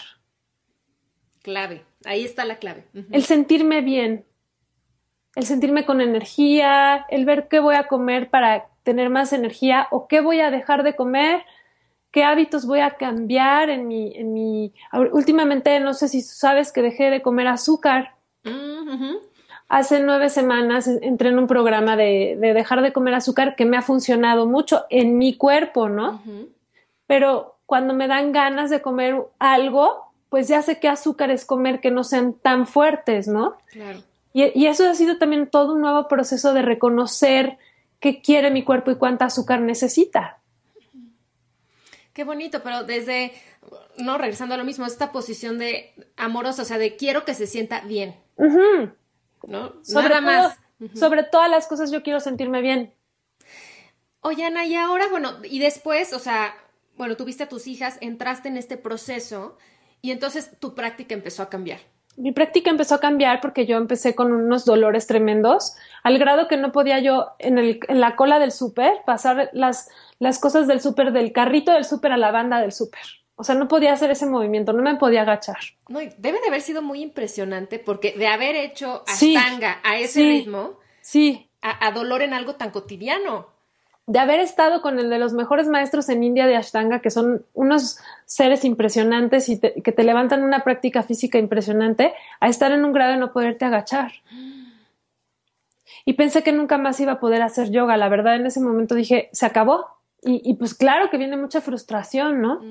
Clave, 1.43 1.83
ahí 2.05 2.23
está 2.23 2.45
la 2.45 2.57
clave. 2.57 2.85
El 3.11 3.23
sentirme 3.23 3.81
bien, 3.81 4.25
el 5.35 5.45
sentirme 5.45 5.85
con 5.85 6.01
energía, 6.01 7.05
el 7.09 7.25
ver 7.25 7.47
qué 7.47 7.59
voy 7.59 7.75
a 7.75 7.87
comer 7.87 8.29
para 8.29 8.67
tener 8.83 9.09
más 9.09 9.33
energía 9.33 9.87
o 9.91 10.07
qué 10.07 10.21
voy 10.21 10.39
a 10.39 10.51
dejar 10.51 10.83
de 10.83 10.95
comer, 10.95 11.43
qué 12.11 12.23
hábitos 12.23 12.65
voy 12.65 12.79
a 12.79 12.91
cambiar 12.91 13.69
en 13.69 13.87
mi, 13.87 14.13
en 14.15 14.33
mi, 14.33 14.73
últimamente 15.11 15.79
no 15.79 15.93
sé 15.93 16.09
si 16.09 16.21
sabes 16.21 16.71
que 16.71 16.81
dejé 16.81 17.09
de 17.09 17.21
comer 17.21 17.47
azúcar. 17.47 18.15
Mm, 18.43 19.15
Hace 19.67 20.01
nueve 20.01 20.29
semanas 20.29 20.85
entré 20.87 21.29
en 21.29 21.39
un 21.39 21.47
programa 21.47 21.95
de, 21.95 22.37
dejar 22.39 22.81
de 22.81 22.91
comer 22.91 23.13
azúcar 23.13 23.55
que 23.55 23.63
me 23.63 23.77
ha 23.77 23.81
funcionado 23.81 24.45
mucho 24.45 24.85
en 24.89 25.17
mi 25.17 25.37
cuerpo, 25.37 25.87
¿no? 25.87 26.21
Pero 27.07 27.57
cuando 27.65 27.93
me 27.93 28.09
dan 28.09 28.33
ganas 28.33 28.69
de 28.69 28.81
comer 28.81 29.15
algo, 29.39 30.11
pues 30.27 30.49
ya 30.49 30.61
sé 30.61 30.81
qué 30.81 30.89
azúcares 30.89 31.45
comer 31.45 31.79
que 31.79 31.89
no 31.89 32.03
sean 32.03 32.33
tan 32.33 32.67
fuertes, 32.67 33.29
¿no? 33.29 33.55
Claro. 33.71 33.99
Y, 34.33 34.65
eso 34.65 34.89
ha 34.89 34.95
sido 34.95 35.17
también 35.17 35.47
todo 35.47 35.73
un 35.73 35.81
nuevo 35.81 36.07
proceso 36.07 36.53
de 36.53 36.61
reconocer 36.61 37.57
qué 37.99 38.21
quiere 38.21 38.51
mi 38.51 38.63
cuerpo 38.63 38.91
y 38.91 38.95
cuánta 38.95 39.25
azúcar 39.25 39.61
necesita. 39.61 40.39
Qué 42.13 42.23
bonito, 42.23 42.61
pero 42.63 42.83
desde, 42.83 43.31
no, 43.97 44.17
regresando 44.17 44.55
a 44.55 44.57
lo 44.57 44.65
mismo, 44.65 44.85
esta 44.85 45.11
posición 45.11 45.57
de 45.57 45.93
amorosa, 46.17 46.63
o 46.63 46.65
sea, 46.65 46.77
de 46.77 46.95
quiero 46.97 47.23
que 47.23 47.33
se 47.33 47.47
sienta 47.47 47.81
bien. 47.81 48.15
¿No? 48.37 49.73
Sobre 49.83 50.21
más. 50.21 50.57
Sobre 50.95 51.23
todas 51.23 51.49
las 51.49 51.67
cosas 51.67 51.91
yo 51.91 52.01
quiero 52.01 52.19
sentirme 52.19 52.61
bien. 52.61 52.93
Oye, 54.21 54.45
Ana, 54.45 54.65
y 54.65 54.75
ahora, 54.75 55.07
bueno, 55.09 55.33
y 55.43 55.59
después, 55.59 56.13
o 56.13 56.19
sea, 56.19 56.55
bueno, 56.97 57.17
tuviste 57.17 57.43
a 57.43 57.49
tus 57.49 57.67
hijas, 57.67 57.97
entraste 58.01 58.49
en 58.49 58.57
este 58.57 58.77
proceso 58.77 59.57
y 60.01 60.11
entonces 60.11 60.57
tu 60.59 60.73
práctica 60.73 61.13
empezó 61.13 61.43
a 61.43 61.49
cambiar 61.49 61.81
mi 62.17 62.31
práctica 62.31 62.69
empezó 62.69 62.95
a 62.95 62.99
cambiar 62.99 63.41
porque 63.41 63.65
yo 63.65 63.77
empecé 63.77 64.15
con 64.15 64.31
unos 64.31 64.65
dolores 64.65 65.07
tremendos, 65.07 65.75
al 66.03 66.19
grado 66.19 66.47
que 66.47 66.57
no 66.57 66.71
podía 66.71 66.99
yo 66.99 67.31
en, 67.39 67.57
el, 67.57 67.79
en 67.87 67.99
la 67.99 68.15
cola 68.15 68.39
del 68.39 68.51
súper 68.51 68.93
pasar 69.05 69.49
las, 69.53 69.89
las 70.19 70.39
cosas 70.39 70.67
del 70.67 70.81
súper, 70.81 71.13
del 71.13 71.31
carrito 71.31 71.71
del 71.71 71.85
súper 71.85 72.11
a 72.11 72.17
la 72.17 72.31
banda 72.31 72.59
del 72.59 72.71
súper. 72.71 73.01
O 73.41 73.43
sea, 73.43 73.55
no 73.55 73.67
podía 73.67 73.91
hacer 73.91 74.11
ese 74.11 74.27
movimiento, 74.27 74.71
no 74.71 74.83
me 74.83 74.95
podía 74.95 75.23
agachar. 75.23 75.57
No, 75.89 75.99
debe 75.99 76.39
de 76.39 76.47
haber 76.47 76.61
sido 76.61 76.81
muy 76.81 77.01
impresionante 77.01 77.79
porque 77.79 78.13
de 78.13 78.27
haber 78.27 78.55
hecho 78.55 79.03
ashtanga 79.07 79.79
a 79.83 79.97
ese 79.97 80.21
ritmo, 80.21 80.79
sí. 81.01 81.49
a 81.61 81.91
dolor 81.91 82.21
en 82.21 82.33
algo 82.33 82.55
tan 82.55 82.69
cotidiano 82.71 83.47
de 84.07 84.19
haber 84.19 84.39
estado 84.39 84.81
con 84.81 84.99
el 84.99 85.09
de 85.09 85.19
los 85.19 85.31
mejores 85.31 85.67
maestros 85.67 86.09
en 86.09 86.23
India 86.23 86.45
de 86.45 86.57
Ashtanga, 86.57 86.99
que 86.99 87.09
son 87.09 87.45
unos 87.53 87.97
seres 88.25 88.65
impresionantes 88.65 89.47
y 89.47 89.59
que 89.59 89.91
te 89.93 90.03
levantan 90.03 90.43
una 90.43 90.65
práctica 90.65 91.01
física 91.01 91.37
impresionante, 91.37 92.13
a 92.39 92.49
estar 92.49 92.71
en 92.71 92.83
un 92.83 92.93
grado 92.93 93.11
de 93.11 93.17
no 93.19 93.31
poderte 93.31 93.63
agachar. 93.63 94.11
Y 96.03 96.13
pensé 96.13 96.43
que 96.43 96.51
nunca 96.51 96.77
más 96.77 96.99
iba 96.99 97.13
a 97.13 97.19
poder 97.21 97.41
hacer 97.41 97.69
yoga. 97.69 97.95
La 97.95 98.09
verdad, 98.09 98.35
en 98.35 98.47
ese 98.47 98.59
momento 98.59 98.95
dije, 98.95 99.29
se 99.33 99.45
acabó. 99.45 100.00
Y, 100.23 100.53
pues 100.53 100.75
claro 100.75 101.09
que 101.09 101.17
viene 101.17 101.35
mucha 101.35 101.61
frustración, 101.61 102.41
¿no? 102.41 102.61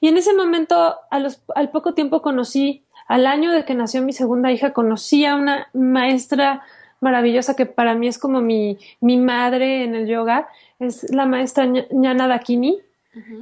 Y 0.00 0.08
en 0.08 0.18
ese 0.18 0.34
momento, 0.34 0.96
al 1.10 1.70
poco 1.70 1.94
tiempo 1.94 2.20
conocí, 2.20 2.84
al 3.08 3.26
año 3.26 3.50
de 3.50 3.64
que 3.64 3.74
nació 3.74 4.02
mi 4.02 4.12
segunda 4.12 4.52
hija, 4.52 4.72
conocí 4.72 5.24
a 5.24 5.36
una 5.36 5.68
maestra 5.72 6.62
maravillosa 7.00 7.56
que 7.56 7.66
para 7.66 7.94
mí 7.94 8.08
es 8.08 8.18
como 8.18 8.40
mi, 8.40 8.78
mi 9.00 9.16
madre 9.16 9.84
en 9.84 9.94
el 9.94 10.06
yoga, 10.06 10.48
es 10.78 11.10
la 11.12 11.26
maestra 11.26 11.66
Ñana 11.66 12.28
Dakini, 12.28 12.78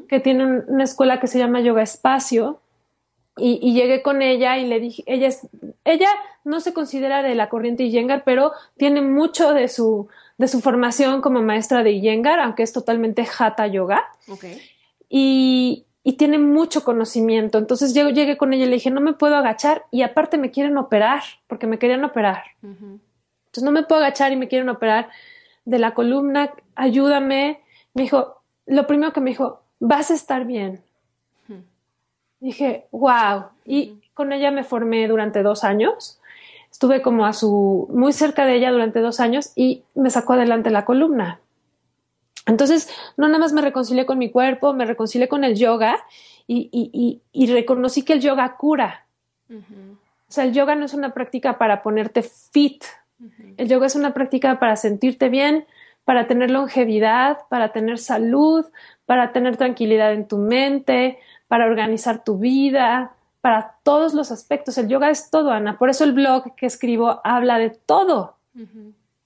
que 0.08 0.20
tiene 0.20 0.62
una 0.66 0.84
escuela 0.84 1.20
que 1.20 1.26
se 1.26 1.38
llama 1.38 1.60
Yoga 1.60 1.82
Espacio. 1.82 2.60
Y, 3.38 3.72
llegué 3.72 4.02
con 4.02 4.22
ella 4.22 4.58
y 4.58 4.66
le 4.66 4.80
dije, 4.80 5.04
ella 5.06 5.28
es, 5.28 5.48
ella 5.84 6.08
no 6.44 6.60
se 6.60 6.72
considera 6.72 7.22
de 7.22 7.34
la 7.34 7.48
corriente 7.48 7.84
Iyengar, 7.84 8.24
pero 8.24 8.52
tiene 8.76 9.02
mucho 9.02 9.54
de 9.54 9.68
su, 9.68 10.08
de 10.38 10.48
su 10.48 10.60
formación 10.60 11.20
como 11.20 11.42
maestra 11.42 11.82
de 11.82 11.92
Iyengar, 11.92 12.40
aunque 12.40 12.62
es 12.62 12.72
totalmente 12.72 13.26
Hatha 13.38 13.66
Yoga. 13.66 14.04
Y, 15.08 15.86
y 16.02 16.14
tiene 16.14 16.38
mucho 16.38 16.84
conocimiento. 16.84 17.58
Entonces 17.58 17.94
yo 17.94 18.08
llegué 18.08 18.36
con 18.36 18.52
ella 18.52 18.64
y 18.64 18.68
le 18.68 18.76
dije, 18.76 18.90
no 18.90 19.00
me 19.00 19.12
puedo 19.12 19.36
agachar 19.36 19.84
y 19.90 20.02
aparte 20.02 20.38
me 20.38 20.50
quieren 20.50 20.78
operar, 20.78 21.22
porque 21.46 21.66
me 21.66 21.78
querían 21.78 22.04
operar. 22.04 22.44
Entonces 22.62 23.62
no 23.62 23.72
me 23.72 23.82
puedo 23.82 24.00
agachar 24.00 24.32
y 24.32 24.36
me 24.36 24.48
quieren 24.48 24.68
operar 24.68 25.10
de 25.64 25.78
la 25.78 25.92
columna, 25.92 26.54
ayúdame. 26.74 27.60
Me 27.92 28.02
dijo, 28.04 28.40
lo 28.64 28.86
primero 28.86 29.12
que 29.12 29.20
me 29.20 29.30
dijo, 29.30 29.60
vas 29.80 30.10
a 30.10 30.14
estar 30.14 30.46
bien. 30.46 30.82
Dije, 32.40 32.86
wow. 32.92 33.46
Y 33.64 33.98
con 34.14 34.32
ella 34.32 34.50
me 34.50 34.64
formé 34.64 35.08
durante 35.08 35.42
dos 35.42 35.64
años. 35.64 36.20
Estuve 36.70 37.02
como 37.02 37.26
a 37.26 37.32
su, 37.32 37.88
muy 37.92 38.12
cerca 38.12 38.44
de 38.44 38.56
ella 38.56 38.70
durante 38.70 39.00
dos 39.00 39.20
años 39.20 39.52
y 39.56 39.84
me 39.94 40.10
sacó 40.10 40.34
adelante 40.34 40.70
la 40.70 40.84
columna. 40.84 41.40
Entonces, 42.46 42.88
no 43.16 43.26
nada 43.28 43.38
más 43.38 43.52
me 43.52 43.60
reconcilié 43.60 44.06
con 44.06 44.18
mi 44.18 44.30
cuerpo, 44.30 44.72
me 44.72 44.86
reconcilié 44.86 45.28
con 45.28 45.44
el 45.44 45.54
yoga 45.54 45.98
y, 46.46 47.20
reconocí 47.52 48.04
que 48.04 48.14
el 48.14 48.20
yoga 48.20 48.56
cura. 48.56 49.06
O 49.50 50.32
sea, 50.32 50.44
el 50.44 50.52
yoga 50.52 50.74
no 50.74 50.86
es 50.86 50.94
una 50.94 51.12
práctica 51.12 51.58
para 51.58 51.82
ponerte 51.82 52.22
fit, 52.22 52.84
el 53.56 53.68
yoga 53.68 53.86
es 53.86 53.96
una 53.96 54.14
práctica 54.14 54.58
para 54.58 54.76
sentirte 54.76 55.28
bien, 55.28 55.66
para 56.04 56.26
tener 56.26 56.50
longevidad, 56.50 57.38
para 57.50 57.72
tener 57.72 57.98
salud, 57.98 58.64
para 59.04 59.32
tener 59.32 59.56
tranquilidad 59.58 60.12
en 60.14 60.26
tu 60.26 60.38
mente, 60.38 61.18
para 61.48 61.66
organizar 61.66 62.22
tu 62.24 62.38
vida, 62.38 63.12
para 63.40 63.74
todos 63.82 64.14
los 64.14 64.30
aspectos. 64.30 64.78
El 64.78 64.88
yoga 64.88 65.10
es 65.10 65.30
todo, 65.30 65.50
Ana. 65.50 65.78
Por 65.78 65.90
eso 65.90 66.04
el 66.04 66.12
blog 66.12 66.54
que 66.54 66.66
escribo 66.66 67.20
habla 67.24 67.58
de 67.58 67.70
todo. 67.70 68.36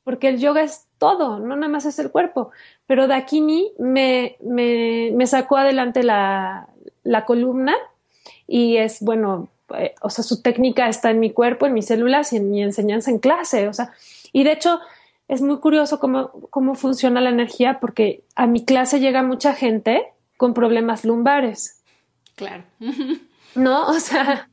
Porque 0.04 0.28
el 0.28 0.38
yoga 0.38 0.62
es 0.62 0.86
todo, 0.98 1.38
no 1.38 1.56
nada 1.56 1.68
más 1.68 1.86
es 1.86 1.98
el 1.98 2.10
cuerpo. 2.10 2.50
Pero 2.86 3.06
Dakini 3.06 3.72
me, 3.78 4.36
me, 4.40 5.10
me 5.14 5.26
sacó 5.26 5.56
adelante 5.56 6.02
la, 6.02 6.68
la 7.02 7.24
columna 7.24 7.74
y 8.46 8.76
es, 8.76 9.00
bueno, 9.00 9.48
eh, 9.76 9.94
o 10.02 10.10
sea, 10.10 10.24
su 10.24 10.42
técnica 10.42 10.88
está 10.88 11.10
en 11.10 11.20
mi 11.20 11.30
cuerpo, 11.30 11.66
en 11.66 11.74
mis 11.74 11.86
células 11.86 12.32
y 12.32 12.36
en 12.36 12.50
mi 12.50 12.62
enseñanza 12.62 13.10
en 13.10 13.18
clase, 13.18 13.68
o 13.68 13.72
sea, 13.72 13.92
y 14.32 14.44
de 14.44 14.52
hecho 14.52 14.80
es 15.28 15.40
muy 15.40 15.58
curioso 15.58 15.98
cómo, 15.98 16.30
cómo 16.50 16.74
funciona 16.74 17.20
la 17.20 17.30
energía 17.30 17.80
porque 17.80 18.22
a 18.34 18.46
mi 18.46 18.64
clase 18.64 19.00
llega 19.00 19.22
mucha 19.22 19.54
gente 19.54 20.06
con 20.36 20.52
problemas 20.52 21.04
lumbares. 21.04 21.81
Claro. 22.34 22.64
¿No? 23.54 23.88
O 23.88 24.00
sea... 24.00 24.48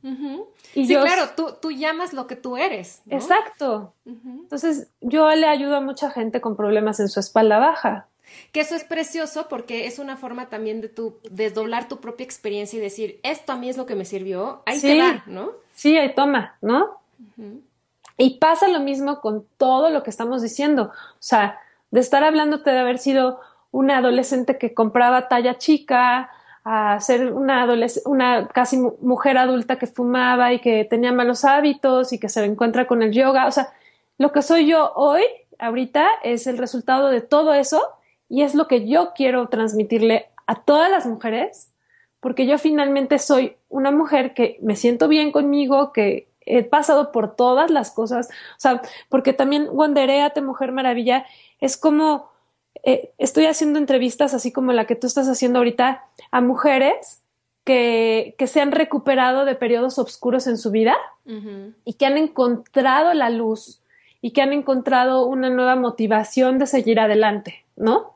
y 0.74 0.86
sí, 0.86 0.94
claro, 0.94 1.30
tú, 1.36 1.54
tú, 1.60 1.70
llamas 1.70 2.12
lo 2.12 2.26
que 2.26 2.36
tú 2.36 2.56
eres. 2.56 3.02
Exacto. 3.08 3.94
Entonces, 4.04 4.90
yo 5.00 5.28
le 5.30 5.46
ayudo 5.46 5.76
a 5.76 5.80
mucha 5.80 6.10
gente 6.10 6.40
con 6.40 6.56
problemas 6.56 7.00
en 7.00 7.08
su 7.08 7.20
espalda 7.20 7.58
baja. 7.58 8.06
Que 8.52 8.60
eso 8.60 8.74
es 8.74 8.84
precioso 8.84 9.46
porque 9.48 9.86
es 9.86 9.98
una 9.98 10.16
forma 10.16 10.48
también 10.48 10.80
de 10.80 10.88
tu 10.88 11.18
desdoblar 11.30 11.88
tu 11.88 12.00
propia 12.00 12.24
experiencia 12.24 12.78
y 12.78 12.82
decir, 12.82 13.20
esto 13.22 13.52
a 13.52 13.56
mí 13.56 13.68
es 13.68 13.76
lo 13.76 13.86
que 13.86 13.94
me 13.94 14.04
sirvió, 14.04 14.62
ahí 14.66 14.80
te 14.80 14.98
va, 14.98 15.22
¿no? 15.26 15.52
Sí, 15.72 15.96
ahí 15.96 16.14
toma, 16.14 16.56
¿no? 16.60 17.00
Y 18.16 18.38
pasa 18.38 18.68
lo 18.68 18.80
mismo 18.80 19.20
con 19.20 19.46
todo 19.56 19.90
lo 19.90 20.02
que 20.02 20.10
estamos 20.10 20.42
diciendo. 20.42 20.92
O 20.92 21.22
sea, 21.22 21.58
de 21.90 22.00
estar 22.00 22.22
hablándote 22.22 22.70
de 22.70 22.78
haber 22.78 22.98
sido 22.98 23.40
una 23.70 23.98
adolescente 23.98 24.58
que 24.58 24.74
compraba 24.74 25.28
talla 25.28 25.58
chica, 25.58 26.30
a 26.64 27.00
ser 27.00 27.32
una 27.32 27.66
una 28.04 28.48
casi 28.48 28.76
mujer 28.76 29.38
adulta 29.38 29.78
que 29.78 29.86
fumaba 29.86 30.52
y 30.52 30.60
que 30.60 30.84
tenía 30.84 31.12
malos 31.12 31.44
hábitos 31.44 32.12
y 32.12 32.18
que 32.18 32.28
se 32.28 32.44
encuentra 32.44 32.86
con 32.86 33.02
el 33.02 33.12
yoga. 33.12 33.46
O 33.46 33.50
sea, 33.50 33.72
lo 34.18 34.32
que 34.32 34.42
soy 34.42 34.66
yo 34.66 34.92
hoy, 34.94 35.22
ahorita, 35.58 36.06
es 36.22 36.46
el 36.46 36.58
resultado 36.58 37.08
de 37.08 37.22
todo 37.22 37.54
eso 37.54 37.80
y 38.28 38.42
es 38.42 38.54
lo 38.54 38.68
que 38.68 38.86
yo 38.86 39.12
quiero 39.14 39.48
transmitirle 39.48 40.30
a 40.46 40.56
todas 40.56 40.90
las 40.90 41.06
mujeres, 41.06 41.72
porque 42.20 42.46
yo 42.46 42.58
finalmente 42.58 43.18
soy 43.18 43.56
una 43.68 43.90
mujer 43.90 44.34
que 44.34 44.58
me 44.62 44.76
siento 44.76 45.08
bien 45.08 45.32
conmigo, 45.32 45.92
que 45.92 46.28
he 46.46 46.64
pasado 46.64 47.12
por 47.12 47.36
todas 47.36 47.70
las 47.70 47.90
cosas, 47.90 48.28
o 48.28 48.58
sea, 48.60 48.82
porque 49.08 49.32
también 49.32 49.68
Wandereate 49.70 50.42
Mujer 50.42 50.72
Maravilla 50.72 51.24
es 51.60 51.76
como 51.76 52.29
eh, 52.82 53.10
estoy 53.18 53.46
haciendo 53.46 53.78
entrevistas 53.78 54.34
así 54.34 54.52
como 54.52 54.72
la 54.72 54.86
que 54.86 54.96
tú 54.96 55.06
estás 55.06 55.28
haciendo 55.28 55.58
ahorita 55.58 56.04
a 56.30 56.40
mujeres 56.40 57.22
que, 57.64 58.34
que 58.38 58.46
se 58.46 58.60
han 58.60 58.72
recuperado 58.72 59.44
de 59.44 59.54
periodos 59.54 59.98
oscuros 59.98 60.46
en 60.46 60.56
su 60.56 60.70
vida 60.70 60.96
y 61.84 61.92
que 61.94 62.06
han 62.06 62.16
encontrado 62.16 63.14
la 63.14 63.30
luz 63.30 63.80
y 64.20 64.32
que 64.32 64.42
han 64.42 64.52
encontrado 64.52 65.26
una 65.26 65.48
nueva 65.48 65.76
motivación 65.76 66.58
de 66.58 66.66
seguir 66.66 66.98
adelante, 66.98 67.64
¿no? 67.76 68.14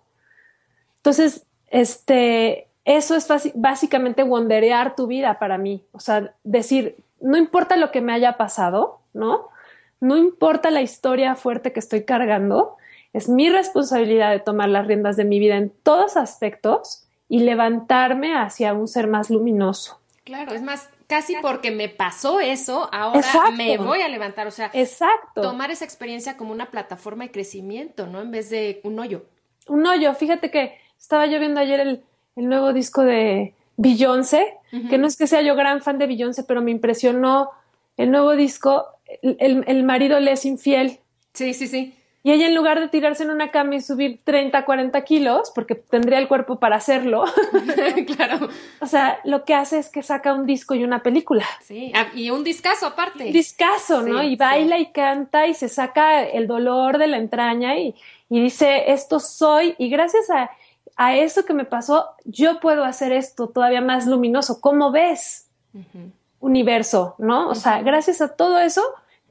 Entonces, 0.96 1.46
este, 1.68 2.66
eso 2.84 3.14
es 3.14 3.28
básicamente 3.54 4.24
wonderear 4.24 4.96
tu 4.96 5.06
vida 5.06 5.38
para 5.38 5.58
mí. 5.58 5.84
O 5.92 6.00
sea, 6.00 6.34
decir, 6.42 6.96
no 7.20 7.36
importa 7.36 7.76
lo 7.76 7.92
que 7.92 8.00
me 8.00 8.12
haya 8.12 8.36
pasado, 8.36 8.98
¿no? 9.12 9.48
no 10.04 10.18
importa 10.18 10.70
la 10.70 10.82
historia 10.82 11.34
fuerte 11.34 11.72
que 11.72 11.80
estoy 11.80 12.04
cargando, 12.04 12.76
es 13.14 13.28
mi 13.28 13.48
responsabilidad 13.48 14.32
de 14.32 14.40
tomar 14.40 14.68
las 14.68 14.86
riendas 14.86 15.16
de 15.16 15.24
mi 15.24 15.38
vida 15.38 15.56
en 15.56 15.70
todos 15.70 16.16
aspectos 16.16 17.06
y 17.28 17.40
levantarme 17.40 18.36
hacia 18.36 18.74
un 18.74 18.88
ser 18.88 19.06
más 19.06 19.30
luminoso. 19.30 20.00
Claro, 20.24 20.52
es 20.52 20.62
más, 20.62 20.88
casi 21.06 21.36
porque 21.40 21.70
me 21.70 21.88
pasó 21.88 22.40
eso, 22.40 22.88
ahora 22.92 23.50
me 23.56 23.78
voy 23.78 24.00
a 24.00 24.08
levantar. 24.08 24.48
O 24.48 24.50
sea, 24.50 24.70
Exacto. 24.74 25.42
tomar 25.42 25.70
esa 25.70 25.84
experiencia 25.84 26.36
como 26.36 26.52
una 26.52 26.72
plataforma 26.72 27.24
de 27.24 27.30
crecimiento, 27.30 28.08
¿no? 28.08 28.20
En 28.20 28.32
vez 28.32 28.50
de 28.50 28.80
un 28.82 28.98
hoyo. 28.98 29.24
Un 29.68 29.86
hoyo. 29.86 30.12
Fíjate 30.14 30.50
que 30.50 30.76
estaba 30.98 31.26
yo 31.26 31.38
viendo 31.38 31.60
ayer 31.60 31.80
el, 31.80 32.04
nuevo 32.34 32.72
disco 32.72 33.02
de 33.02 33.54
Beyoncé, 33.76 34.56
que 34.90 34.98
no 34.98 35.06
es 35.06 35.16
que 35.16 35.28
sea 35.28 35.40
yo 35.40 35.54
gran 35.54 35.82
fan 35.82 35.98
de 35.98 36.08
Beyoncé, 36.08 36.42
pero 36.42 36.62
me 36.62 36.72
impresionó 36.72 37.50
el 37.96 38.10
nuevo 38.10 38.32
disco. 38.32 38.86
El, 39.22 39.62
el 39.68 39.84
marido 39.84 40.18
le 40.18 40.32
es 40.32 40.44
infiel. 40.44 40.98
Sí, 41.32 41.54
sí, 41.54 41.68
sí. 41.68 41.94
Y 42.26 42.32
ella 42.32 42.46
en 42.46 42.54
lugar 42.54 42.80
de 42.80 42.88
tirarse 42.88 43.22
en 43.22 43.30
una 43.30 43.50
cama 43.50 43.74
y 43.74 43.82
subir 43.82 44.18
30, 44.24 44.64
40 44.64 44.98
kilos, 45.02 45.52
porque 45.54 45.74
tendría 45.74 46.18
el 46.18 46.26
cuerpo 46.26 46.58
para 46.58 46.76
hacerlo, 46.76 47.24
claro. 48.16 48.48
O 48.80 48.86
sea, 48.86 49.20
lo 49.24 49.44
que 49.44 49.54
hace 49.54 49.78
es 49.78 49.90
que 49.90 50.02
saca 50.02 50.32
un 50.32 50.46
disco 50.46 50.74
y 50.74 50.84
una 50.84 51.02
película. 51.02 51.44
Sí, 51.62 51.92
ah, 51.94 52.06
y 52.14 52.30
un 52.30 52.42
discazo 52.42 52.86
aparte. 52.86 53.26
Un 53.26 53.32
discazo, 53.32 54.00
¿no? 54.00 54.22
y 54.22 54.36
baila 54.36 54.78
y 54.78 54.86
canta 54.86 55.46
y 55.46 55.52
se 55.52 55.68
saca 55.68 56.22
el 56.22 56.46
dolor 56.46 56.96
de 56.96 57.08
la 57.08 57.18
entraña 57.18 57.76
y, 57.76 57.94
dice, 58.30 58.90
esto 58.90 59.20
soy, 59.20 59.74
y 59.76 59.90
gracias 59.90 60.24
a, 60.30 61.14
eso 61.16 61.44
que 61.44 61.52
me 61.52 61.66
pasó, 61.66 62.08
yo 62.24 62.58
puedo 62.58 62.84
hacer 62.84 63.12
esto 63.12 63.48
todavía 63.48 63.82
más 63.82 64.06
luminoso. 64.06 64.62
¿Cómo 64.62 64.92
ves? 64.92 65.50
Universo, 66.40 67.16
¿no? 67.18 67.50
O 67.50 67.54
sea, 67.54 67.82
gracias 67.82 68.22
a 68.22 68.34
todo 68.34 68.60
eso, 68.60 68.82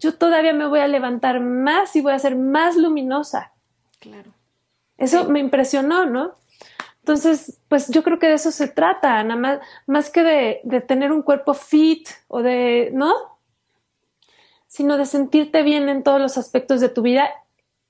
yo 0.03 0.15
todavía 0.15 0.53
me 0.53 0.67
voy 0.67 0.81
a 0.81 0.87
levantar 0.87 1.39
más 1.39 1.95
y 1.95 2.01
voy 2.01 2.11
a 2.11 2.19
ser 2.19 2.35
más 2.35 2.75
luminosa. 2.75 3.53
Claro. 3.99 4.33
Eso 4.97 5.29
me 5.29 5.39
impresionó, 5.39 6.05
¿no? 6.05 6.33
Entonces, 6.99 7.59
pues 7.69 7.87
yo 7.87 8.03
creo 8.03 8.19
que 8.19 8.27
de 8.27 8.33
eso 8.33 8.51
se 8.51 8.67
trata, 8.67 9.23
nada 9.23 9.39
más, 9.39 9.59
más 9.87 10.09
que 10.09 10.23
de, 10.23 10.61
de 10.63 10.81
tener 10.81 11.11
un 11.11 11.21
cuerpo 11.21 11.53
fit 11.53 12.07
o 12.27 12.41
de, 12.41 12.91
¿no? 12.93 13.13
Sino 14.67 14.97
de 14.97 15.05
sentirte 15.05 15.63
bien 15.63 15.87
en 15.87 16.03
todos 16.03 16.19
los 16.19 16.37
aspectos 16.37 16.81
de 16.81 16.89
tu 16.89 17.01
vida 17.01 17.29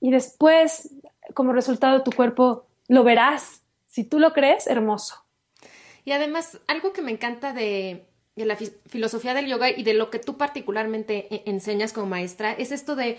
y 0.00 0.10
después, 0.10 0.90
como 1.34 1.52
resultado, 1.52 2.02
tu 2.02 2.12
cuerpo 2.12 2.66
lo 2.88 3.02
verás. 3.02 3.62
Si 3.86 4.04
tú 4.04 4.20
lo 4.20 4.32
crees, 4.32 4.66
hermoso. 4.66 5.24
Y 6.04 6.12
además, 6.12 6.60
algo 6.68 6.92
que 6.92 7.02
me 7.02 7.10
encanta 7.10 7.52
de, 7.52 8.06
de 8.36 8.44
la 8.44 8.56
filosofía 8.56 9.34
del 9.34 9.46
yoga 9.46 9.70
y 9.70 9.82
de 9.84 9.94
lo 9.94 10.10
que 10.10 10.18
tú 10.18 10.36
particularmente 10.36 11.28
e-, 11.30 11.42
enseñas 11.46 11.92
como 11.92 12.06
maestra 12.06 12.52
es 12.52 12.72
esto 12.72 12.96
de, 12.96 13.18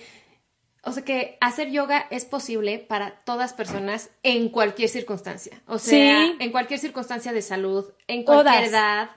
o 0.84 0.92
sea, 0.92 1.04
que 1.04 1.38
hacer 1.42 1.72
yoga 1.72 2.06
es 2.10 2.26
posible 2.26 2.80
para 2.80 3.22
todas 3.24 3.54
personas 3.54 4.10
en 4.24 4.50
cualquier 4.50 4.90
circunstancia. 4.90 5.62
O 5.68 5.78
sea, 5.78 6.26
en 6.40 6.52
cualquier 6.52 6.80
circunstancia 6.80 7.34
de 7.34 7.42
salud, 7.42 7.86
en 8.08 8.24
cualquier 8.24 8.66
edad. 8.66 9.10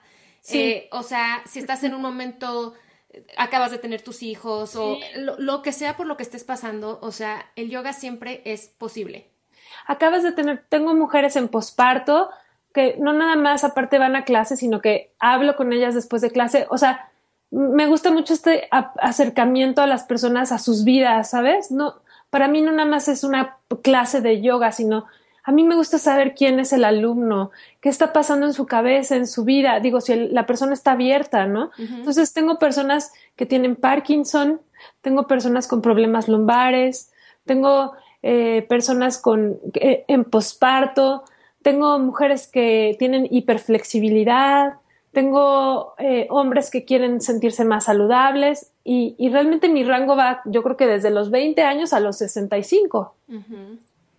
Eh, 0.51 0.89
o 0.93 1.03
sea, 1.03 1.43
si 1.47 1.59
estás 1.59 1.83
en 1.85 1.95
un 1.95 2.01
momento, 2.01 2.75
acabas 3.37 3.71
de 3.71 3.79
tener 3.79 4.01
tus 4.01 4.23
hijos 4.23 4.77
o 4.77 4.99
lo, 5.17 5.39
lo 5.39 5.63
que 5.63 5.73
sea 5.73 5.97
por 5.97 6.07
lo 6.07 6.17
que 6.17 6.23
estés 6.23 6.45
pasando, 6.45 6.99
o 7.03 7.13
sea, 7.13 7.51
el 7.55 7.69
yoga 7.69 7.93
siempre 7.93 8.41
es 8.45 8.69
posible. 8.69 9.29
Acabas 9.87 10.23
de 10.23 10.33
tener, 10.33 10.65
tengo 10.69 10.95
mujeres 10.95 11.37
en 11.37 11.49
posparto 11.49 12.31
que 12.73 12.97
no 12.99 13.13
nada 13.13 13.37
más 13.37 13.65
aparte 13.65 13.99
van 13.99 14.17
a 14.17 14.25
clase, 14.25 14.57
sino 14.57 14.81
que 14.81 15.13
hablo 15.19 15.57
con 15.57 15.73
ellas 15.73 15.95
después 15.95 16.23
de 16.23 16.31
clase. 16.31 16.67
O 16.71 16.79
sea, 16.79 17.11
me 17.51 17.87
gusta 17.87 18.11
mucho 18.11 18.35
este 18.35 18.69
acercamiento 18.71 19.83
a 19.83 19.87
las 19.87 20.05
personas, 20.05 20.53
a 20.53 20.59
sus 20.59 20.85
vidas, 20.85 21.31
¿sabes? 21.31 21.71
No, 21.71 21.95
para 22.31 22.49
mí 22.49 22.61
no 22.61 22.73
nada 22.73 22.89
más 22.89 23.09
es 23.09 23.25
una 23.25 23.57
clase 23.83 24.21
de 24.21 24.43
yoga, 24.43 24.73
sino 24.73 25.07
a 25.49 25.53
mí 25.53 25.65
me 25.65 25.77
gusta 25.77 25.99
saber 25.99 26.35
quién 26.35 26.61
es 26.61 26.75
el 26.75 26.85
alumno, 26.85 27.53
qué 27.81 27.89
está 27.89 28.13
pasando 28.13 28.45
en 28.45 28.53
su 28.53 28.67
cabeza, 28.67 29.17
en 29.17 29.27
su 29.27 29.45
vida. 29.45 29.81
Digo, 29.81 30.03
si 30.03 30.15
la 30.29 30.45
persona 30.45 30.75
está 30.75 30.93
abierta, 30.93 31.47
¿no? 31.47 31.71
Entonces 31.79 32.35
tengo 32.35 32.59
personas 32.59 33.13
que 33.35 33.47
tienen 33.47 33.75
Parkinson, 33.75 34.61
tengo 35.01 35.27
personas 35.27 35.67
con 35.67 35.81
problemas 35.81 36.29
lumbares, 36.29 37.13
tengo 37.47 37.95
eh, 38.23 38.67
personas 38.69 39.17
con 39.17 39.59
eh, 39.73 40.05
en 40.07 40.25
posparto, 40.25 41.25
tengo 41.63 41.99
mujeres 41.99 42.47
que 42.47 42.97
tienen 42.99 43.27
hiperflexibilidad, 43.31 44.75
tengo 45.13 45.95
eh, 45.99 46.27
hombres 46.31 46.71
que 46.71 46.85
quieren 46.85 47.21
sentirse 47.21 47.65
más 47.65 47.85
saludables 47.85 48.73
y, 48.85 49.17
realmente 49.31 49.69
mi 49.69 49.85
rango 49.85 50.17
va, 50.17 50.43
yo 50.45 50.63
creo 50.63 50.77
que 50.77 50.87
desde 50.87 51.11
los 51.11 51.31
20 51.31 51.61
años 51.63 51.93
a 51.93 52.01
los 52.01 52.19
65. 52.19 53.15
O 53.29 53.37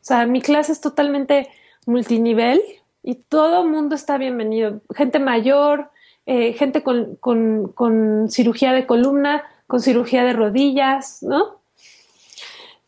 sea, 0.01 0.25
mi 0.25 0.41
clase 0.41 0.71
es 0.71 0.81
totalmente 0.81 1.47
multinivel 1.85 2.61
y 3.01 3.15
todo 3.15 3.65
mundo 3.65 3.95
está 3.95 4.17
bienvenido. 4.17 4.81
Gente 4.95 5.19
mayor, 5.19 5.89
eh, 6.25 6.53
gente 6.53 6.83
con, 6.83 7.15
con 7.15 8.29
cirugía 8.29 8.73
de 8.73 8.85
columna, 8.85 9.43
con 9.67 9.79
cirugía 9.79 10.23
de 10.23 10.33
rodillas, 10.33 11.23
¿no? 11.23 11.58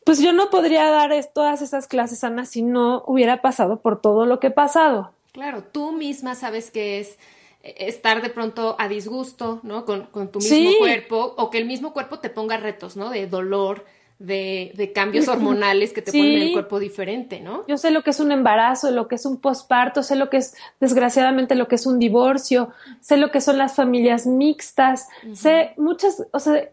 Pues 0.06 0.20
yo 0.20 0.34
no 0.34 0.49
podría 0.49 0.89
dar 0.89 1.12
todas 1.34 1.62
esas 1.62 1.88
clases, 1.88 2.24
Ana, 2.24 2.45
si 2.45 2.62
no 2.62 3.04
hubiera 3.06 3.41
pasado 3.41 3.82
por 3.82 4.02
todo 4.02 4.26
lo 4.26 4.39
que 4.39 4.47
he 4.47 4.52
pasado. 4.52 5.12
Claro, 5.32 5.64
tú 5.64 5.91
misma 5.91 6.36
sabes 6.36 6.72
que 6.72 6.99
es 6.99 7.18
eh, 7.64 7.76
estar 7.80 8.22
de 8.22 8.30
pronto 8.30 8.76
a 8.80 8.88
disgusto, 8.88 9.60
¿no? 9.64 9.86
Con, 9.86 10.08
tu 10.32 10.39
mismo 10.39 10.72
cuerpo, 10.80 11.36
o 11.38 11.49
que 11.49 11.60
el 11.60 11.66
mismo 11.66 11.93
cuerpo 11.93 12.20
te 12.20 12.30
ponga 12.30 12.58
retos, 12.58 12.97
¿no? 12.97 13.10
De 13.10 13.28
dolor, 13.28 13.86
de, 14.18 14.72
de 14.76 14.91
cambios 14.91 15.28
hormonales 15.30 15.93
que 15.93 16.02
te 16.02 16.12
ponen 16.12 16.41
el 16.41 16.54
cuerpo 16.54 16.80
diferente, 16.80 17.39
¿no? 17.39 17.66
Yo 17.68 17.78
sé 17.78 17.91
lo 17.91 18.04
que 18.04 18.10
es 18.10 18.20
un 18.20 18.32
embarazo, 18.32 18.91
lo 18.91 19.08
que 19.08 19.16
es 19.16 19.26
un 19.26 19.39
posparto, 19.39 20.04
sé 20.04 20.16
lo 20.16 20.30
que 20.30 20.38
es, 20.38 20.56
desgraciadamente, 20.80 21.56
lo 21.56 21.68
que 21.68 21.76
es 21.76 21.86
un 21.86 21.99
divorcio, 21.99 22.70
sé 22.99 23.18
lo 23.18 23.32
que 23.32 23.41
son 23.41 23.58
las 23.58 23.76
familias 23.76 24.26
mixtas, 24.26 25.08
sé 25.34 25.74
muchas, 25.78 26.24
o 26.32 26.39
sea, 26.39 26.70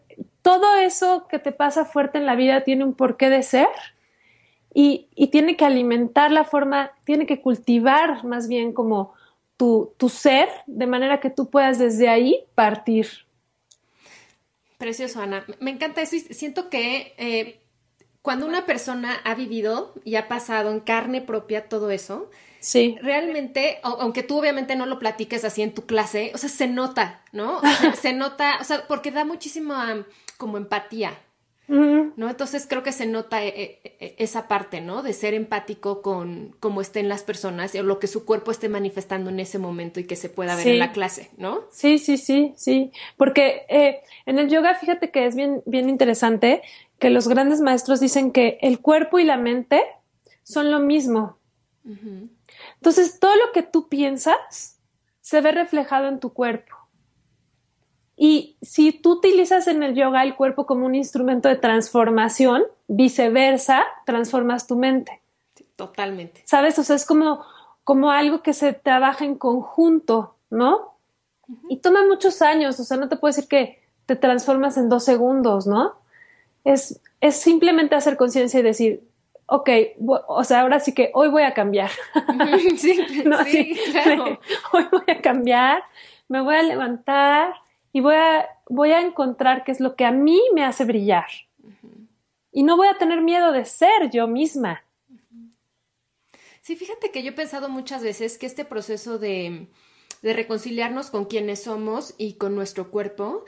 todo 0.49 0.77
eso 0.77 1.27
que 1.27 1.37
te 1.37 1.51
pasa 1.51 1.85
fuerte 1.85 2.17
en 2.17 2.25
la 2.25 2.33
vida 2.33 2.63
tiene 2.63 2.83
un 2.83 2.95
porqué 2.95 3.29
de 3.29 3.43
ser 3.43 3.67
y, 4.73 5.07
tiene 5.31 5.55
que 5.55 5.63
alimentar 5.63 6.31
la 6.31 6.43
forma, 6.43 6.91
tiene 7.03 7.27
que 7.27 7.39
cultivar 7.39 8.23
más 8.23 8.47
bien 8.47 8.73
como 8.73 9.13
tu, 9.57 9.93
ser, 10.09 10.49
de 10.65 10.87
manera 10.87 11.19
que 11.19 11.29
tú 11.29 11.51
puedas 11.51 11.77
desde 11.77 12.09
ahí 12.09 12.45
partir. 12.55 13.07
Precioso, 14.79 15.21
Ana. 15.21 15.45
Me 15.59 15.69
encanta 15.69 16.01
eso 16.01 16.15
y 16.15 16.21
siento 16.21 16.71
que 16.71 17.13
eh, 17.19 17.59
cuando 18.23 18.47
una 18.47 18.65
persona 18.65 19.17
ha 19.23 19.35
vivido 19.35 19.93
y 20.03 20.15
ha 20.15 20.27
pasado 20.27 20.71
en 20.71 20.79
carne 20.79 21.21
propia 21.21 21.69
todo 21.69 21.91
eso, 21.91 22.31
Sí. 22.61 22.97
Realmente, 23.01 23.79
aunque 23.83 24.21
tú 24.21 24.37
obviamente 24.37 24.75
no 24.75 24.85
lo 24.85 24.99
platiques 24.99 25.45
así 25.45 25.61
en 25.61 25.73
tu 25.73 25.85
clase, 25.85 26.33
o 26.35 26.37
sea, 26.37 26.49
se 26.49 26.67
nota, 26.67 27.23
¿no? 27.31 27.61
se 28.01 28.11
nota, 28.11 28.57
o 28.59 28.65
sea, 28.65 28.85
porque 28.85 29.11
da 29.11 29.23
muchísima 29.23 30.05
como 30.39 30.57
empatía, 30.57 31.11
¿no? 31.67 32.29
Entonces 32.29 32.65
creo 32.67 32.81
que 32.81 32.93
se 32.93 33.05
nota 33.05 33.43
eh, 33.43 33.53
eh, 33.83 33.97
eh, 33.99 34.15
esa 34.17 34.47
parte, 34.47 34.79
¿no? 34.81 35.03
De 35.03 35.13
ser 35.13 35.35
empático 35.35 36.01
con 36.01 36.55
cómo 36.59 36.81
estén 36.81 37.09
las 37.09 37.23
personas 37.23 37.75
o 37.75 37.83
lo 37.83 37.99
que 37.99 38.07
su 38.07 38.25
cuerpo 38.25 38.49
esté 38.49 38.69
manifestando 38.69 39.29
en 39.29 39.39
ese 39.39 39.59
momento 39.59 39.99
y 39.99 40.05
que 40.05 40.15
se 40.15 40.29
pueda 40.29 40.55
ver 40.55 40.67
en 40.67 40.79
la 40.79 40.93
clase, 40.93 41.29
¿no? 41.37 41.65
Sí, 41.71 41.99
sí, 41.99 42.17
sí, 42.17 42.53
sí. 42.55 42.91
Porque 43.17 43.65
en 44.25 44.39
el 44.39 44.49
yoga, 44.49 44.73
fíjate 44.75 45.11
que 45.11 45.27
es 45.27 45.35
bien, 45.35 45.61
bien 45.65 45.89
interesante 45.89 46.63
que 46.97 47.09
los 47.09 47.27
grandes 47.27 47.59
maestros 47.59 47.99
dicen 47.99 48.31
que 48.31 48.57
el 48.61 48.79
cuerpo 48.79 49.19
y 49.19 49.25
la 49.25 49.37
mente 49.37 49.83
son 50.43 50.71
lo 50.71 50.79
mismo. 50.79 51.37
Entonces, 52.75 53.19
todo 53.19 53.35
lo 53.35 53.51
que 53.51 53.61
tú 53.61 53.89
piensas 53.89 54.79
se 55.21 55.41
ve 55.41 55.51
reflejado 55.51 56.07
en 56.07 56.19
tu 56.19 56.33
cuerpo. 56.33 56.78
Y 58.21 58.57
si 58.61 58.91
tú 58.91 59.13
utilizas 59.13 59.67
en 59.67 59.81
el 59.81 59.95
yoga 59.95 60.23
el 60.23 60.35
cuerpo 60.35 60.65
como 60.65 60.85
un 60.85 60.93
instrumento 60.93 61.47
de 61.47 61.55
transformación, 61.55 62.63
viceversa, 62.89 63.85
transformas 64.05 64.67
tu 64.67 64.75
mente. 64.75 65.21
totalmente. 65.77 66.43
¿Sabes? 66.43 66.77
O 66.79 66.83
sea, 66.83 66.97
es 66.97 67.05
como, 67.05 67.45
como 67.85 68.11
algo 68.11 68.43
que 68.43 68.51
se 68.51 68.73
trabaja 68.73 69.23
en 69.23 69.35
conjunto, 69.35 70.35
¿no? 70.49 70.95
Y 71.69 71.77
toma 71.77 72.05
muchos 72.05 72.41
años, 72.41 72.77
o 72.81 72.83
sea, 72.83 72.97
no 72.97 73.07
te 73.07 73.15
puedo 73.15 73.29
decir 73.33 73.47
que 73.47 73.81
te 74.05 74.17
transformas 74.17 74.75
en 74.75 74.89
dos 74.89 75.05
segundos, 75.05 75.65
¿no? 75.65 75.93
Es, 76.65 76.99
es 77.21 77.37
simplemente 77.37 77.95
hacer 77.95 78.17
conciencia 78.17 78.59
y 78.59 78.63
decir, 78.63 79.01
ok, 79.45 79.69
o 80.27 80.43
sea, 80.43 80.59
ahora 80.59 80.81
sí 80.81 80.93
que 80.93 81.09
hoy 81.13 81.29
voy 81.29 81.43
a 81.43 81.53
cambiar. 81.53 81.91
Sí, 82.75 83.05
sí, 83.47 83.77
claro. 83.93 84.41
Hoy 84.73 84.87
voy 84.91 85.03
a 85.07 85.21
cambiar, 85.21 85.83
me 86.27 86.41
voy 86.41 86.55
a 86.55 86.63
levantar 86.63 87.53
y 87.91 88.01
voy 88.01 88.15
a, 88.15 88.47
voy 88.67 88.91
a 88.91 89.01
encontrar 89.01 89.63
qué 89.63 89.71
es 89.71 89.79
lo 89.79 89.95
que 89.95 90.05
a 90.05 90.11
mí 90.11 90.41
me 90.53 90.63
hace 90.63 90.85
brillar. 90.85 91.27
Y 92.51 92.63
no 92.63 92.77
voy 92.77 92.87
a 92.87 92.97
tener 92.97 93.21
miedo 93.21 93.51
de 93.51 93.65
ser 93.65 94.09
yo 94.11 94.27
misma. 94.27 94.83
Sí, 96.61 96.75
fíjate 96.75 97.11
que 97.11 97.23
yo 97.23 97.29
he 97.29 97.33
pensado 97.33 97.69
muchas 97.69 98.03
veces 98.03 98.37
que 98.37 98.45
este 98.45 98.65
proceso 98.65 99.17
de 99.17 99.67
de 100.21 100.33
reconciliarnos 100.33 101.09
con 101.09 101.25
quienes 101.25 101.63
somos 101.63 102.13
y 102.17 102.33
con 102.33 102.55
nuestro 102.55 102.91
cuerpo, 102.91 103.45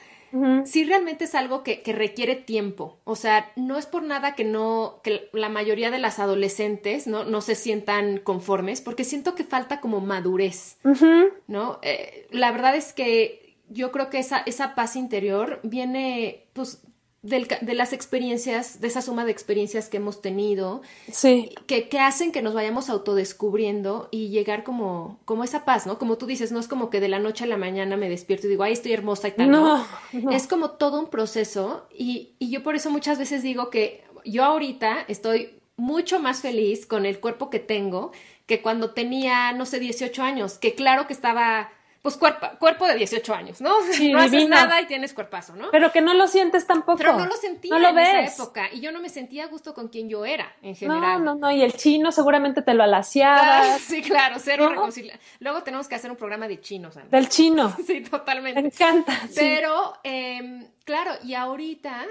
sí 0.63 0.85
realmente 0.85 1.25
es 1.25 1.35
algo 1.35 1.61
que, 1.63 1.83
requiere 1.85 2.35
tiempo. 2.35 2.99
O 3.03 3.17
sea, 3.17 3.51
no 3.57 3.77
es 3.77 3.85
por 3.85 4.03
nada 4.03 4.35
que 4.35 4.45
no, 4.45 5.01
que 5.03 5.29
la 5.33 5.49
mayoría 5.49 5.91
de 5.91 5.99
las 5.99 6.19
adolescentes 6.19 7.07
no, 7.07 7.25
no 7.25 7.41
se 7.41 7.55
sientan 7.55 8.19
conformes, 8.19 8.79
porque 8.79 9.03
siento 9.03 9.35
que 9.35 9.43
falta 9.43 9.81
como 9.81 9.99
madurez, 9.99 10.77
¿no? 11.47 11.79
Eh, 11.81 12.27
la 12.31 12.51
verdad 12.53 12.75
es 12.75 12.93
que 12.93 13.40
yo 13.71 13.91
creo 13.91 14.09
que 14.09 14.19
esa, 14.19 14.39
esa 14.45 14.75
paz 14.75 14.95
interior 14.95 15.59
viene, 15.63 16.45
pues, 16.53 16.83
de 17.23 17.75
las 17.75 17.93
experiencias, 17.93 18.81
de 18.81 18.87
esa 18.87 19.03
suma 19.03 19.25
de 19.25 19.31
experiencias 19.31 19.89
que 19.89 19.97
hemos 19.97 20.23
tenido, 20.23 20.81
sí. 21.11 21.53
que, 21.67 21.87
que, 21.87 21.99
hacen 21.99 22.31
que 22.31 22.41
nos 22.41 22.55
vayamos 22.55 22.89
autodescubriendo 22.89 24.09
y 24.09 24.29
llegar 24.29 24.63
como, 24.63 25.19
como 25.25 25.43
esa 25.43 25.63
paz, 25.63 25.85
¿no? 25.85 25.99
Como 25.99 26.17
tú 26.17 26.25
dices, 26.25 26.51
no 26.51 26.59
es 26.59 26.67
como 26.67 26.89
que 26.89 26.99
de 26.99 27.09
la 27.09 27.19
noche 27.19 27.43
a 27.43 27.47
la 27.47 27.57
mañana 27.57 27.95
me 27.95 28.09
despierto 28.09 28.47
y 28.47 28.49
digo, 28.49 28.63
ay, 28.63 28.73
estoy 28.73 28.93
hermosa 28.93 29.27
y 29.27 29.31
tal. 29.33 29.51
No, 29.51 29.85
es 30.31 30.47
como 30.47 30.71
todo 30.71 30.99
un 30.99 31.11
proceso 31.11 31.87
y, 31.95 32.33
y 32.39 32.49
yo 32.49 32.63
por 32.63 32.75
eso 32.75 32.89
muchas 32.89 33.19
veces 33.19 33.43
digo 33.43 33.69
que 33.69 34.03
yo 34.25 34.43
ahorita 34.43 35.05
estoy 35.07 35.61
mucho 35.77 36.19
más 36.19 36.41
feliz 36.41 36.87
con 36.87 37.05
el 37.05 37.19
cuerpo 37.19 37.51
que 37.51 37.59
tengo 37.59 38.11
que 38.47 38.61
cuando 38.61 38.91
tenía, 38.91 39.53
no 39.53 39.65
sé, 39.65 39.79
18 39.79 40.23
años, 40.23 40.57
que 40.57 40.73
claro 40.75 41.07
que 41.07 41.13
estaba 41.13 41.69
pues 42.01 42.17
cuerpo, 42.17 42.47
cuerpo 42.59 42.87
de 42.87 42.95
18 42.95 43.33
años, 43.33 43.61
¿no? 43.61 43.69
no 44.11 44.19
haces 44.19 44.49
nada 44.49 44.81
y 44.81 44.87
tienes 44.87 45.13
cuerpazo, 45.13 45.55
¿no? 45.55 45.69
Pero 45.71 45.91
que 45.91 46.01
no 46.01 46.13
lo 46.13 46.27
sientes 46.27 46.65
tampoco. 46.65 46.97
Pero 46.97 47.17
no 47.17 47.25
lo 47.25 47.35
sentía 47.35 47.75
en 47.75 47.99
esa 47.99 48.41
época 48.41 48.69
y 48.71 48.81
yo 48.81 48.91
no 48.91 48.99
me 48.99 49.09
sentía 49.09 49.45
a 49.45 49.47
gusto 49.47 49.73
con 49.73 49.89
quien 49.89 50.09
yo 50.09 50.25
era 50.25 50.55
en 50.61 50.75
general. 50.75 51.23
No, 51.23 51.35
no, 51.35 51.35
no, 51.35 51.51
y 51.51 51.61
el 51.61 51.73
chino 51.73 52.11
seguramente 52.11 52.61
te 52.61 52.73
lo 52.73 52.83
alaciaba. 52.83 53.77
sí, 53.79 54.01
claro, 54.01 54.37
cero 54.39 54.69
reconciliación. 54.69 55.21
Luego 55.39 55.63
tenemos 55.63 55.87
que 55.87 55.95
hacer 55.95 56.09
un 56.09 56.17
programa 56.17 56.47
de 56.47 56.59
chinos. 56.59 56.97
Del 57.09 57.29
chino. 57.29 57.75
sí, 57.85 58.01
totalmente. 58.01 58.61
Me 58.61 58.67
encanta. 58.69 59.19
Pero, 59.35 59.93
eh, 60.03 60.69
claro, 60.83 61.11
y 61.23 61.35
ahorita 61.35 62.05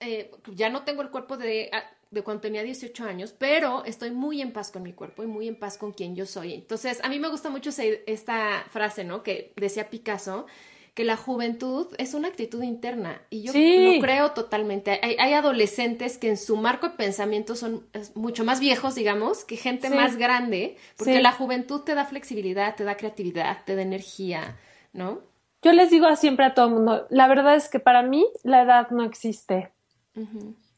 eh, 0.00 0.30
ya 0.54 0.70
no 0.70 0.84
tengo 0.84 1.02
el 1.02 1.10
cuerpo 1.10 1.36
de 1.36 1.70
de 2.14 2.22
cuando 2.22 2.42
tenía 2.42 2.62
18 2.62 3.04
años, 3.04 3.34
pero 3.36 3.84
estoy 3.84 4.10
muy 4.10 4.40
en 4.40 4.52
paz 4.52 4.70
con 4.70 4.82
mi 4.82 4.92
cuerpo 4.92 5.22
y 5.22 5.26
muy 5.26 5.48
en 5.48 5.56
paz 5.56 5.76
con 5.76 5.92
quien 5.92 6.16
yo 6.16 6.24
soy. 6.24 6.54
Entonces, 6.54 7.00
a 7.02 7.08
mí 7.08 7.18
me 7.18 7.28
gusta 7.28 7.50
mucho 7.50 7.70
esta 8.06 8.64
frase, 8.70 9.04
¿no? 9.04 9.22
Que 9.22 9.52
decía 9.56 9.90
Picasso, 9.90 10.46
que 10.94 11.04
la 11.04 11.16
juventud 11.16 11.88
es 11.98 12.14
una 12.14 12.28
actitud 12.28 12.62
interna 12.62 13.20
y 13.28 13.42
yo 13.42 13.52
lo 13.52 14.00
creo 14.00 14.30
totalmente. 14.30 15.00
Hay, 15.02 15.32
adolescentes 15.34 16.18
que 16.18 16.28
en 16.28 16.36
su 16.36 16.56
marco 16.56 16.88
de 16.88 16.94
pensamiento 16.94 17.56
son 17.56 17.84
mucho 18.14 18.44
más 18.44 18.60
viejos, 18.60 18.94
digamos, 18.94 19.44
que 19.44 19.56
gente 19.56 19.90
más 19.90 20.16
grande, 20.16 20.76
porque 20.96 21.20
la 21.20 21.32
juventud 21.32 21.80
te 21.80 21.96
da 21.96 22.04
flexibilidad, 22.04 22.76
te 22.76 22.84
da 22.84 22.96
creatividad, 22.96 23.64
te 23.64 23.74
da 23.74 23.82
energía, 23.82 24.56
¿no? 24.92 25.20
Yo 25.62 25.72
les 25.72 25.90
digo 25.90 26.14
siempre 26.14 26.44
a 26.44 26.54
todo 26.54 26.68
el 26.68 26.74
mundo, 26.74 27.06
la 27.10 27.26
verdad 27.26 27.56
es 27.56 27.68
que 27.68 27.80
para 27.80 28.02
mí 28.02 28.24
la 28.44 28.62
edad 28.62 28.90
no 28.90 29.02
existe. 29.02 29.72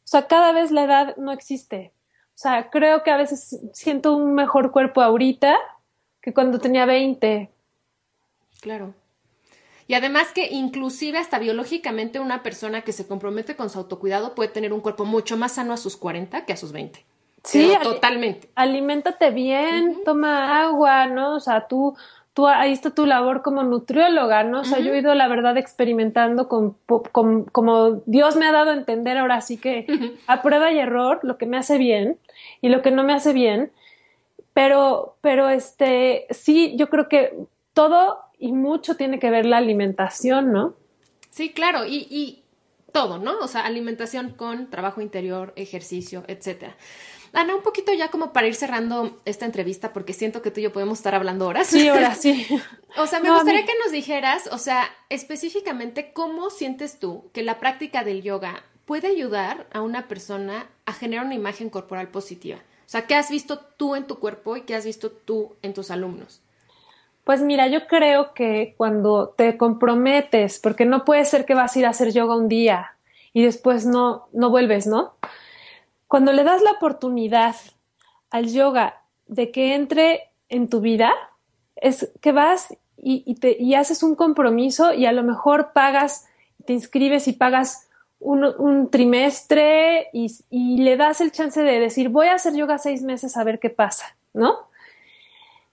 O 0.07 0.09
sea, 0.09 0.25
cada 0.25 0.53
vez 0.53 0.71
la 0.71 0.85
edad 0.85 1.17
no 1.17 1.33
existe. 1.33 1.91
O 2.27 2.37
sea, 2.39 2.69
creo 2.69 3.03
que 3.03 3.11
a 3.11 3.17
veces 3.17 3.59
siento 3.73 4.15
un 4.15 4.33
mejor 4.35 4.71
cuerpo 4.71 5.01
ahorita 5.01 5.57
que 6.21 6.33
cuando 6.33 6.59
tenía 6.59 6.85
20. 6.85 7.51
Claro. 8.61 8.93
Y 9.85 9.95
además 9.95 10.31
que 10.31 10.47
inclusive 10.47 11.17
hasta 11.17 11.39
biológicamente 11.39 12.21
una 12.21 12.41
persona 12.41 12.83
que 12.83 12.93
se 12.93 13.05
compromete 13.05 13.57
con 13.57 13.69
su 13.69 13.79
autocuidado 13.79 14.33
puede 14.33 14.47
tener 14.47 14.71
un 14.71 14.79
cuerpo 14.79 15.03
mucho 15.03 15.35
más 15.35 15.55
sano 15.55 15.73
a 15.73 15.77
sus 15.77 15.97
40 15.97 16.45
que 16.45 16.53
a 16.53 16.57
sus 16.57 16.71
20. 16.71 17.05
Sí, 17.43 17.73
totalmente. 17.83 18.49
Aliméntate 18.55 19.31
bien, 19.31 20.03
toma 20.05 20.61
agua, 20.61 21.07
¿no? 21.07 21.35
O 21.35 21.39
sea, 21.41 21.67
tú 21.67 21.97
ahí 22.45 22.71
está 22.71 22.91
tu 22.91 23.07
labor 23.07 23.41
como 23.41 23.63
nutrióloga, 23.63 24.43
¿no? 24.43 24.61
O 24.61 24.63
sea, 24.63 24.79
yo 24.79 24.93
he 24.93 24.99
ido, 24.99 25.15
la 25.15 25.27
verdad, 25.27 25.57
experimentando 25.57 26.47
con, 26.47 26.75
como 27.51 28.03
Dios 28.05 28.35
me 28.35 28.45
ha 28.45 28.51
dado 28.51 28.69
a 28.69 28.75
entender 28.75 29.17
ahora 29.17 29.41
sí 29.41 29.57
que 29.57 29.87
a 30.27 30.43
prueba 30.43 30.71
y 30.71 30.77
error 30.77 31.19
lo 31.23 31.39
que 31.39 31.47
me 31.47 31.57
hace 31.57 31.79
bien 31.79 32.19
y 32.61 32.69
lo 32.69 32.83
que 32.83 32.91
no 32.91 33.03
me 33.03 33.13
hace 33.13 33.33
bien. 33.33 33.71
Pero, 34.53 35.17
pero 35.21 35.49
este, 35.49 36.27
sí, 36.29 36.75
yo 36.77 36.89
creo 36.89 37.09
que 37.09 37.33
todo 37.73 38.19
y 38.37 38.51
mucho 38.51 38.95
tiene 38.95 39.17
que 39.17 39.31
ver 39.31 39.47
la 39.47 39.57
alimentación, 39.57 40.51
¿no? 40.51 40.75
Sí, 41.31 41.53
claro, 41.53 41.85
y, 41.85 42.07
y 42.09 42.43
todo, 42.91 43.17
¿no? 43.17 43.39
O 43.39 43.47
sea, 43.47 43.65
alimentación 43.65 44.31
con 44.31 44.69
trabajo 44.69 45.01
interior, 45.01 45.53
ejercicio, 45.55 46.23
etcétera. 46.27 46.75
Ana, 47.37 47.53
un 47.53 47.61
poquito 47.61 47.93
ya 47.93 48.09
como 48.09 48.33
para 48.33 48.47
ir 48.47 48.55
cerrando 48.55 49.21
esta 49.23 49.45
entrevista, 49.45 49.93
porque 49.93 50.13
siento 50.13 50.41
que 50.41 50.49
tú 50.49 50.59
y 50.59 50.63
yo 50.63 50.73
podemos 50.73 50.97
estar 50.97 51.13
hablando 51.13 51.45
horas. 51.45 51.67
Sí, 51.67 51.87
horas, 51.87 52.17
sí. 52.21 52.47
o 52.97 53.05
sea, 53.05 53.19
me 53.19 53.29
gustaría 53.29 53.63
que 53.63 53.77
nos 53.83 53.91
dijeras, 53.91 54.49
o 54.51 54.57
sea, 54.57 54.89
específicamente, 55.09 56.13
¿cómo 56.13 56.49
sientes 56.49 56.97
tú 56.97 57.29
que 57.33 57.43
la 57.43 57.59
práctica 57.59 58.03
del 58.03 58.23
yoga 58.23 58.63
puede 58.85 59.09
ayudar 59.09 59.67
a 59.71 59.81
una 59.81 60.07
persona 60.07 60.67
a 60.87 60.93
generar 60.93 61.27
una 61.27 61.35
imagen 61.35 61.69
corporal 61.69 62.07
positiva? 62.07 62.57
O 62.57 62.89
sea, 62.89 63.05
¿qué 63.05 63.13
has 63.13 63.29
visto 63.29 63.59
tú 63.59 63.95
en 63.95 64.07
tu 64.07 64.17
cuerpo 64.17 64.57
y 64.57 64.61
qué 64.61 64.73
has 64.73 64.85
visto 64.85 65.11
tú 65.11 65.57
en 65.61 65.75
tus 65.75 65.91
alumnos? 65.91 66.41
Pues 67.23 67.43
mira, 67.43 67.67
yo 67.67 67.85
creo 67.85 68.33
que 68.33 68.73
cuando 68.77 69.35
te 69.37 69.57
comprometes, 69.57 70.57
porque 70.57 70.85
no 70.85 71.05
puede 71.05 71.23
ser 71.23 71.45
que 71.45 71.53
vas 71.53 71.75
a 71.75 71.79
ir 71.79 71.85
a 71.85 71.89
hacer 71.89 72.11
yoga 72.13 72.35
un 72.35 72.47
día 72.47 72.97
y 73.31 73.43
después 73.43 73.85
no, 73.85 74.27
no 74.33 74.49
vuelves, 74.49 74.87
¿no? 74.87 75.13
Cuando 76.07 76.31
le 76.31 76.43
das 76.43 76.61
la 76.61 76.71
oportunidad 76.71 77.55
al 78.29 78.47
yoga 78.47 79.01
de 79.27 79.51
que 79.51 79.75
entre 79.75 80.31
en 80.49 80.69
tu 80.69 80.79
vida, 80.79 81.11
es 81.75 82.11
que 82.21 82.31
vas 82.31 82.75
y, 82.97 83.73
haces 83.75 84.03
un 84.03 84.15
compromiso 84.15 84.93
y 84.93 85.05
a 85.05 85.11
lo 85.11 85.23
mejor 85.23 85.71
pagas, 85.73 86.25
te 86.65 86.73
inscribes 86.73 87.27
y 87.27 87.33
pagas 87.33 87.87
un, 88.19 88.89
trimestre 88.89 90.07
y, 90.13 90.31
y, 90.49 90.77
le 90.77 90.97
das 90.97 91.21
el 91.21 91.31
chance 91.31 91.61
de 91.61 91.79
decir, 91.79 92.09
voy 92.09 92.27
a 92.27 92.35
hacer 92.35 92.55
yoga 92.55 92.77
seis 92.77 93.03
meses 93.03 93.37
a 93.37 93.43
ver 93.43 93.59
qué 93.59 93.69
pasa, 93.69 94.15
¿no? 94.33 94.67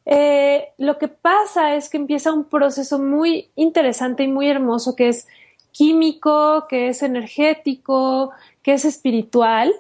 Eh, 0.06 0.68
lo 0.76 0.98
que 0.98 1.08
pasa 1.08 1.76
es 1.76 1.88
que 1.88 1.96
empieza 1.96 2.32
un 2.32 2.44
proceso 2.44 2.98
muy 2.98 3.50
interesante 3.54 4.24
y 4.24 4.28
muy 4.28 4.48
hermoso 4.48 4.94
que 4.94 5.08
es 5.08 5.26
químico, 5.72 6.66
que 6.68 6.88
es 6.88 7.02
energético, 7.02 8.30
que 8.62 8.74
es 8.74 8.84
espiritual 8.84 9.72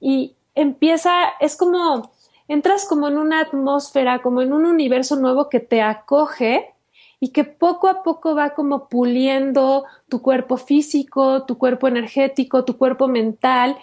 y 0.00 0.34
empieza, 0.54 1.12
es 1.40 1.56
como, 1.56 2.10
entras 2.48 2.86
como 2.86 3.08
en 3.08 3.18
una 3.18 3.40
atmósfera, 3.40 4.22
como 4.22 4.42
en 4.42 4.52
un 4.52 4.66
universo 4.66 5.16
nuevo 5.16 5.48
que 5.48 5.60
te 5.60 5.82
acoge 5.82 6.74
y 7.20 7.28
que 7.28 7.44
poco 7.44 7.88
a 7.88 8.02
poco 8.02 8.34
va 8.34 8.54
como 8.54 8.88
puliendo 8.88 9.84
tu 10.08 10.22
cuerpo 10.22 10.56
físico, 10.56 11.44
tu 11.44 11.58
cuerpo 11.58 11.86
energético, 11.86 12.64
tu 12.64 12.78
cuerpo 12.78 13.08
mental 13.08 13.76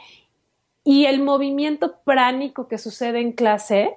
y 0.83 1.05
el 1.05 1.21
movimiento 1.21 1.99
pránico 2.03 2.67
que 2.67 2.77
sucede 2.77 3.19
en 3.19 3.33
clase 3.33 3.95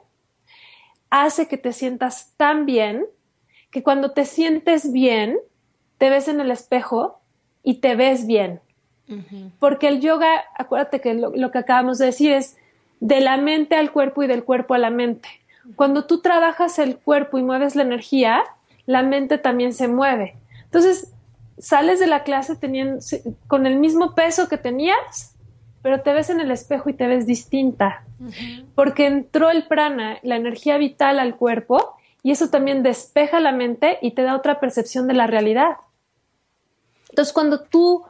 hace 1.08 1.48
que 1.48 1.56
te 1.56 1.72
sientas 1.72 2.34
tan 2.36 2.66
bien 2.66 3.06
que 3.70 3.82
cuando 3.82 4.12
te 4.12 4.24
sientes 4.24 4.92
bien, 4.92 5.38
te 5.98 6.10
ves 6.10 6.28
en 6.28 6.40
el 6.40 6.50
espejo 6.50 7.20
y 7.62 7.74
te 7.74 7.94
ves 7.94 8.26
bien. 8.26 8.60
Porque 9.58 9.88
el 9.88 10.00
yoga, 10.00 10.44
acuérdate 10.56 11.00
que 11.00 11.14
lo, 11.14 11.50
que 11.50 11.58
acabamos 11.58 11.98
de 11.98 12.06
decir 12.06 12.32
es 12.32 12.56
de 13.00 13.20
la 13.20 13.36
mente 13.36 13.74
al 13.74 13.92
cuerpo 13.92 14.22
y 14.22 14.26
del 14.26 14.44
cuerpo 14.44 14.74
a 14.74 14.78
la 14.78 14.90
mente. 14.90 15.28
Cuando 15.76 16.06
tú 16.06 16.20
trabajas 16.20 16.78
el 16.78 16.96
cuerpo 16.96 17.38
y 17.38 17.42
mueves 17.42 17.76
la 17.76 17.82
energía, 17.82 18.42
la 18.86 19.02
mente 19.02 19.38
también 19.38 19.72
se 19.72 19.88
mueve. 19.88 20.36
Entonces, 20.64 21.12
sales 21.58 22.00
de 22.00 22.06
la 22.06 22.22
clase 22.24 22.56
teniendo, 22.56 23.00
con 23.46 23.66
el 23.66 23.76
mismo 23.76 24.14
peso 24.14 24.48
que 24.48 24.58
tenías, 24.58 25.34
pero 25.82 26.02
te 26.02 26.12
ves 26.12 26.30
en 26.30 26.40
el 26.40 26.50
espejo 26.50 26.90
y 26.90 26.94
te 26.94 27.06
ves 27.06 27.26
distinta. 27.26 28.04
Porque 28.74 29.06
entró 29.06 29.50
el 29.50 29.66
prana, 29.66 30.18
la 30.22 30.36
energía 30.36 30.76
vital 30.76 31.18
al 31.18 31.36
cuerpo, 31.36 31.96
y 32.22 32.32
eso 32.32 32.50
también 32.50 32.82
despeja 32.82 33.40
la 33.40 33.52
mente 33.52 33.98
y 34.02 34.10
te 34.10 34.22
da 34.22 34.36
otra 34.36 34.60
percepción 34.60 35.06
de 35.06 35.14
la 35.14 35.26
realidad. 35.26 35.76
Entonces, 37.08 37.32
cuando 37.32 37.60
tú 37.60 38.04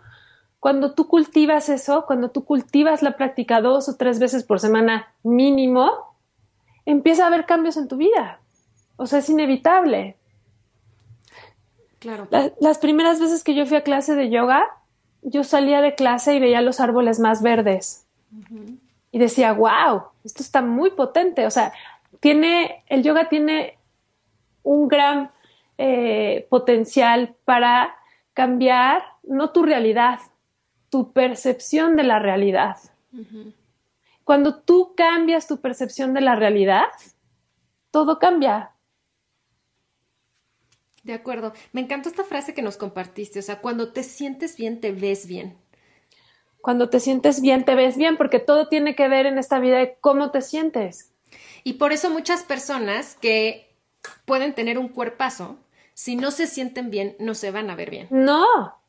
cuando 0.61 0.93
tú 0.93 1.09
cultivas 1.09 1.71
eso, 1.71 2.05
cuando 2.07 2.31
tú 2.31 2.45
cultivas 2.45 3.03
la 3.03 3.17
práctica 3.17 3.63
dos 3.63 3.89
o 3.89 3.97
tres 3.97 4.19
veces 4.19 4.45
por 4.45 4.61
semana 4.61 5.13
mínimo, 5.23 5.91
empieza 6.85 7.25
a 7.25 7.29
haber 7.29 7.47
cambios 7.47 7.79
en 7.79 7.89
tu 7.89 7.97
vida. 7.97 8.41
O 8.97 9.07
sea, 9.07 9.21
es 9.21 9.29
inevitable. 9.31 10.17
Claro. 11.99 12.29
las 12.61 12.79
primeras 12.79 13.21
veces 13.21 13.45
que 13.45 13.55
yo 13.55 13.67
fui 13.67 13.77
a 13.77 13.83
clase 13.83 14.15
de 14.15 14.31
yoga, 14.31 14.65
yo 15.21 15.45
salía 15.45 15.83
de 15.83 15.95
clase 15.95 16.35
y 16.35 16.41
veía 16.41 16.63
los 16.63 16.81
árboles 16.81 17.19
más 17.19 17.43
verdes. 17.43 18.07
Y 19.13 19.19
decía, 19.19 19.53
wow, 19.53 20.05
esto 20.25 20.43
está 20.43 20.63
muy 20.63 20.91
potente. 20.91 21.47
O 21.47 21.51
sea, 21.51 21.73
tiene, 22.21 22.85
el 22.87 23.03
yoga 23.03 23.29
tiene 23.29 23.77
un 24.63 24.89
gran 24.89 25.31
eh, 25.77 26.47
potencial 26.49 27.35
para 27.45 27.97
cambiar 28.35 29.03
no 29.23 29.51
tu 29.51 29.63
realidad, 29.63 30.21
tu 30.91 31.13
percepción 31.13 31.97
de 31.97 32.03
la 32.03 32.19
realidad. 32.19 32.77
Cuando 34.25 34.61
tú 34.61 34.95
cambias 34.97 35.47
tu 35.47 35.61
percepción 35.61 36.13
de 36.13 36.21
la 36.21 36.37
realidad, 36.37 36.89
todo 37.91 38.19
cambia. 38.19 38.73
De 41.03 41.15
acuerdo. 41.15 41.53
Me 41.73 41.81
encantó 41.81 42.09
esta 42.09 42.25
frase 42.25 42.53
que 42.53 42.63
nos 42.63 42.77
compartiste. 42.77 43.39
O 43.39 43.43
sea, 43.43 43.61
cuando 43.61 43.93
te 43.93 44.03
sientes 44.03 44.57
bien, 44.57 44.81
te 44.81 44.93
ves 44.93 45.27
bien. 45.27 45.57
Cuando 46.61 46.91
te 46.91 47.01
sientes 47.01 47.41
bien, 47.41 47.65
te 47.65 47.75
ves 47.75 47.97
bien, 47.97 48.19
porque 48.19 48.39
todo 48.39 48.69
tiene 48.69 48.95
que 48.95 49.09
ver 49.09 49.25
en 49.25 49.39
esta 49.39 49.59
vida 49.59 49.79
de 49.79 49.97
cómo 50.01 50.31
te 50.31 50.43
sientes. 50.43 51.15
Y 51.65 51.75
por 51.75 51.93
eso 51.93 52.11
muchas 52.11 52.43
personas 52.43 53.15
que 53.15 53.75
pueden 54.27 54.55
tener 54.55 54.79
un 54.79 54.89
cuerpazo, 54.89 55.59
si 55.95 56.17
no 56.17 56.31
se 56.31 56.47
sienten 56.47 56.91
bien, 56.91 57.17
no 57.19 57.35
se 57.35 57.51
van 57.51 57.71
a 57.71 57.77
ver 57.77 57.91
bien. 57.91 58.09
No. 58.11 58.80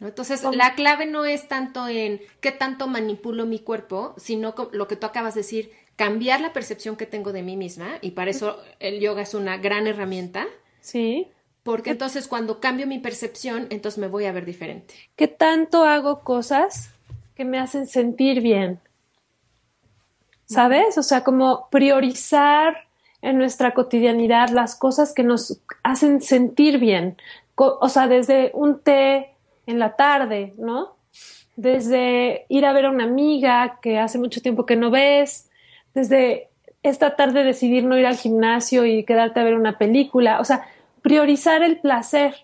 ¿No? 0.00 0.08
Entonces, 0.08 0.42
la 0.42 0.74
clave 0.74 1.06
no 1.06 1.24
es 1.24 1.46
tanto 1.46 1.86
en 1.86 2.20
qué 2.40 2.52
tanto 2.52 2.88
manipulo 2.88 3.46
mi 3.46 3.58
cuerpo, 3.60 4.14
sino 4.16 4.54
lo 4.72 4.88
que 4.88 4.96
tú 4.96 5.06
acabas 5.06 5.34
de 5.34 5.40
decir, 5.40 5.70
cambiar 5.96 6.40
la 6.40 6.54
percepción 6.54 6.96
que 6.96 7.04
tengo 7.04 7.32
de 7.32 7.42
mí 7.42 7.56
misma, 7.56 7.98
y 8.00 8.12
para 8.12 8.30
eso 8.30 8.58
el 8.78 9.00
yoga 9.00 9.20
es 9.20 9.34
una 9.34 9.58
gran 9.58 9.86
herramienta. 9.86 10.46
Sí. 10.80 11.28
Porque 11.62 11.90
entonces 11.90 12.26
cuando 12.26 12.58
cambio 12.58 12.86
mi 12.86 12.98
percepción, 12.98 13.66
entonces 13.68 13.98
me 13.98 14.08
voy 14.08 14.24
a 14.24 14.32
ver 14.32 14.46
diferente. 14.46 14.94
¿Qué 15.14 15.28
tanto 15.28 15.84
hago 15.84 16.20
cosas 16.20 16.90
que 17.34 17.44
me 17.44 17.58
hacen 17.58 17.86
sentir 17.86 18.40
bien? 18.40 18.80
¿Sabes? 20.46 20.96
O 20.96 21.02
sea, 21.02 21.22
como 21.22 21.68
priorizar 21.70 22.88
en 23.20 23.36
nuestra 23.36 23.74
cotidianidad 23.74 24.48
las 24.48 24.74
cosas 24.74 25.12
que 25.12 25.22
nos 25.22 25.60
hacen 25.82 26.22
sentir 26.22 26.78
bien. 26.78 27.18
O 27.56 27.88
sea, 27.90 28.08
desde 28.08 28.50
un 28.54 28.80
té 28.80 29.34
en 29.70 29.78
la 29.78 29.96
tarde, 29.96 30.54
¿no? 30.58 30.96
Desde 31.56 32.46
ir 32.48 32.64
a 32.66 32.72
ver 32.72 32.86
a 32.86 32.90
una 32.90 33.04
amiga 33.04 33.78
que 33.82 33.98
hace 33.98 34.18
mucho 34.18 34.40
tiempo 34.40 34.66
que 34.66 34.76
no 34.76 34.90
ves, 34.90 35.50
desde 35.94 36.48
esta 36.82 37.16
tarde 37.16 37.44
decidir 37.44 37.84
no 37.84 37.98
ir 37.98 38.06
al 38.06 38.16
gimnasio 38.16 38.86
y 38.86 39.04
quedarte 39.04 39.40
a 39.40 39.44
ver 39.44 39.54
una 39.54 39.78
película. 39.78 40.40
O 40.40 40.44
sea, 40.44 40.66
priorizar 41.02 41.62
el 41.62 41.80
placer. 41.80 42.34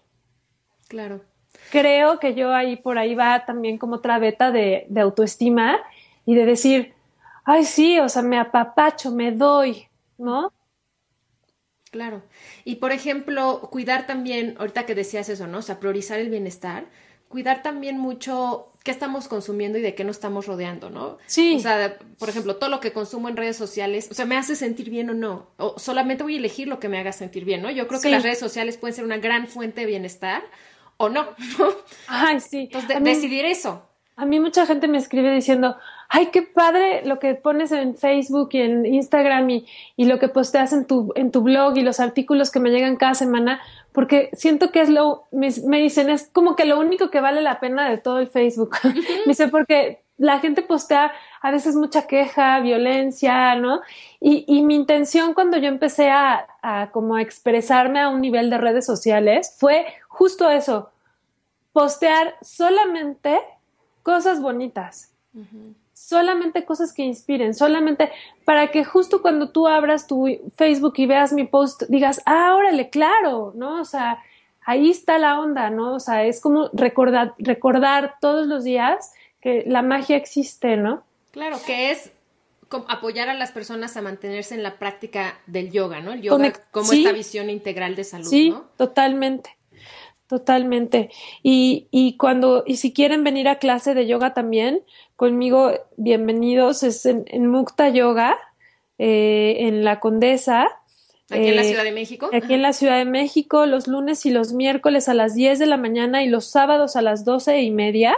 Claro. 0.89 1.23
Creo 1.71 2.19
que 2.21 2.35
yo 2.35 2.55
ahí 2.55 2.77
por 2.77 2.99
ahí 2.99 3.15
va 3.15 3.45
también 3.45 3.79
como 3.79 3.97
otra 3.97 4.19
beta 4.19 4.51
de, 4.51 4.87
de 4.89 5.01
autoestima 5.01 5.79
y 6.25 6.35
de 6.35 6.45
decir, 6.45 6.95
ay, 7.45 7.65
sí, 7.65 7.99
o 7.99 8.09
sea, 8.09 8.23
me 8.23 8.39
apapacho, 8.39 9.11
me 9.11 9.33
doy, 9.33 9.89
¿no? 10.19 10.53
Claro. 11.91 12.23
Y 12.65 12.77
por 12.77 12.93
ejemplo, 12.93 13.69
cuidar 13.71 14.07
también, 14.07 14.57
ahorita 14.59 14.85
que 14.85 14.95
decías 14.95 15.29
eso, 15.29 15.47
¿no? 15.47 15.59
O 15.59 15.63
sea, 15.63 15.81
priorizar 15.81 16.19
el 16.19 16.29
bienestar, 16.29 16.85
cuidar 17.29 17.63
también 17.63 17.99
mucho 17.99 18.73
qué 18.87 18.93
estamos 18.93 19.27
consumiendo 19.27 19.79
y 19.79 19.83
de 19.83 19.97
qué 19.97 20.05
nos 20.05 20.17
estamos 20.17 20.47
rodeando, 20.47 20.91
¿no? 20.91 21.19
Sí. 21.27 21.57
O 21.57 21.59
sea, 21.59 21.99
por 22.21 22.29
ejemplo, 22.29 22.55
todo 22.55 22.71
lo 22.71 22.79
que 22.79 22.93
consumo 22.93 23.29
en 23.29 23.37
redes 23.37 23.57
sociales, 23.57 24.09
o 24.13 24.15
sea, 24.15 24.27
me 24.27 24.37
hace 24.37 24.55
sentir 24.55 24.91
bien 24.91 25.11
o 25.11 25.15
no, 25.15 25.49
o 25.57 25.77
solamente 25.77 26.23
voy 26.23 26.37
a 26.37 26.39
elegir 26.39 26.69
lo 26.69 26.79
que 26.79 26.89
me 26.89 26.99
haga 26.99 27.11
sentir 27.11 27.45
bien, 27.45 27.63
¿no? 27.63 27.71
Yo 27.73 27.89
creo 27.89 28.01
que 28.01 28.11
las 28.11 28.23
redes 28.23 28.39
sociales 28.39 28.77
pueden 28.77 28.95
ser 28.95 29.05
una 29.05 29.19
gran 29.19 29.49
fuente 29.49 29.81
de 29.81 29.89
bienestar 29.89 30.45
o 30.99 31.09
no, 31.09 31.25
¿no? 31.59 31.69
Ay, 32.07 32.39
sí. 32.39 32.71
Entonces, 32.73 33.03
decidir 33.03 33.45
eso. 33.45 33.83
A 34.15 34.25
mí 34.25 34.41
mucha 34.41 34.65
gente 34.65 34.89
me 34.89 34.97
escribe 34.97 35.35
diciendo, 35.35 35.77
ay, 36.09 36.27
qué 36.33 36.43
padre 36.43 37.05
lo 37.05 37.19
que 37.19 37.35
pones 37.35 37.71
en 37.73 37.97
Facebook 37.97 38.51
y 38.53 38.63
en 38.63 38.87
Instagram 38.87 39.51
y, 39.51 39.67
y, 39.97 40.07
lo 40.07 40.19
que 40.19 40.29
posteas 40.29 40.73
en 40.73 40.87
tu, 40.87 41.13
en 41.17 41.31
tu 41.31 41.43
blog 41.43 41.77
y 41.77 41.83
los 41.83 42.01
artículos 42.01 42.51
que 42.51 42.61
me 42.61 42.71
llegan 42.71 42.97
cada 42.97 43.15
semana, 43.15 43.61
porque 43.97 44.29
siento 44.35 44.73
que 44.73 44.83
es 44.83 44.91
lo, 44.91 45.25
me, 45.33 45.49
me 45.65 45.79
dicen, 45.79 46.11
es 46.11 46.29
como 46.31 46.55
que 46.55 46.67
lo 46.67 46.79
único 46.79 47.09
que 47.11 47.23
vale 47.23 47.41
la 47.41 47.61
pena 47.61 47.89
de 47.89 47.97
todo 47.97 48.19
el 48.19 48.27
Facebook. 48.27 48.77
me 48.85 49.29
dice, 49.29 49.49
porque 49.49 50.03
la 50.19 50.39
gente 50.39 50.61
postea 50.61 51.15
a 51.41 51.51
veces 51.51 51.77
mucha 51.77 52.07
queja, 52.07 52.61
violencia, 52.61 53.55
¿no? 53.55 53.81
Y, 54.21 54.45
y 54.47 54.61
mi 54.61 54.75
intención 54.75 55.33
cuando 55.33 55.57
yo 55.57 55.69
empecé 55.69 56.11
a, 56.11 56.47
a 56.61 56.91
como 56.91 57.17
a 57.17 57.23
expresarme 57.23 57.99
a 57.99 58.11
un 58.11 58.21
nivel 58.21 58.51
de 58.51 58.59
redes 58.59 58.85
sociales 58.85 59.57
fue 59.59 59.87
justo 60.09 60.51
eso, 60.51 60.91
postear 61.73 62.35
solamente 62.43 63.41
cosas 64.03 64.43
bonitas. 64.43 65.11
Solamente 66.07 66.65
cosas 66.65 66.93
que 66.93 67.03
inspiren, 67.03 67.53
solamente 67.53 68.13
para 68.45 68.71
que 68.71 68.85
justo 68.85 69.23
cuando 69.23 69.49
tú 69.49 69.67
abras 69.67 70.07
tu 70.07 70.39
Facebook 70.55 70.95
y 70.99 71.07
veas 71.07 71.33
mi 71.33 71.49
post, 71.49 71.83
digas, 71.89 72.23
ah, 72.27 72.55
órale, 72.55 72.91
claro, 72.91 73.53
¿no? 73.57 73.81
O 73.81 73.85
sea, 73.85 74.23
ahí 74.65 74.89
está 74.89 75.19
la 75.19 75.41
onda, 75.41 75.69
¿no? 75.69 75.97
O 75.97 75.99
sea, 75.99 76.25
es 76.25 76.41
como 76.41 76.71
recordar, 76.73 77.35
recordar 77.39 78.19
todos 78.21 78.47
los 78.47 78.63
días 78.63 79.15
que 79.41 79.65
la 79.67 79.83
magia 79.83 80.15
existe, 80.17 80.77
¿no? 80.77 81.03
Claro, 81.33 81.59
que 81.67 81.91
es 81.91 82.13
apoyar 82.87 83.29
a 83.29 83.35
las 83.35 83.51
personas 83.51 83.97
a 83.97 84.03
mantenerse 84.03 84.55
en 84.55 84.63
la 84.63 84.79
práctica 84.79 85.37
del 85.49 85.73
yoga, 85.73 85.99
¿no? 86.03 86.13
El 86.13 86.23
yoga 86.23 86.53
como 86.71 86.93
esta 86.93 87.11
visión 87.11 87.51
integral 87.51 87.97
de 87.97 88.05
salud, 88.05 88.29
sí, 88.29 88.55
totalmente. 88.77 89.57
Totalmente. 90.29 91.11
Y, 91.43 91.87
y 91.91 92.17
cuando, 92.17 92.65
y 92.67 92.77
si 92.77 92.93
quieren 92.93 93.23
venir 93.23 93.49
a 93.49 93.59
clase 93.59 93.95
de 93.95 94.07
yoga 94.07 94.35
también, 94.35 94.83
conmigo, 95.15 95.73
bienvenidos, 95.97 96.83
es 96.83 97.07
en, 97.07 97.47
Mukta 97.47 97.89
Yoga, 97.91 98.37
eh, 98.99 99.57
en 99.61 99.85
la 99.85 100.01
Condesa. 100.01 100.67
Aquí 101.31 101.49
en 101.49 101.57
la 101.57 101.65
Ciudad 101.65 101.85
de 101.85 101.93
México. 101.93 102.31
Aquí 102.33 102.55
en 102.55 102.63
la 102.63 102.73
Ciudad 102.73 102.99
de 102.99 103.05
México, 103.05 103.67
los 103.67 103.87
lunes 103.87 104.27
y 104.27 104.31
los 104.31 104.53
miércoles 104.53 105.09
a 105.09 105.15
las 105.15 105.35
10 105.35 105.59
de 105.61 105.67
la 105.67 105.77
mañana 105.77 106.25
y 106.25 106.29
los 106.29 106.47
sábados 106.47 106.97
a 106.97 107.03
las 107.03 107.25
doce 107.25 107.63
y 107.63 107.71
media. 107.71 108.17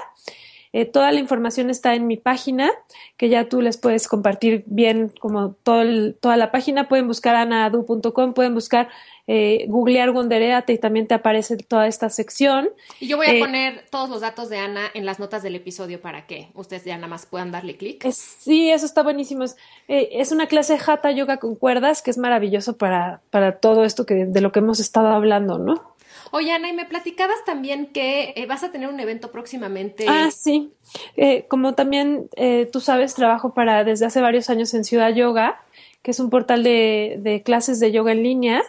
Eh, 0.72 0.84
toda 0.84 1.12
la 1.12 1.20
información 1.20 1.70
está 1.70 1.94
en 1.94 2.06
mi 2.06 2.16
página, 2.16 2.70
que 3.16 3.28
ya 3.28 3.48
tú 3.48 3.60
les 3.60 3.76
puedes 3.76 4.08
compartir 4.08 4.64
bien 4.66 5.12
como 5.20 5.52
todo 5.62 6.12
toda 6.20 6.36
la 6.36 6.50
página. 6.50 6.88
Pueden 6.88 7.06
buscar 7.06 7.34
anaadu.com, 7.36 8.34
pueden 8.34 8.54
buscar 8.54 8.88
eh, 9.30 9.66
googlear 9.68 10.08
Wondereate 10.08 10.72
y 10.72 10.78
también 10.78 11.06
te 11.06 11.12
aparece 11.12 11.58
toda 11.58 11.86
esta 11.86 12.08
sección. 12.08 12.70
Y 12.98 13.08
yo 13.08 13.18
voy 13.18 13.26
a 13.26 13.34
eh, 13.34 13.40
poner 13.40 13.84
todos 13.90 14.08
los 14.08 14.22
datos 14.22 14.48
de 14.48 14.56
Ana 14.56 14.86
en 14.94 15.04
las 15.04 15.18
notas 15.18 15.42
del 15.42 15.54
episodio 15.54 16.00
para 16.00 16.26
que 16.26 16.48
ustedes 16.54 16.86
ya 16.86 16.96
nada 16.96 17.08
más 17.08 17.26
puedan 17.26 17.52
darle 17.52 17.76
clic. 17.76 18.10
Sí, 18.10 18.70
eso 18.70 18.86
está 18.86 19.02
buenísimo. 19.02 19.44
Es, 19.44 19.56
eh, 19.86 20.24
una 20.30 20.46
clase 20.46 20.78
de 20.78 20.80
Hatha 20.84 21.10
Yoga 21.10 21.36
con 21.36 21.56
cuerdas 21.56 22.00
que 22.00 22.10
es 22.10 22.16
maravilloso 22.16 22.78
para, 22.78 23.20
para 23.28 23.58
todo 23.58 23.84
esto 23.84 24.06
que, 24.06 24.24
de 24.24 24.40
lo 24.40 24.50
que 24.50 24.60
hemos 24.60 24.80
estado 24.80 25.08
hablando, 25.08 25.58
¿no? 25.58 25.97
Oye, 26.30 26.52
Ana, 26.52 26.68
y 26.68 26.72
me 26.72 26.84
platicabas 26.84 27.44
también 27.44 27.86
que 27.86 28.32
eh, 28.36 28.46
vas 28.46 28.62
a 28.62 28.70
tener 28.70 28.88
un 28.88 29.00
evento 29.00 29.30
próximamente. 29.30 30.06
Ah, 30.08 30.30
sí. 30.30 30.70
Eh, 31.16 31.44
como 31.48 31.74
también 31.74 32.28
eh, 32.36 32.68
tú 32.70 32.80
sabes, 32.80 33.14
trabajo 33.14 33.54
para 33.54 33.84
desde 33.84 34.06
hace 34.06 34.20
varios 34.20 34.50
años 34.50 34.74
en 34.74 34.84
Ciudad 34.84 35.14
Yoga, 35.14 35.60
que 36.02 36.10
es 36.10 36.20
un 36.20 36.30
portal 36.30 36.62
de, 36.62 37.16
de 37.20 37.42
clases 37.42 37.80
de 37.80 37.92
yoga 37.92 38.12
en 38.12 38.22
línea. 38.22 38.62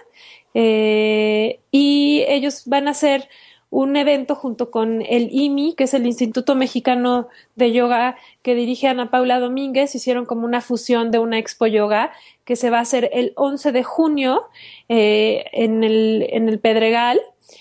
y 0.53 2.23
ellos 2.27 2.63
van 2.65 2.87
a 2.87 2.91
hacer 2.91 3.29
un 3.71 3.95
evento 3.95 4.33
junto 4.33 4.71
con 4.71 5.03
el 5.03 5.29
IMI, 5.31 5.75
que 5.75 5.83
es 5.83 5.93
el 5.93 6.07
Instituto 6.07 6.55
Mexicano 6.55 7.27
de 7.55 7.71
Yoga 7.71 8.17
que 8.41 8.55
dirige 8.55 8.87
Ana 8.87 9.11
Paula 9.11 9.39
Domínguez, 9.39 9.93
hicieron 9.93 10.25
como 10.25 10.45
una 10.45 10.61
fusión 10.61 11.11
de 11.11 11.19
una 11.19 11.37
expo 11.37 11.67
yoga 11.67 12.11
que 12.45 12.55
se 12.55 12.71
va 12.71 12.79
a 12.79 12.81
hacer 12.81 13.11
el 13.13 13.31
11 13.35 13.71
de 13.71 13.83
junio 13.83 14.47
en, 14.87 15.83
el, 15.83 16.25
en 16.31 16.49
el 16.49 16.59
Pedregal 16.59 17.19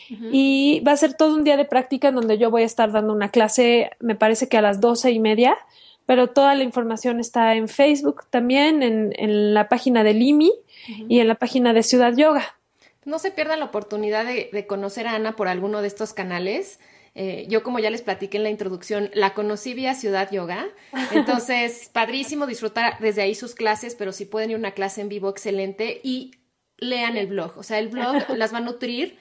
y 0.08 0.80
va 0.86 0.92
a 0.92 0.96
ser 0.96 1.14
todo 1.14 1.34
un 1.34 1.44
día 1.44 1.56
de 1.56 1.64
práctica 1.64 2.08
en 2.08 2.14
donde 2.14 2.38
yo 2.38 2.50
voy 2.50 2.62
a 2.62 2.66
estar 2.66 2.92
dando 2.92 3.12
una 3.12 3.30
clase, 3.30 3.90
me 4.00 4.14
parece 4.14 4.48
que 4.48 4.56
a 4.56 4.62
las 4.62 4.80
doce 4.80 5.10
y 5.10 5.20
media, 5.20 5.56
pero 6.06 6.28
toda 6.28 6.54
la 6.54 6.64
información 6.64 7.20
está 7.20 7.54
en 7.54 7.68
Facebook 7.68 8.24
también, 8.30 8.82
en, 8.82 9.52
la 9.52 9.68
página 9.68 10.02
del 10.04 10.22
IMI 10.22 10.52
y 11.08 11.20
en 11.20 11.28
la 11.28 11.34
página 11.34 11.74
de 11.74 11.82
Ciudad 11.82 12.16
Yoga. 12.16 12.56
No 13.04 13.18
se 13.18 13.30
pierdan 13.30 13.60
la 13.60 13.66
oportunidad 13.66 14.24
de, 14.24 14.66
conocer 14.66 15.06
a 15.06 15.14
Ana 15.14 15.36
por 15.36 15.48
alguno 15.48 15.82
de 15.82 15.88
estos 15.88 16.14
canales. 16.14 16.80
Eh, 17.14 17.46
yo, 17.48 17.62
como 17.62 17.78
ya 17.78 17.90
les 17.90 18.00
platiqué 18.00 18.38
en 18.38 18.44
la 18.44 18.50
introducción, 18.50 19.10
la 19.12 19.34
conocí 19.34 19.74
vía 19.74 19.94
Ciudad 19.94 20.30
Yoga. 20.30 20.66
Entonces, 21.12 21.90
padrísimo 21.92 22.46
disfrutar 22.46 22.98
desde 23.00 23.20
ahí 23.22 23.34
sus 23.34 23.54
clases, 23.54 23.94
pero 23.94 24.12
si 24.12 24.24
pueden 24.24 24.50
ir 24.50 24.56
a 24.56 24.60
una 24.60 24.70
clase 24.72 25.02
en 25.02 25.10
vivo, 25.10 25.28
excelente. 25.28 26.00
Y 26.02 26.32
lean 26.78 27.18
el 27.18 27.26
blog. 27.26 27.52
O 27.58 27.62
sea, 27.62 27.78
el 27.78 27.88
blog 27.88 28.16
las 28.36 28.54
va 28.54 28.58
a 28.58 28.62
nutrir 28.62 29.18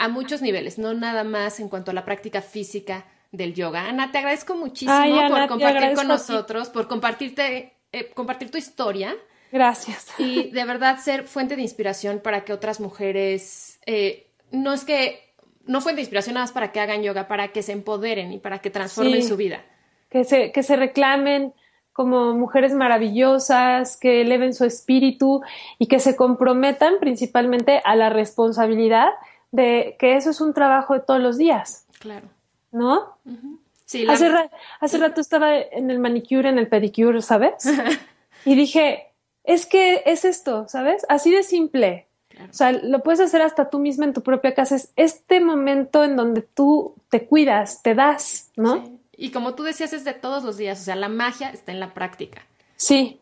a 0.00 0.08
muchos 0.08 0.40
niveles, 0.40 0.78
no 0.78 0.94
nada 0.94 1.24
más 1.24 1.60
en 1.60 1.68
cuanto 1.68 1.90
a 1.90 1.94
la 1.94 2.06
práctica 2.06 2.40
física 2.40 3.04
del 3.32 3.52
yoga. 3.52 3.86
Ana, 3.86 4.10
te 4.10 4.16
agradezco 4.16 4.56
muchísimo 4.56 5.28
por 5.28 5.46
compartir 5.46 5.94
con 5.94 6.08
nosotros, 6.08 6.70
por 6.70 6.88
compartirte, 6.88 7.74
eh, 7.92 8.10
compartir 8.14 8.50
tu 8.50 8.56
historia. 8.56 9.14
Gracias. 9.52 10.06
Y 10.16 10.50
de 10.52 10.64
verdad 10.64 10.98
ser 11.00 11.24
fuente 11.24 11.54
de 11.54 11.60
inspiración 11.60 12.20
para 12.20 12.44
que 12.44 12.54
otras 12.54 12.80
mujeres, 12.80 13.78
eh, 13.84 14.30
no 14.50 14.72
es 14.72 14.86
que, 14.86 15.34
no 15.66 15.82
fuente 15.82 15.96
de 15.96 16.02
inspiración 16.04 16.32
nada 16.32 16.44
más 16.44 16.52
para 16.52 16.72
que 16.72 16.80
hagan 16.80 17.02
yoga, 17.02 17.28
para 17.28 17.48
que 17.48 17.62
se 17.62 17.72
empoderen 17.72 18.32
y 18.32 18.38
para 18.38 18.60
que 18.60 18.70
transformen 18.70 19.22
su 19.22 19.36
vida. 19.36 19.62
Que 20.08 20.24
se, 20.24 20.50
que 20.50 20.62
se 20.62 20.76
reclamen 20.76 21.52
como 21.92 22.32
mujeres 22.32 22.72
maravillosas, 22.72 23.98
que 23.98 24.22
eleven 24.22 24.54
su 24.54 24.64
espíritu 24.64 25.42
y 25.78 25.88
que 25.88 25.98
se 25.98 26.16
comprometan 26.16 26.94
principalmente 27.00 27.82
a 27.84 27.94
la 27.96 28.08
responsabilidad 28.08 29.10
de 29.52 29.96
que 29.98 30.16
eso 30.16 30.30
es 30.30 30.40
un 30.40 30.54
trabajo 30.54 30.94
de 30.94 31.00
todos 31.00 31.20
los 31.20 31.38
días. 31.38 31.86
Claro. 31.98 32.28
¿No? 32.72 33.16
Sí. 33.84 34.06
Hace, 34.08 34.30
hace 34.80 34.98
rato 34.98 35.20
estaba 35.20 35.58
en 35.58 35.90
el 35.90 35.98
manicure, 35.98 36.48
en 36.48 36.58
el 36.58 36.68
pedicure, 36.68 37.20
¿sabes? 37.22 37.54
y 38.44 38.54
dije, 38.54 39.08
es 39.44 39.66
que 39.66 40.02
es 40.06 40.24
esto, 40.24 40.66
¿sabes? 40.68 41.04
Así 41.08 41.30
de 41.30 41.42
simple. 41.42 42.06
O 42.48 42.52
sea, 42.52 42.72
lo 42.72 43.02
puedes 43.02 43.20
hacer 43.20 43.42
hasta 43.42 43.68
tú 43.68 43.78
misma 43.78 44.04
en 44.04 44.14
tu 44.14 44.22
propia 44.22 44.54
casa. 44.54 44.76
Es 44.76 44.92
este 44.96 45.40
momento 45.40 46.04
en 46.04 46.16
donde 46.16 46.42
tú 46.42 46.94
te 47.10 47.26
cuidas, 47.26 47.82
te 47.82 47.94
das, 47.94 48.50
¿no? 48.56 48.84
Sí. 48.84 49.00
Y 49.16 49.30
como 49.32 49.54
tú 49.54 49.64
decías, 49.64 49.92
es 49.92 50.04
de 50.04 50.14
todos 50.14 50.44
los 50.44 50.56
días. 50.56 50.80
O 50.80 50.84
sea, 50.84 50.96
la 50.96 51.08
magia 51.08 51.50
está 51.50 51.72
en 51.72 51.80
la 51.80 51.92
práctica. 51.92 52.42
Sí, 52.76 53.20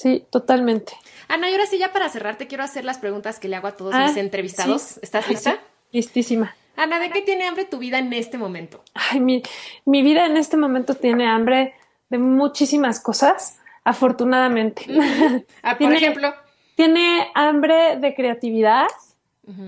sí, 0.00 0.24
totalmente. 0.30 0.92
Ana, 1.28 1.48
y 1.50 1.52
ahora 1.52 1.66
sí, 1.66 1.78
ya 1.78 1.92
para 1.92 2.08
cerrar, 2.08 2.36
te 2.38 2.46
quiero 2.46 2.64
hacer 2.64 2.84
las 2.84 2.98
preguntas 2.98 3.38
que 3.38 3.48
le 3.48 3.56
hago 3.56 3.66
a 3.68 3.72
todos 3.76 3.94
mis 3.94 4.16
Ah, 4.16 4.20
entrevistados. 4.20 4.82
sí. 4.82 5.00
¿Estás 5.02 5.28
lista? 5.28 5.58
Listísima. 5.92 6.54
Ana, 6.76 6.98
¿de 7.00 7.10
qué 7.10 7.22
tiene 7.22 7.46
hambre 7.46 7.64
tu 7.64 7.78
vida 7.78 7.98
en 7.98 8.12
este 8.12 8.38
momento? 8.38 8.82
Ay, 8.94 9.20
mi, 9.20 9.42
mi 9.84 10.02
vida 10.02 10.26
en 10.26 10.36
este 10.36 10.56
momento 10.56 10.94
tiene 10.94 11.26
hambre 11.26 11.74
de 12.10 12.18
muchísimas 12.18 13.00
cosas, 13.00 13.58
afortunadamente. 13.84 14.86
Ah, 15.62 15.70
por 15.72 15.78
Tiene- 15.78 15.96
ejemplo. 15.96 16.32
tiene 16.76 17.28
hambre 17.34 17.96
de 17.98 18.14
creatividad. 18.14 18.86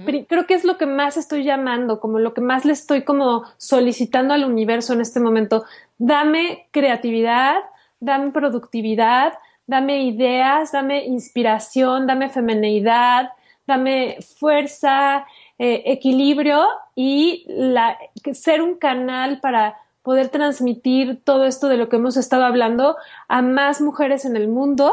Pri- 0.05 0.27
Creo 0.27 0.47
que 0.47 0.53
es 0.55 0.65
lo 0.65 0.77
que 0.77 0.85
más 0.87 1.17
estoy 1.17 1.43
llamando, 1.43 2.01
como 2.01 2.19
lo 2.19 2.35
que 2.35 2.43
más 2.43 2.65
le 2.67 2.73
estoy 2.75 3.03
como 3.03 3.45
solicitando 3.57 4.35
al 4.35 4.45
universo 4.45 4.93
en 4.93 5.01
este 5.01 5.21
momento. 5.21 5.65
Dame 5.99 6.69
creatividad, 6.71 7.57
dame 7.99 8.31
productividad, 8.31 9.33
dame 9.71 10.03
ideas, 10.03 10.73
dame 10.73 11.05
inspiración, 11.07 12.07
dame 12.07 12.29
feminidad, 12.29 13.31
dame 13.67 14.19
fuerza, 14.39 15.27
eh, 15.59 15.83
equilibrio 15.87 16.67
y 16.97 17.45
la, 17.49 17.97
ser 18.33 18.61
un 18.63 18.75
canal 18.77 19.39
para 19.41 19.77
poder 20.03 20.29
transmitir 20.29 21.21
todo 21.25 21.45
esto 21.45 21.69
de 21.69 21.77
lo 21.77 21.89
que 21.89 21.97
hemos 21.97 22.17
estado 22.17 22.45
hablando 22.45 22.97
a 23.29 23.43
más 23.43 23.81
mujeres 23.81 24.25
en 24.25 24.35
el 24.37 24.49
mundo 24.49 24.93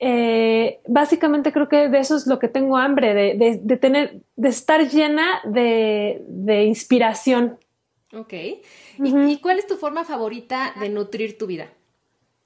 eh, 0.00 0.78
básicamente 0.86 1.52
creo 1.52 1.68
que 1.68 1.88
de 1.88 1.98
eso 1.98 2.14
es 2.16 2.26
lo 2.28 2.38
que 2.38 2.46
tengo 2.46 2.76
hambre, 2.76 3.14
de, 3.14 3.34
de- 3.34 3.60
de 3.60 3.76
tener, 3.76 4.20
de 4.36 4.48
estar 4.48 4.80
llena 4.88 5.40
de, 5.44 6.22
de 6.28 6.64
inspiración. 6.64 7.58
Ok. 8.14 8.32
¿Y, 8.32 8.62
y 9.32 9.38
cuál 9.40 9.58
es 9.58 9.66
tu 9.66 9.76
forma 9.76 10.04
favorita 10.04 10.72
de 10.78 10.88
nutrir 10.88 11.36
tu 11.36 11.46
vida? 11.48 11.66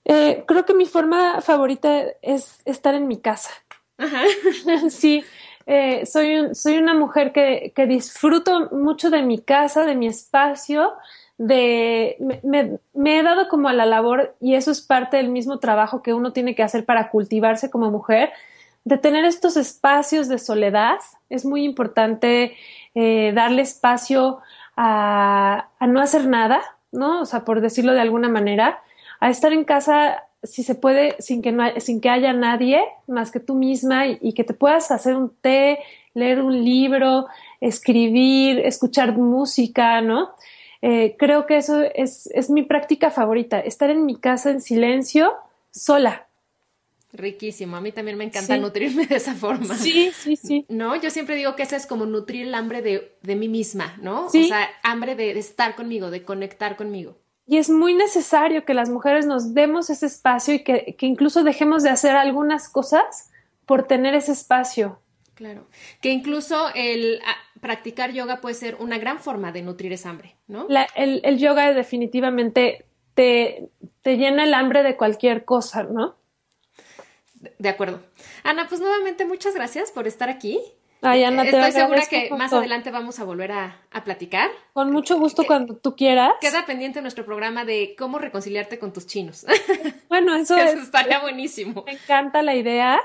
Eh, 0.05 0.45
creo 0.47 0.65
que 0.65 0.75
mi 0.75 0.87
forma 0.87 1.41
favorita 1.41 2.03
es 2.23 2.61
estar 2.65 2.95
en 2.95 3.07
mi 3.09 3.19
casa. 3.21 3.51
Ajá. 3.99 4.23
sí, 4.91 5.25
eh, 5.67 6.05
soy, 6.07 6.37
un- 6.37 6.55
soy 6.55 6.79
una 6.79 6.95
mujer 6.95 7.33
que, 7.33 7.73
que 7.75 7.87
disfruto 7.87 8.69
mucho 8.73 9.11
de 9.11 9.23
mi 9.23 9.39
casa, 9.41 9.85
de 9.85 9.95
mi 9.95 10.07
espacio, 10.09 10.93
de 11.39 12.17
me, 12.21 12.41
me- 12.43 12.79
me 12.95 13.19
he 13.19 13.23
dado 13.23 13.49
como 13.49 13.69
a 13.69 13.73
la 13.73 13.87
labor, 13.87 14.35
y 14.41 14.55
eso 14.55 14.71
es 14.71 14.81
parte 14.81 15.17
del 15.19 15.29
mismo 15.29 15.59
trabajo 15.61 16.03
que 16.03 16.15
uno 16.15 16.33
tiene 16.33 16.55
que 16.55 16.63
hacer 16.63 16.85
para 16.85 17.11
cultivarse 17.11 17.71
como 17.71 17.91
mujer, 17.91 18.33
de 18.85 18.99
tener 18.99 19.25
estos 19.25 19.57
espacios 19.57 20.27
de 20.29 20.39
soledad. 20.39 20.97
Es 21.31 21.45
muy 21.45 21.63
importante 21.65 22.57
eh, 22.97 23.33
darle 23.35 23.63
espacio 23.63 24.41
a, 24.77 25.69
a 25.79 25.87
no 25.87 26.01
hacer 26.01 26.27
nada, 26.27 26.61
¿no? 26.91 27.21
O 27.21 27.25
sea, 27.27 27.45
por 27.45 27.61
decirlo 27.61 27.93
de 27.93 28.01
alguna 28.01 28.29
manera, 28.29 28.83
a 29.25 29.31
estar 29.31 29.53
en 29.53 29.65
casa 29.65 30.25
si 30.43 30.65
se 30.65 30.75
puede 30.75 31.15
sin 31.21 31.41
que 31.43 31.53
no 31.53 31.63
hay- 31.63 31.81
sin 31.81 32.01
que 32.01 32.09
haya 32.11 32.33
nadie 32.33 32.81
más 33.07 33.31
que 33.31 33.39
tú 33.41 33.55
misma 33.55 34.07
y, 34.09 34.19
y 34.21 34.33
que 34.33 34.43
te 34.43 34.55
puedas 34.55 34.91
hacer 34.91 35.15
un 35.15 35.31
té, 35.41 35.79
leer 36.15 36.41
un 36.43 36.65
libro, 36.65 37.27
escribir, 37.61 38.59
escuchar 38.61 39.17
música, 39.17 40.01
¿no? 40.01 40.31
Eh, 40.83 41.15
creo 41.19 41.47
que 41.47 41.57
eso 41.59 41.81
es, 41.95 42.27
es 42.35 42.51
mi 42.51 42.63
práctica 42.65 43.11
favorita, 43.13 43.61
estar 43.61 43.89
en 43.91 44.05
mi 44.05 44.17
casa 44.17 44.51
en 44.51 44.61
silencio, 44.61 45.33
sola. 45.71 46.27
Riquísimo. 47.13 47.77
A 47.77 47.81
mí 47.81 47.93
también 47.93 48.17
me 48.17 48.25
encanta 48.25 48.55
Sí. 48.55 48.61
nutrirme 48.61 49.07
de 49.07 49.17
esa 49.17 49.35
forma. 49.35 49.75
Sí, 49.77 50.11
sí, 50.15 50.35
sí. 50.35 50.65
No, 50.69 50.97
yo 50.97 51.11
siempre 51.11 51.37
digo 51.37 51.55
que 51.55 51.63
esa 51.63 51.77
es 51.77 51.87
como 51.87 52.07
nutrir 52.07 52.47
el 52.49 52.55
hambre 52.55 52.81
de, 52.83 53.13
de 53.23 53.37
mí 53.37 53.49
misma, 53.49 53.97
¿no? 54.01 54.29
Sí. 54.31 54.45
O 54.45 54.49
sea, 54.49 54.67
hambre 54.83 55.15
de, 55.15 55.35
de 55.35 55.41
estar 55.41 55.77
conmigo, 55.77 56.11
de 56.11 56.25
conectar 56.25 56.75
conmigo. 56.77 57.17
Y 57.53 57.59
es 57.59 57.69
muy 57.69 57.93
necesario 57.93 58.65
que 58.65 58.73
las 58.73 58.89
mujeres 58.89 59.27
nos 59.27 59.53
demos 59.53 59.91
ese 59.91 60.07
espacio 60.07 60.55
y 60.55 60.65
que, 60.65 60.95
que 60.97 61.05
incluso 61.05 61.45
dejemos 61.45 61.83
de 61.83 61.91
hacer 61.91 62.17
algunas 62.17 62.67
cosas 62.69 63.31
por 63.67 63.87
tener 63.87 64.15
ese 64.15 64.33
espacio. 64.33 64.99
Claro. 65.35 65.67
Que 66.01 66.11
incluso 66.13 66.69
el 66.75 67.21
practicar 67.61 68.13
yoga 68.13 68.41
puede 68.41 68.55
ser 68.55 68.77
una 68.81 68.97
gran 68.97 69.19
forma 69.19 69.53
de 69.53 69.61
nutrir 69.61 69.93
esa 69.93 70.09
hambre, 70.09 70.35
¿no? 70.49 70.65
La- 70.71 70.89
el, 70.95 71.21
el 71.25 71.37
yoga 71.39 71.75
definitivamente 71.75 72.87
te, 73.13 73.69
te 74.01 74.17
llena 74.17 74.45
el 74.45 74.55
hambre 74.55 74.83
de 74.83 74.97
cualquier 74.97 75.45
cosa, 75.45 75.83
¿no? 75.83 76.17
De 77.59 77.69
acuerdo. 77.69 78.01
Ana, 78.45 78.67
pues 78.69 78.81
nuevamente 78.81 79.27
muchas 79.27 79.55
gracias 79.55 79.91
por 79.91 80.07
estar 80.07 80.31
aquí. 80.31 80.59
Ay, 81.05 81.25
Ana, 81.25 81.43
te 81.43 81.49
Estoy 81.51 81.73
segura 81.73 82.03
que 82.09 82.31
más 82.31 82.53
adelante 82.53 82.91
vamos 82.93 83.19
a 83.19 83.25
volver 83.25 83.51
a, 83.53 83.77
a 83.91 84.05
platicar. 84.05 84.49
Con 84.73 84.93
mucho 84.93 85.19
gusto 85.19 85.43
Que- 85.43 85.49
cuando 85.49 85.77
tú 85.77 85.97
quieras. 85.97 86.33
Queda 86.41 86.65
pendiente 86.65 87.03
nuestro 87.03 87.25
programa 87.25 87.65
de 87.65 87.95
cómo 87.99 88.19
reconciliarte 88.19 88.79
con 88.79 88.93
tus 88.93 89.07
chinos. 89.07 89.45
Bueno, 90.09 90.35
eso 90.37 90.57
Eso 90.57 90.79
es, 90.79 90.85
estaría 90.85 91.21
buenísimo. 91.21 91.83
me 91.87 91.93
encanta 91.93 92.43
la 92.43 92.55
idea. 92.55 93.01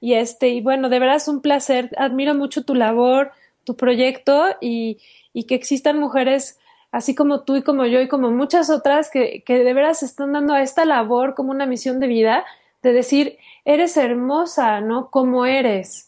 Y 0.00 0.14
este, 0.14 0.48
y 0.48 0.60
bueno, 0.60 0.88
de 0.88 0.98
veras 0.98 1.28
un 1.28 1.40
placer. 1.42 1.90
Admiro 1.98 2.34
mucho 2.34 2.64
tu 2.64 2.74
labor, 2.74 3.32
tu 3.64 3.76
proyecto 3.76 4.56
y, 4.60 4.98
y 5.32 5.44
que 5.44 5.54
existan 5.56 5.98
mujeres 5.98 6.58
así 6.92 7.14
como 7.16 7.42
tú 7.42 7.56
y 7.56 7.62
como 7.62 7.86
yo 7.86 8.00
y 8.00 8.06
como 8.08 8.30
muchas 8.30 8.70
otras 8.70 9.10
que, 9.10 9.42
que 9.44 9.58
de 9.64 9.74
veras 9.74 10.02
están 10.04 10.32
dando 10.32 10.54
a 10.54 10.62
esta 10.62 10.84
labor 10.84 11.34
como 11.34 11.50
una 11.50 11.66
misión 11.66 11.98
de 11.98 12.06
vida, 12.06 12.44
de 12.82 12.92
decir, 12.92 13.36
eres 13.64 13.96
hermosa, 13.96 14.80
¿no? 14.80 15.10
Como 15.10 15.44
eres. 15.44 16.03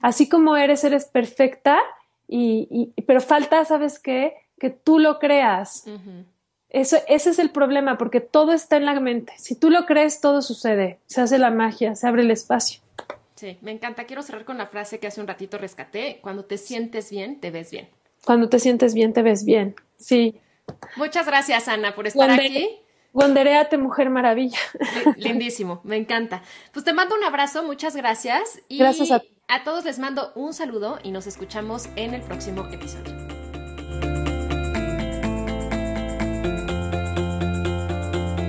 Así 0.00 0.28
como 0.28 0.56
eres, 0.56 0.84
eres 0.84 1.04
perfecta, 1.06 1.78
y, 2.26 2.92
y- 2.96 3.02
pero 3.02 3.20
falta, 3.20 3.64
¿sabes 3.64 3.98
qué? 3.98 4.34
Que 4.58 4.70
tú 4.70 4.98
lo 4.98 5.18
creas. 5.18 5.84
Eso, 6.70 6.98
ese 7.08 7.30
es 7.30 7.38
el 7.38 7.50
problema, 7.50 7.96
porque 7.96 8.20
todo 8.20 8.52
está 8.52 8.76
en 8.76 8.84
la 8.84 8.98
mente. 9.00 9.32
Si 9.38 9.54
tú 9.54 9.70
lo 9.70 9.86
crees, 9.86 10.20
todo 10.20 10.42
sucede. 10.42 10.98
Se 11.06 11.20
hace 11.22 11.38
la 11.38 11.50
magia, 11.50 11.94
se 11.94 12.06
abre 12.06 12.22
el 12.22 12.30
espacio. 12.30 12.80
Sí, 13.36 13.56
me 13.62 13.70
encanta. 13.70 14.04
Quiero 14.04 14.22
cerrar 14.22 14.44
con 14.44 14.58
la 14.58 14.66
frase 14.66 14.98
que 14.98 15.06
hace 15.06 15.20
un 15.20 15.28
ratito 15.28 15.58
rescaté. 15.58 16.18
Cuando 16.20 16.44
te 16.44 16.58
sientes 16.58 17.10
bien, 17.10 17.40
te 17.40 17.50
ves 17.50 17.70
bien. 17.70 17.88
Cuando 18.24 18.48
te 18.48 18.58
sientes 18.58 18.94
bien, 18.94 19.12
te 19.12 19.22
ves 19.22 19.44
bien. 19.44 19.76
Sí. 19.96 20.38
Muchas 20.96 21.26
gracias, 21.26 21.68
Ana, 21.68 21.94
por 21.94 22.06
estar 22.06 22.28
Wonder- 22.28 22.46
aquí. 22.46 22.68
Wanderéate, 23.14 23.78
mujer 23.78 24.10
maravilla. 24.10 24.58
Li- 25.16 25.22
Lindísimo, 25.22 25.80
me 25.84 25.96
encanta. 25.96 26.42
Pues 26.72 26.84
te 26.84 26.92
mando 26.92 27.14
un 27.16 27.24
abrazo, 27.24 27.62
muchas 27.62 27.96
gracias. 27.96 28.60
Y 28.68 28.78
Gracias 28.78 29.10
a- 29.12 29.22
a 29.48 29.64
todos 29.64 29.84
les 29.84 29.98
mando 29.98 30.30
un 30.34 30.52
saludo 30.52 30.98
y 31.02 31.10
nos 31.10 31.26
escuchamos 31.26 31.88
en 31.96 32.12
el 32.14 32.20
próximo 32.20 32.68
episodio. 32.70 33.16